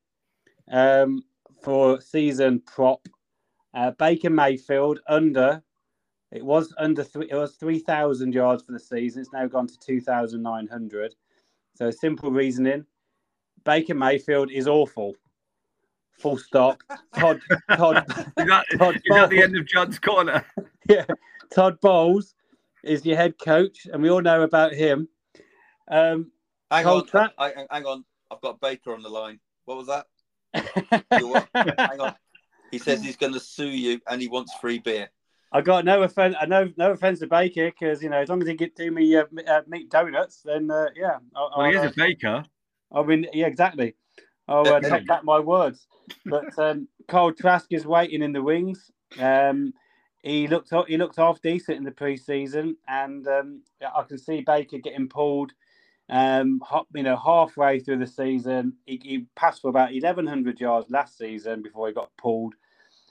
um 0.71 1.23
for 1.61 1.99
season 1.99 2.61
prop. 2.65 3.05
Uh, 3.73 3.91
Baker 3.91 4.29
Mayfield 4.29 4.99
under 5.07 5.61
It 6.31 6.45
was 6.45 6.73
under 6.77 7.03
three. 7.03 7.27
It 7.29 7.35
was 7.35 7.55
three 7.55 7.79
thousand 7.79 8.33
yards 8.33 8.63
for 8.63 8.71
the 8.71 8.79
season. 8.79 9.21
It's 9.21 9.33
now 9.33 9.47
gone 9.47 9.67
to 9.67 9.77
two 9.79 9.99
thousand 9.99 10.41
nine 10.41 10.67
hundred. 10.67 11.13
So 11.75 11.91
simple 11.91 12.31
reasoning. 12.31 12.85
Baker 13.65 13.93
Mayfield 13.95 14.49
is 14.49 14.67
awful. 14.67 15.13
Full 16.19 16.37
stop. 16.37 16.81
Todd 17.15 17.41
Todd 17.75 18.05
Is 18.37 18.47
that, 18.47 18.65
Todd 18.77 18.95
is 18.95 19.01
that 19.09 19.29
the 19.29 19.43
end 19.43 19.57
of 19.57 19.67
Jon's 19.67 19.99
corner? 19.99 20.45
yeah, 20.89 21.05
Todd 21.53 21.81
Bowles 21.81 22.33
is 22.83 23.05
your 23.05 23.17
head 23.17 23.37
coach, 23.37 23.87
and 23.91 24.01
we 24.01 24.09
all 24.09 24.21
know 24.21 24.43
about 24.43 24.73
him. 24.73 25.09
Um, 25.88 26.32
Hang 26.69 26.86
on, 26.86 27.05
trap. 27.05 27.34
I, 27.38 27.47
I- 27.51 27.67
hang 27.69 27.86
on. 27.86 28.05
I've 28.32 28.41
got 28.41 28.61
Baker 28.61 28.93
on 28.93 29.01
the 29.01 29.09
line. 29.09 29.39
What 29.65 29.77
was 29.77 29.88
that? 29.88 30.05
Hang 31.13 31.99
on. 31.99 32.15
He 32.71 32.77
says 32.77 33.03
he's 33.03 33.17
going 33.17 33.34
to 33.34 33.39
sue 33.41 33.67
you 33.67 33.99
and 34.07 34.21
he 34.21 34.29
wants 34.29 34.53
free 34.61 34.79
beer. 34.79 35.09
I 35.51 35.59
got 35.59 35.84
no 35.84 36.03
offense. 36.03 36.36
I 36.39 36.45
know 36.45 36.71
no 36.77 36.91
offense 36.91 37.19
to 37.19 37.27
Baker 37.27 37.69
because 37.71 38.01
you 38.01 38.09
know 38.09 38.21
as 38.21 38.29
long 38.29 38.41
as 38.41 38.47
he 38.47 38.53
get 38.53 38.73
do 38.75 38.89
me 38.89 39.13
uh, 39.17 39.25
m- 39.38 39.45
uh, 39.45 39.61
meat 39.67 39.89
donuts, 39.89 40.41
then 40.43 40.71
uh, 40.71 40.88
yeah. 40.95 41.17
I'll, 41.36 41.51
Well, 41.57 41.69
he 41.69 41.75
I'll, 41.75 41.84
is 41.84 41.91
a 41.91 41.93
baker. 41.95 42.45
I 42.93 43.03
mean, 43.03 43.27
yeah, 43.34 43.47
exactly. 43.47 43.95
I'll 44.47 44.67
uh, 44.67 44.79
take 44.79 45.05
back 45.07 45.25
my 45.25 45.39
words. 45.39 45.88
But 46.25 46.57
um, 46.57 46.88
Kyle 47.09 47.34
Trask 47.34 47.67
is 47.71 47.86
waiting 47.86 48.21
in 48.21 48.32
the 48.32 48.41
wings. 48.41 48.89
Um, 49.19 49.73
he 50.23 50.47
looked 50.47 50.71
he 50.88 50.97
looked 50.97 51.17
half 51.17 51.41
decent 51.41 51.77
in 51.77 51.84
the 51.84 51.91
preseason, 51.91 52.75
and 52.88 53.27
um, 53.27 53.61
I 53.82 54.03
can 54.03 54.17
see 54.17 54.41
Baker 54.41 54.77
getting 54.77 55.09
pulled. 55.09 55.51
Um, 56.12 56.62
you 56.93 57.03
know, 57.03 57.16
halfway 57.16 57.80
through 57.80 57.99
the 57.99 58.07
season, 58.07 58.74
he, 58.86 58.99
he 59.01 59.26
passed 59.36 59.62
for 59.62 59.70
about 59.70 59.93
eleven 59.93 60.28
hundred 60.28 60.59
yards 60.59 60.91
last 60.91 61.18
season 61.18 61.62
before 61.62 61.88
he 61.88 61.93
got 61.93 62.12
pulled. 62.18 62.53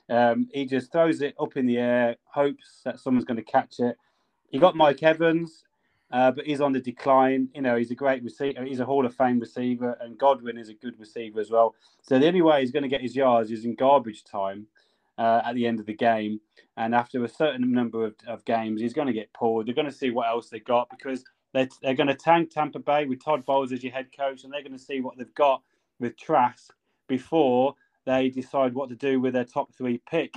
Um, 0.09 0.47
he 0.53 0.65
just 0.65 0.91
throws 0.91 1.21
it 1.21 1.33
up 1.39 1.57
in 1.57 1.65
the 1.65 1.77
air, 1.77 2.15
hopes 2.25 2.81
that 2.85 2.99
someone's 2.99 3.25
going 3.25 3.37
to 3.37 3.43
catch 3.43 3.79
it. 3.79 3.97
He 4.51 4.59
got 4.59 4.75
Mike 4.75 5.01
Evans, 5.01 5.63
uh, 6.11 6.31
but 6.31 6.45
he's 6.45 6.61
on 6.61 6.73
the 6.73 6.79
decline. 6.81 7.49
You 7.55 7.61
know, 7.61 7.75
he's 7.77 7.91
a 7.91 7.95
great 7.95 8.23
receiver. 8.23 8.63
He's 8.63 8.81
a 8.81 8.85
Hall 8.85 9.05
of 9.05 9.15
Fame 9.15 9.39
receiver, 9.39 9.97
and 10.01 10.17
Godwin 10.17 10.57
is 10.57 10.69
a 10.69 10.73
good 10.73 10.99
receiver 10.99 11.39
as 11.39 11.49
well. 11.49 11.73
So 12.03 12.19
the 12.19 12.27
only 12.27 12.41
way 12.41 12.59
he's 12.59 12.71
going 12.71 12.83
to 12.83 12.89
get 12.89 13.01
his 13.01 13.15
yards 13.15 13.49
is 13.49 13.65
in 13.65 13.75
garbage 13.75 14.25
time 14.25 14.67
uh, 15.17 15.41
at 15.45 15.55
the 15.55 15.65
end 15.65 15.79
of 15.79 15.85
the 15.85 15.95
game. 15.95 16.41
And 16.77 16.93
after 16.93 17.23
a 17.23 17.29
certain 17.29 17.71
number 17.71 18.05
of, 18.05 18.15
of 18.27 18.45
games, 18.45 18.81
he's 18.81 18.93
going 18.93 19.07
to 19.07 19.13
get 19.13 19.33
pulled. 19.33 19.65
They're 19.65 19.73
going 19.73 19.89
to 19.89 19.95
see 19.95 20.11
what 20.11 20.27
else 20.27 20.49
they 20.49 20.59
got 20.59 20.89
because 20.89 21.23
they're, 21.53 21.69
they're 21.81 21.95
going 21.95 22.07
to 22.07 22.15
tank 22.15 22.51
Tampa 22.51 22.79
Bay 22.79 23.05
with 23.05 23.23
Todd 23.23 23.45
Bowles 23.45 23.71
as 23.71 23.83
your 23.83 23.93
head 23.93 24.07
coach, 24.15 24.43
and 24.43 24.53
they're 24.53 24.63
going 24.63 24.77
to 24.77 24.79
see 24.79 25.01
what 25.01 25.17
they've 25.17 25.33
got 25.35 25.61
with 25.99 26.17
Trask 26.17 26.73
before 27.07 27.75
they 28.05 28.29
decide 28.29 28.73
what 28.73 28.89
to 28.89 28.95
do 28.95 29.19
with 29.19 29.33
their 29.33 29.45
top 29.45 29.73
three 29.75 30.01
pick. 30.09 30.33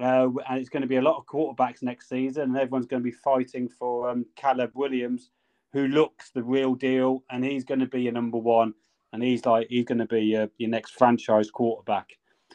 Uh, 0.00 0.28
and 0.48 0.58
it's 0.58 0.70
going 0.70 0.82
to 0.82 0.88
be 0.88 0.96
a 0.96 1.02
lot 1.02 1.18
of 1.18 1.26
quarterbacks 1.26 1.82
next 1.82 2.08
season, 2.08 2.44
and 2.44 2.56
everyone's 2.56 2.86
going 2.86 3.02
to 3.02 3.04
be 3.04 3.16
fighting 3.16 3.68
for 3.68 4.08
um, 4.08 4.24
Caleb 4.36 4.70
Williams, 4.74 5.30
who 5.72 5.86
looks 5.88 6.30
the 6.30 6.42
real 6.42 6.74
deal, 6.74 7.22
and 7.30 7.44
he's 7.44 7.64
going 7.64 7.80
to 7.80 7.86
be 7.86 8.02
your 8.02 8.12
number 8.12 8.38
one, 8.38 8.72
and 9.12 9.22
he's 9.22 9.44
like 9.44 9.66
he's 9.68 9.84
going 9.84 9.98
to 9.98 10.06
be 10.06 10.34
uh, 10.34 10.46
your 10.56 10.70
next 10.70 10.92
franchise 10.92 11.50
quarterback. 11.50 12.08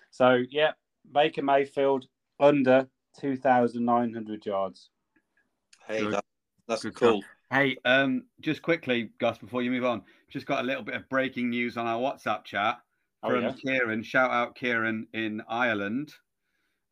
So 0.10 0.44
yeah, 0.50 0.72
Baker 1.12 1.44
Mayfield 1.44 2.08
under 2.40 2.88
two 3.20 3.36
thousand 3.36 3.86
nine 3.86 4.14
hundred 4.14 4.44
yards. 4.44 4.90
Hey, 5.88 6.06
that, 6.08 6.26
that's 6.68 6.84
Good 6.84 6.96
cool. 6.96 7.24
Hey, 7.50 7.78
um, 7.86 8.26
just 8.42 8.62
quickly, 8.62 9.12
Gus, 9.20 9.38
before 9.38 9.62
you 9.62 9.72
move 9.72 9.86
on, 9.86 10.02
just 10.30 10.46
got 10.46 10.64
a 10.64 10.68
little 10.68 10.84
bit 10.84 10.96
of 10.96 11.08
breaking 11.08 11.50
news 11.50 11.78
on 11.78 11.88
our 11.88 12.00
WhatsApp 12.00 12.44
chat 12.44 12.80
Oh, 13.24 13.30
from 13.30 13.44
yeah? 13.44 13.54
Kieran. 13.54 14.04
Shout 14.04 14.32
out 14.32 14.56
Kieran 14.56 15.08
in 15.14 15.42
Ireland, 15.50 16.14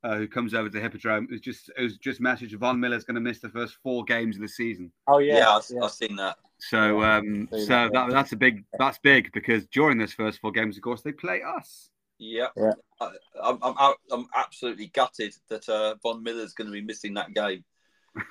uh, 0.03 0.15
who 0.15 0.27
comes 0.27 0.53
over 0.53 0.69
to 0.69 0.73
the 0.73 0.81
Hippodrome. 0.81 1.25
It 1.25 1.31
was 1.31 1.41
just 1.41 1.69
it 1.77 1.81
was 1.81 1.97
just 1.97 2.19
message 2.19 2.53
Von 2.55 2.79
Miller's 2.79 3.03
going 3.03 3.15
to 3.15 3.21
miss 3.21 3.39
the 3.39 3.49
first 3.49 3.77
four 3.83 4.03
games 4.03 4.35
of 4.35 4.41
the 4.41 4.47
season. 4.47 4.91
Oh 5.07 5.19
Yeah, 5.19 5.37
yeah, 5.37 5.49
I've, 5.49 5.83
I've 5.83 5.91
seen 5.91 6.15
that. 6.15 6.37
So 6.57 7.03
um, 7.03 7.47
so 7.51 7.65
that, 7.65 7.93
that, 7.93 8.09
that's 8.09 8.31
a 8.31 8.37
big 8.37 8.63
that's 8.79 8.97
big 8.99 9.31
because 9.33 9.65
during 9.67 9.97
those 9.97 10.13
first 10.13 10.39
four 10.39 10.51
games, 10.51 10.77
of 10.77 10.83
course, 10.83 11.01
they 11.01 11.11
play 11.11 11.41
us. 11.43 11.89
Yeah. 12.17 12.47
Yeah. 12.55 12.73
I, 13.01 13.11
I'm, 13.43 13.59
I'm, 13.61 13.93
I'm 14.09 14.27
absolutely 14.33 14.87
gutted 14.87 15.35
that 15.49 15.67
uh, 15.67 15.95
Von 16.01 16.23
Miller's 16.23 16.53
going 16.53 16.67
to 16.67 16.71
be 16.71 16.81
missing 16.81 17.13
that 17.15 17.33
game. 17.33 17.65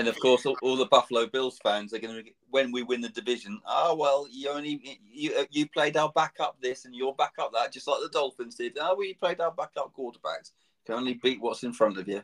And 0.00 0.08
of 0.08 0.18
course, 0.18 0.46
all, 0.46 0.56
all 0.62 0.76
the 0.76 0.86
Buffalo 0.86 1.26
Bills 1.26 1.58
fans 1.62 1.92
are 1.92 1.98
going 1.98 2.24
to, 2.24 2.30
when 2.48 2.72
we 2.72 2.82
win 2.82 3.02
the 3.02 3.10
division, 3.10 3.60
oh 3.66 3.94
well, 3.94 4.26
you 4.30 4.48
only 4.48 4.98
you 5.12 5.34
uh, 5.38 5.44
you 5.50 5.68
played 5.68 5.94
our 5.98 6.10
backup 6.14 6.56
this 6.62 6.86
and 6.86 6.94
your 6.94 7.14
backup 7.16 7.52
that, 7.52 7.70
just 7.70 7.86
like 7.86 7.98
the 8.02 8.08
Dolphins 8.08 8.54
did. 8.54 8.78
Oh, 8.80 8.94
we 8.96 9.12
played 9.12 9.40
our 9.42 9.52
backup 9.52 9.92
quarterbacks. 9.94 10.52
You 10.52 10.86
can 10.86 10.94
only 10.94 11.14
beat 11.22 11.38
what's 11.42 11.64
in 11.64 11.74
front 11.74 11.98
of 11.98 12.08
you. 12.08 12.22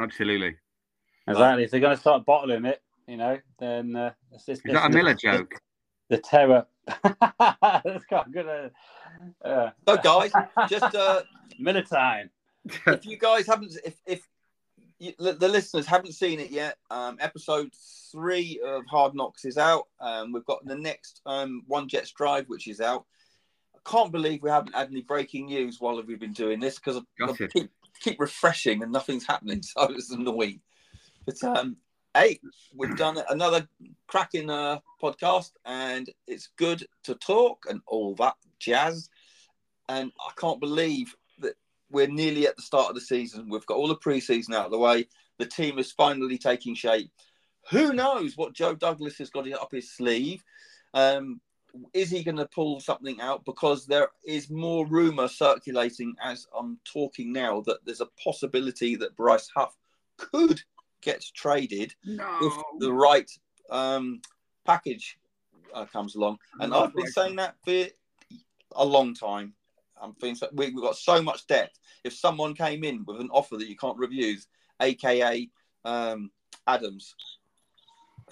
Absolutely. 0.00 0.56
exactly. 1.28 1.64
If 1.64 1.70
they're 1.70 1.80
going 1.80 1.94
to 1.94 2.00
start 2.00 2.24
bottling 2.24 2.64
it, 2.64 2.80
you 3.06 3.18
know, 3.18 3.38
then 3.58 3.94
uh, 3.94 4.12
it's 4.32 4.46
just, 4.46 4.62
Is 4.64 4.72
that 4.72 4.84
a 4.84 4.86
it's- 4.86 4.94
Miller 4.94 5.14
joke? 5.14 5.52
The 6.08 6.18
terror. 6.18 6.66
That's 7.04 8.04
quite 8.06 8.32
good. 8.32 8.72
Uh, 9.44 9.46
uh, 9.46 9.70
So, 9.86 9.96
guys, 9.98 10.32
just 10.70 10.94
uh, 10.94 11.22
Miller 11.58 11.82
time. 11.82 12.30
if 12.86 13.04
you 13.06 13.16
guys 13.18 13.46
haven't, 13.46 13.72
if 13.84 13.94
if 14.06 14.18
you, 14.18 14.24
the 15.00 15.48
listeners 15.48 15.86
haven't 15.86 16.12
seen 16.12 16.40
it 16.40 16.50
yet, 16.50 16.76
um, 16.90 17.16
episode 17.20 17.72
three 18.12 18.60
of 18.64 18.82
Hard 18.86 19.14
Knocks 19.14 19.46
is 19.46 19.56
out. 19.56 19.88
Um, 19.98 20.32
we've 20.32 20.44
got 20.44 20.64
the 20.64 20.76
next 20.76 21.22
um, 21.24 21.62
One 21.66 21.88
Jets 21.88 22.12
Drive, 22.12 22.46
which 22.48 22.68
is 22.68 22.80
out. 22.80 23.06
I 23.74 23.90
can't 23.90 24.12
believe 24.12 24.42
we 24.42 24.50
haven't 24.50 24.74
had 24.74 24.88
any 24.88 25.00
breaking 25.00 25.46
news 25.46 25.80
while 25.80 26.02
we've 26.02 26.20
been 26.20 26.34
doing 26.34 26.60
this 26.60 26.78
because 26.78 27.00
I 27.22 27.46
keep 27.48 27.70
keep 28.00 28.20
refreshing 28.20 28.82
and 28.82 28.92
nothing's 28.92 29.26
happening. 29.26 29.62
So 29.76 29.84
it's 29.90 30.10
annoying. 30.10 30.60
But 31.24 31.42
um, 31.44 31.76
hey, 32.14 32.38
we've 32.76 32.96
done 32.96 33.18
another 33.30 33.66
cracking 34.06 34.50
uh, 34.50 34.80
podcast, 35.02 35.52
and 35.64 36.10
it's 36.26 36.50
good 36.56 36.86
to 37.04 37.14
talk 37.14 37.64
and 37.70 37.80
all 37.86 38.14
that 38.16 38.34
jazz. 38.58 39.08
And 39.88 40.12
I 40.20 40.30
can't 40.38 40.60
believe 40.60 41.16
we're 41.90 42.06
nearly 42.06 42.46
at 42.46 42.56
the 42.56 42.62
start 42.62 42.88
of 42.88 42.94
the 42.94 43.00
season. 43.00 43.48
We've 43.48 43.66
got 43.66 43.76
all 43.76 43.88
the 43.88 43.96
preseason 43.96 44.54
out 44.54 44.66
of 44.66 44.70
the 44.70 44.78
way. 44.78 45.06
The 45.38 45.46
team 45.46 45.78
is 45.78 45.92
finally 45.92 46.38
taking 46.38 46.74
shape. 46.74 47.10
Who 47.70 47.92
knows 47.92 48.36
what 48.36 48.54
Joe 48.54 48.74
Douglas 48.74 49.18
has 49.18 49.30
got 49.30 49.50
up 49.52 49.72
his 49.72 49.92
sleeve? 49.92 50.42
Um, 50.94 51.40
is 51.92 52.10
he 52.10 52.24
going 52.24 52.36
to 52.36 52.46
pull 52.46 52.80
something 52.80 53.20
out? 53.20 53.44
Because 53.44 53.86
there 53.86 54.08
is 54.26 54.50
more 54.50 54.86
rumor 54.86 55.28
circulating 55.28 56.14
as 56.22 56.46
I'm 56.56 56.78
talking 56.84 57.32
now 57.32 57.60
that 57.62 57.78
there's 57.84 58.00
a 58.00 58.08
possibility 58.22 58.96
that 58.96 59.16
Bryce 59.16 59.48
Huff 59.54 59.76
could 60.16 60.60
get 61.00 61.24
traded 61.34 61.94
No. 62.04 62.38
if 62.42 62.52
the 62.80 62.92
right 62.92 63.30
um, 63.70 64.20
package 64.64 65.18
uh, 65.74 65.84
comes 65.86 66.14
along. 66.16 66.38
And 66.58 66.74
I've 66.74 66.94
been 66.94 67.06
saying 67.06 67.36
that 67.36 67.56
for 67.64 67.86
a 68.76 68.84
long 68.84 69.14
time. 69.14 69.54
I'm 70.02 70.14
feeling 70.14 70.36
so, 70.36 70.48
we, 70.52 70.66
we've 70.66 70.82
got 70.82 70.96
so 70.96 71.22
much 71.22 71.46
depth. 71.46 71.78
If 72.04 72.14
someone 72.14 72.54
came 72.54 72.84
in 72.84 73.04
with 73.06 73.20
an 73.20 73.30
offer 73.32 73.56
that 73.56 73.68
you 73.68 73.76
can't 73.76 73.98
refuse, 73.98 74.46
aka 74.80 75.48
um, 75.84 76.30
Adams, 76.66 77.14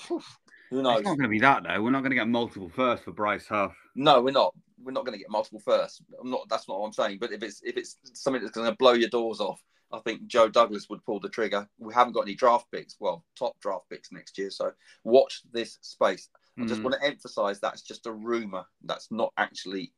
whew, 0.06 0.22
who 0.70 0.82
knows? 0.82 1.00
It's 1.00 1.06
not 1.06 1.18
going 1.18 1.22
to 1.24 1.28
be 1.28 1.40
that 1.40 1.64
though. 1.64 1.82
We're 1.82 1.90
not 1.90 2.00
going 2.00 2.10
to 2.10 2.16
get 2.16 2.28
multiple 2.28 2.70
first 2.74 3.04
for 3.04 3.12
Bryce 3.12 3.46
Huff. 3.46 3.74
No, 3.94 4.20
we're 4.20 4.30
not. 4.30 4.54
We're 4.82 4.92
not 4.92 5.04
going 5.04 5.18
to 5.18 5.18
get 5.18 5.30
multiple 5.30 5.60
first. 5.60 6.02
I'm 6.20 6.30
not. 6.30 6.48
That's 6.48 6.68
not 6.68 6.78
what 6.78 6.86
I'm 6.86 6.92
saying. 6.92 7.18
But 7.20 7.32
if 7.32 7.42
it's 7.42 7.60
if 7.64 7.76
it's 7.76 7.96
something 8.14 8.42
that's 8.42 8.56
going 8.56 8.70
to 8.70 8.76
blow 8.76 8.92
your 8.92 9.08
doors 9.08 9.40
off, 9.40 9.60
I 9.92 9.98
think 10.00 10.26
Joe 10.26 10.48
Douglas 10.48 10.88
would 10.88 11.04
pull 11.04 11.20
the 11.20 11.28
trigger. 11.28 11.68
We 11.78 11.94
haven't 11.94 12.12
got 12.12 12.22
any 12.22 12.34
draft 12.34 12.66
picks. 12.70 12.96
Well, 13.00 13.24
top 13.36 13.58
draft 13.60 13.88
picks 13.90 14.12
next 14.12 14.38
year. 14.38 14.50
So 14.50 14.72
watch 15.04 15.42
this 15.52 15.78
space. 15.80 16.28
I 16.60 16.66
just 16.66 16.80
Mm. 16.80 16.84
want 16.84 16.96
to 17.00 17.06
emphasize 17.06 17.60
that's 17.60 17.82
just 17.82 18.06
a 18.06 18.12
rumor. 18.12 18.64
That's 18.82 19.10
not 19.10 19.32
actually 19.36 19.92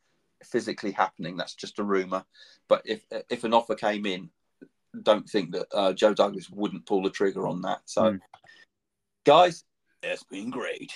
physically 0.45 0.93
happening. 0.93 1.37
That's 1.37 1.55
just 1.55 1.79
a 1.79 1.85
rumor. 1.85 2.25
But 2.69 2.83
if 2.85 3.05
if 3.29 3.45
an 3.45 3.55
offer 3.55 3.75
came 3.75 4.07
in, 4.07 4.31
don't 5.03 5.29
think 5.29 5.53
that 5.53 5.67
uh, 5.73 5.93
Joe 5.93 6.15
Douglas 6.15 6.51
wouldn't 6.51 6.87
pull 6.87 7.03
the 7.03 7.11
trigger 7.11 7.47
on 7.47 7.63
that. 7.63 7.81
So, 7.85 8.03
Mm. 8.03 8.21
guys, 9.25 9.65
it's 10.03 10.25
been 10.25 10.51
great, 10.51 10.93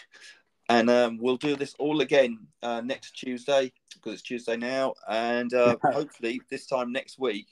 and 0.68 0.90
um, 0.90 1.18
we'll 1.20 1.36
do 1.36 1.56
this 1.56 1.74
all 1.78 2.00
again 2.00 2.46
uh, 2.62 2.80
next 2.80 3.12
Tuesday 3.12 3.72
because 3.94 4.14
it's 4.14 4.22
Tuesday 4.22 4.56
now, 4.56 4.94
and 5.08 5.52
uh, 5.54 5.76
hopefully 5.92 6.40
this 6.50 6.66
time 6.66 6.92
next 6.92 7.18
week 7.18 7.48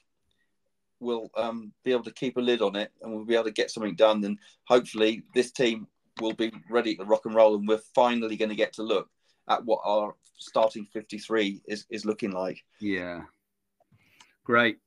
we'll 1.01 1.29
um, 1.37 1.73
be 1.85 1.91
able 1.91 2.05
to 2.05 2.13
keep 2.13 2.37
a 2.37 2.41
lid 2.41 2.63
on 2.63 2.77
it 2.77 2.93
and 3.03 3.13
we'll 3.13 3.25
be 3.25 3.35
able 3.35 3.43
to 3.43 3.51
get 3.51 3.73
something 3.73 3.97
done. 3.97 4.25
And 4.25 4.39
hopefully 4.69 5.25
this 5.35 5.51
team 5.51 5.89
will 6.21 6.33
be 6.33 6.53
ready 6.71 6.95
to 6.95 7.05
rock 7.05 7.27
and 7.27 7.35
roll, 7.35 7.57
and 7.57 7.67
we're 7.67 7.81
finally 7.95 8.37
going 8.37 8.51
to 8.51 8.55
get 8.55 8.73
to 8.75 8.83
look 8.83 9.11
at 9.53 9.65
what 9.65 9.81
our 9.85 10.15
starting 10.39 10.87
53 10.93 11.63
is, 11.67 11.87
is 11.91 12.05
looking 12.05 12.33
like. 12.33 12.63
Yeah. 12.81 13.23
Great. 14.45 14.79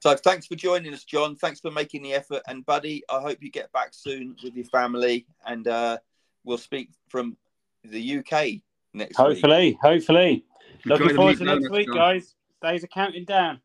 So 0.00 0.14
thanks 0.16 0.46
for 0.46 0.54
joining 0.54 0.92
us, 0.92 1.04
Jon. 1.04 1.36
Thanks 1.36 1.60
for 1.60 1.70
making 1.70 2.02
the 2.02 2.12
effort. 2.12 2.42
And 2.46 2.66
buddy, 2.66 3.02
I 3.08 3.20
hope 3.20 3.38
you 3.40 3.50
get 3.50 3.72
back 3.72 3.88
soon 3.92 4.36
with 4.44 4.54
your 4.54 4.66
family, 4.66 5.26
and 5.46 5.66
uh, 5.66 5.98
we'll 6.44 6.58
speak 6.58 6.90
from 7.08 7.38
the 7.84 8.18
UK 8.18 8.60
next 8.92 9.18
week. 9.18 9.26
Hopefully, 9.26 9.78
hopefully. 9.80 10.44
Looking 10.84 11.06
Enjoy 11.10 11.16
forward 11.16 11.38
to 11.38 11.44
next 11.44 11.70
week, 11.70 11.86
Jon. 11.86 11.96
guys. 11.96 12.34
Days 12.62 12.84
are 12.84 12.88
counting 12.88 13.24
down. 13.24 13.60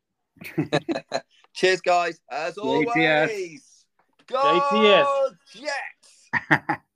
Cheers, 1.54 1.82
guys. 1.82 2.22
As 2.32 2.56
JTS. 2.56 2.64
always. 2.64 3.86
Go 4.28 4.38
JTS. 4.38 5.32
Jets! 5.54 6.80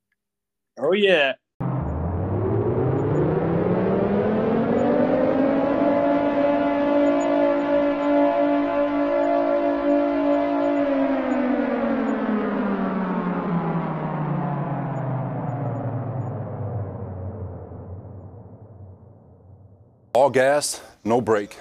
Oh 0.78 0.94
yeah. 0.94 1.34
All 20.24 20.30
gas, 20.30 20.80
no 21.04 21.20
brake. 21.20 21.58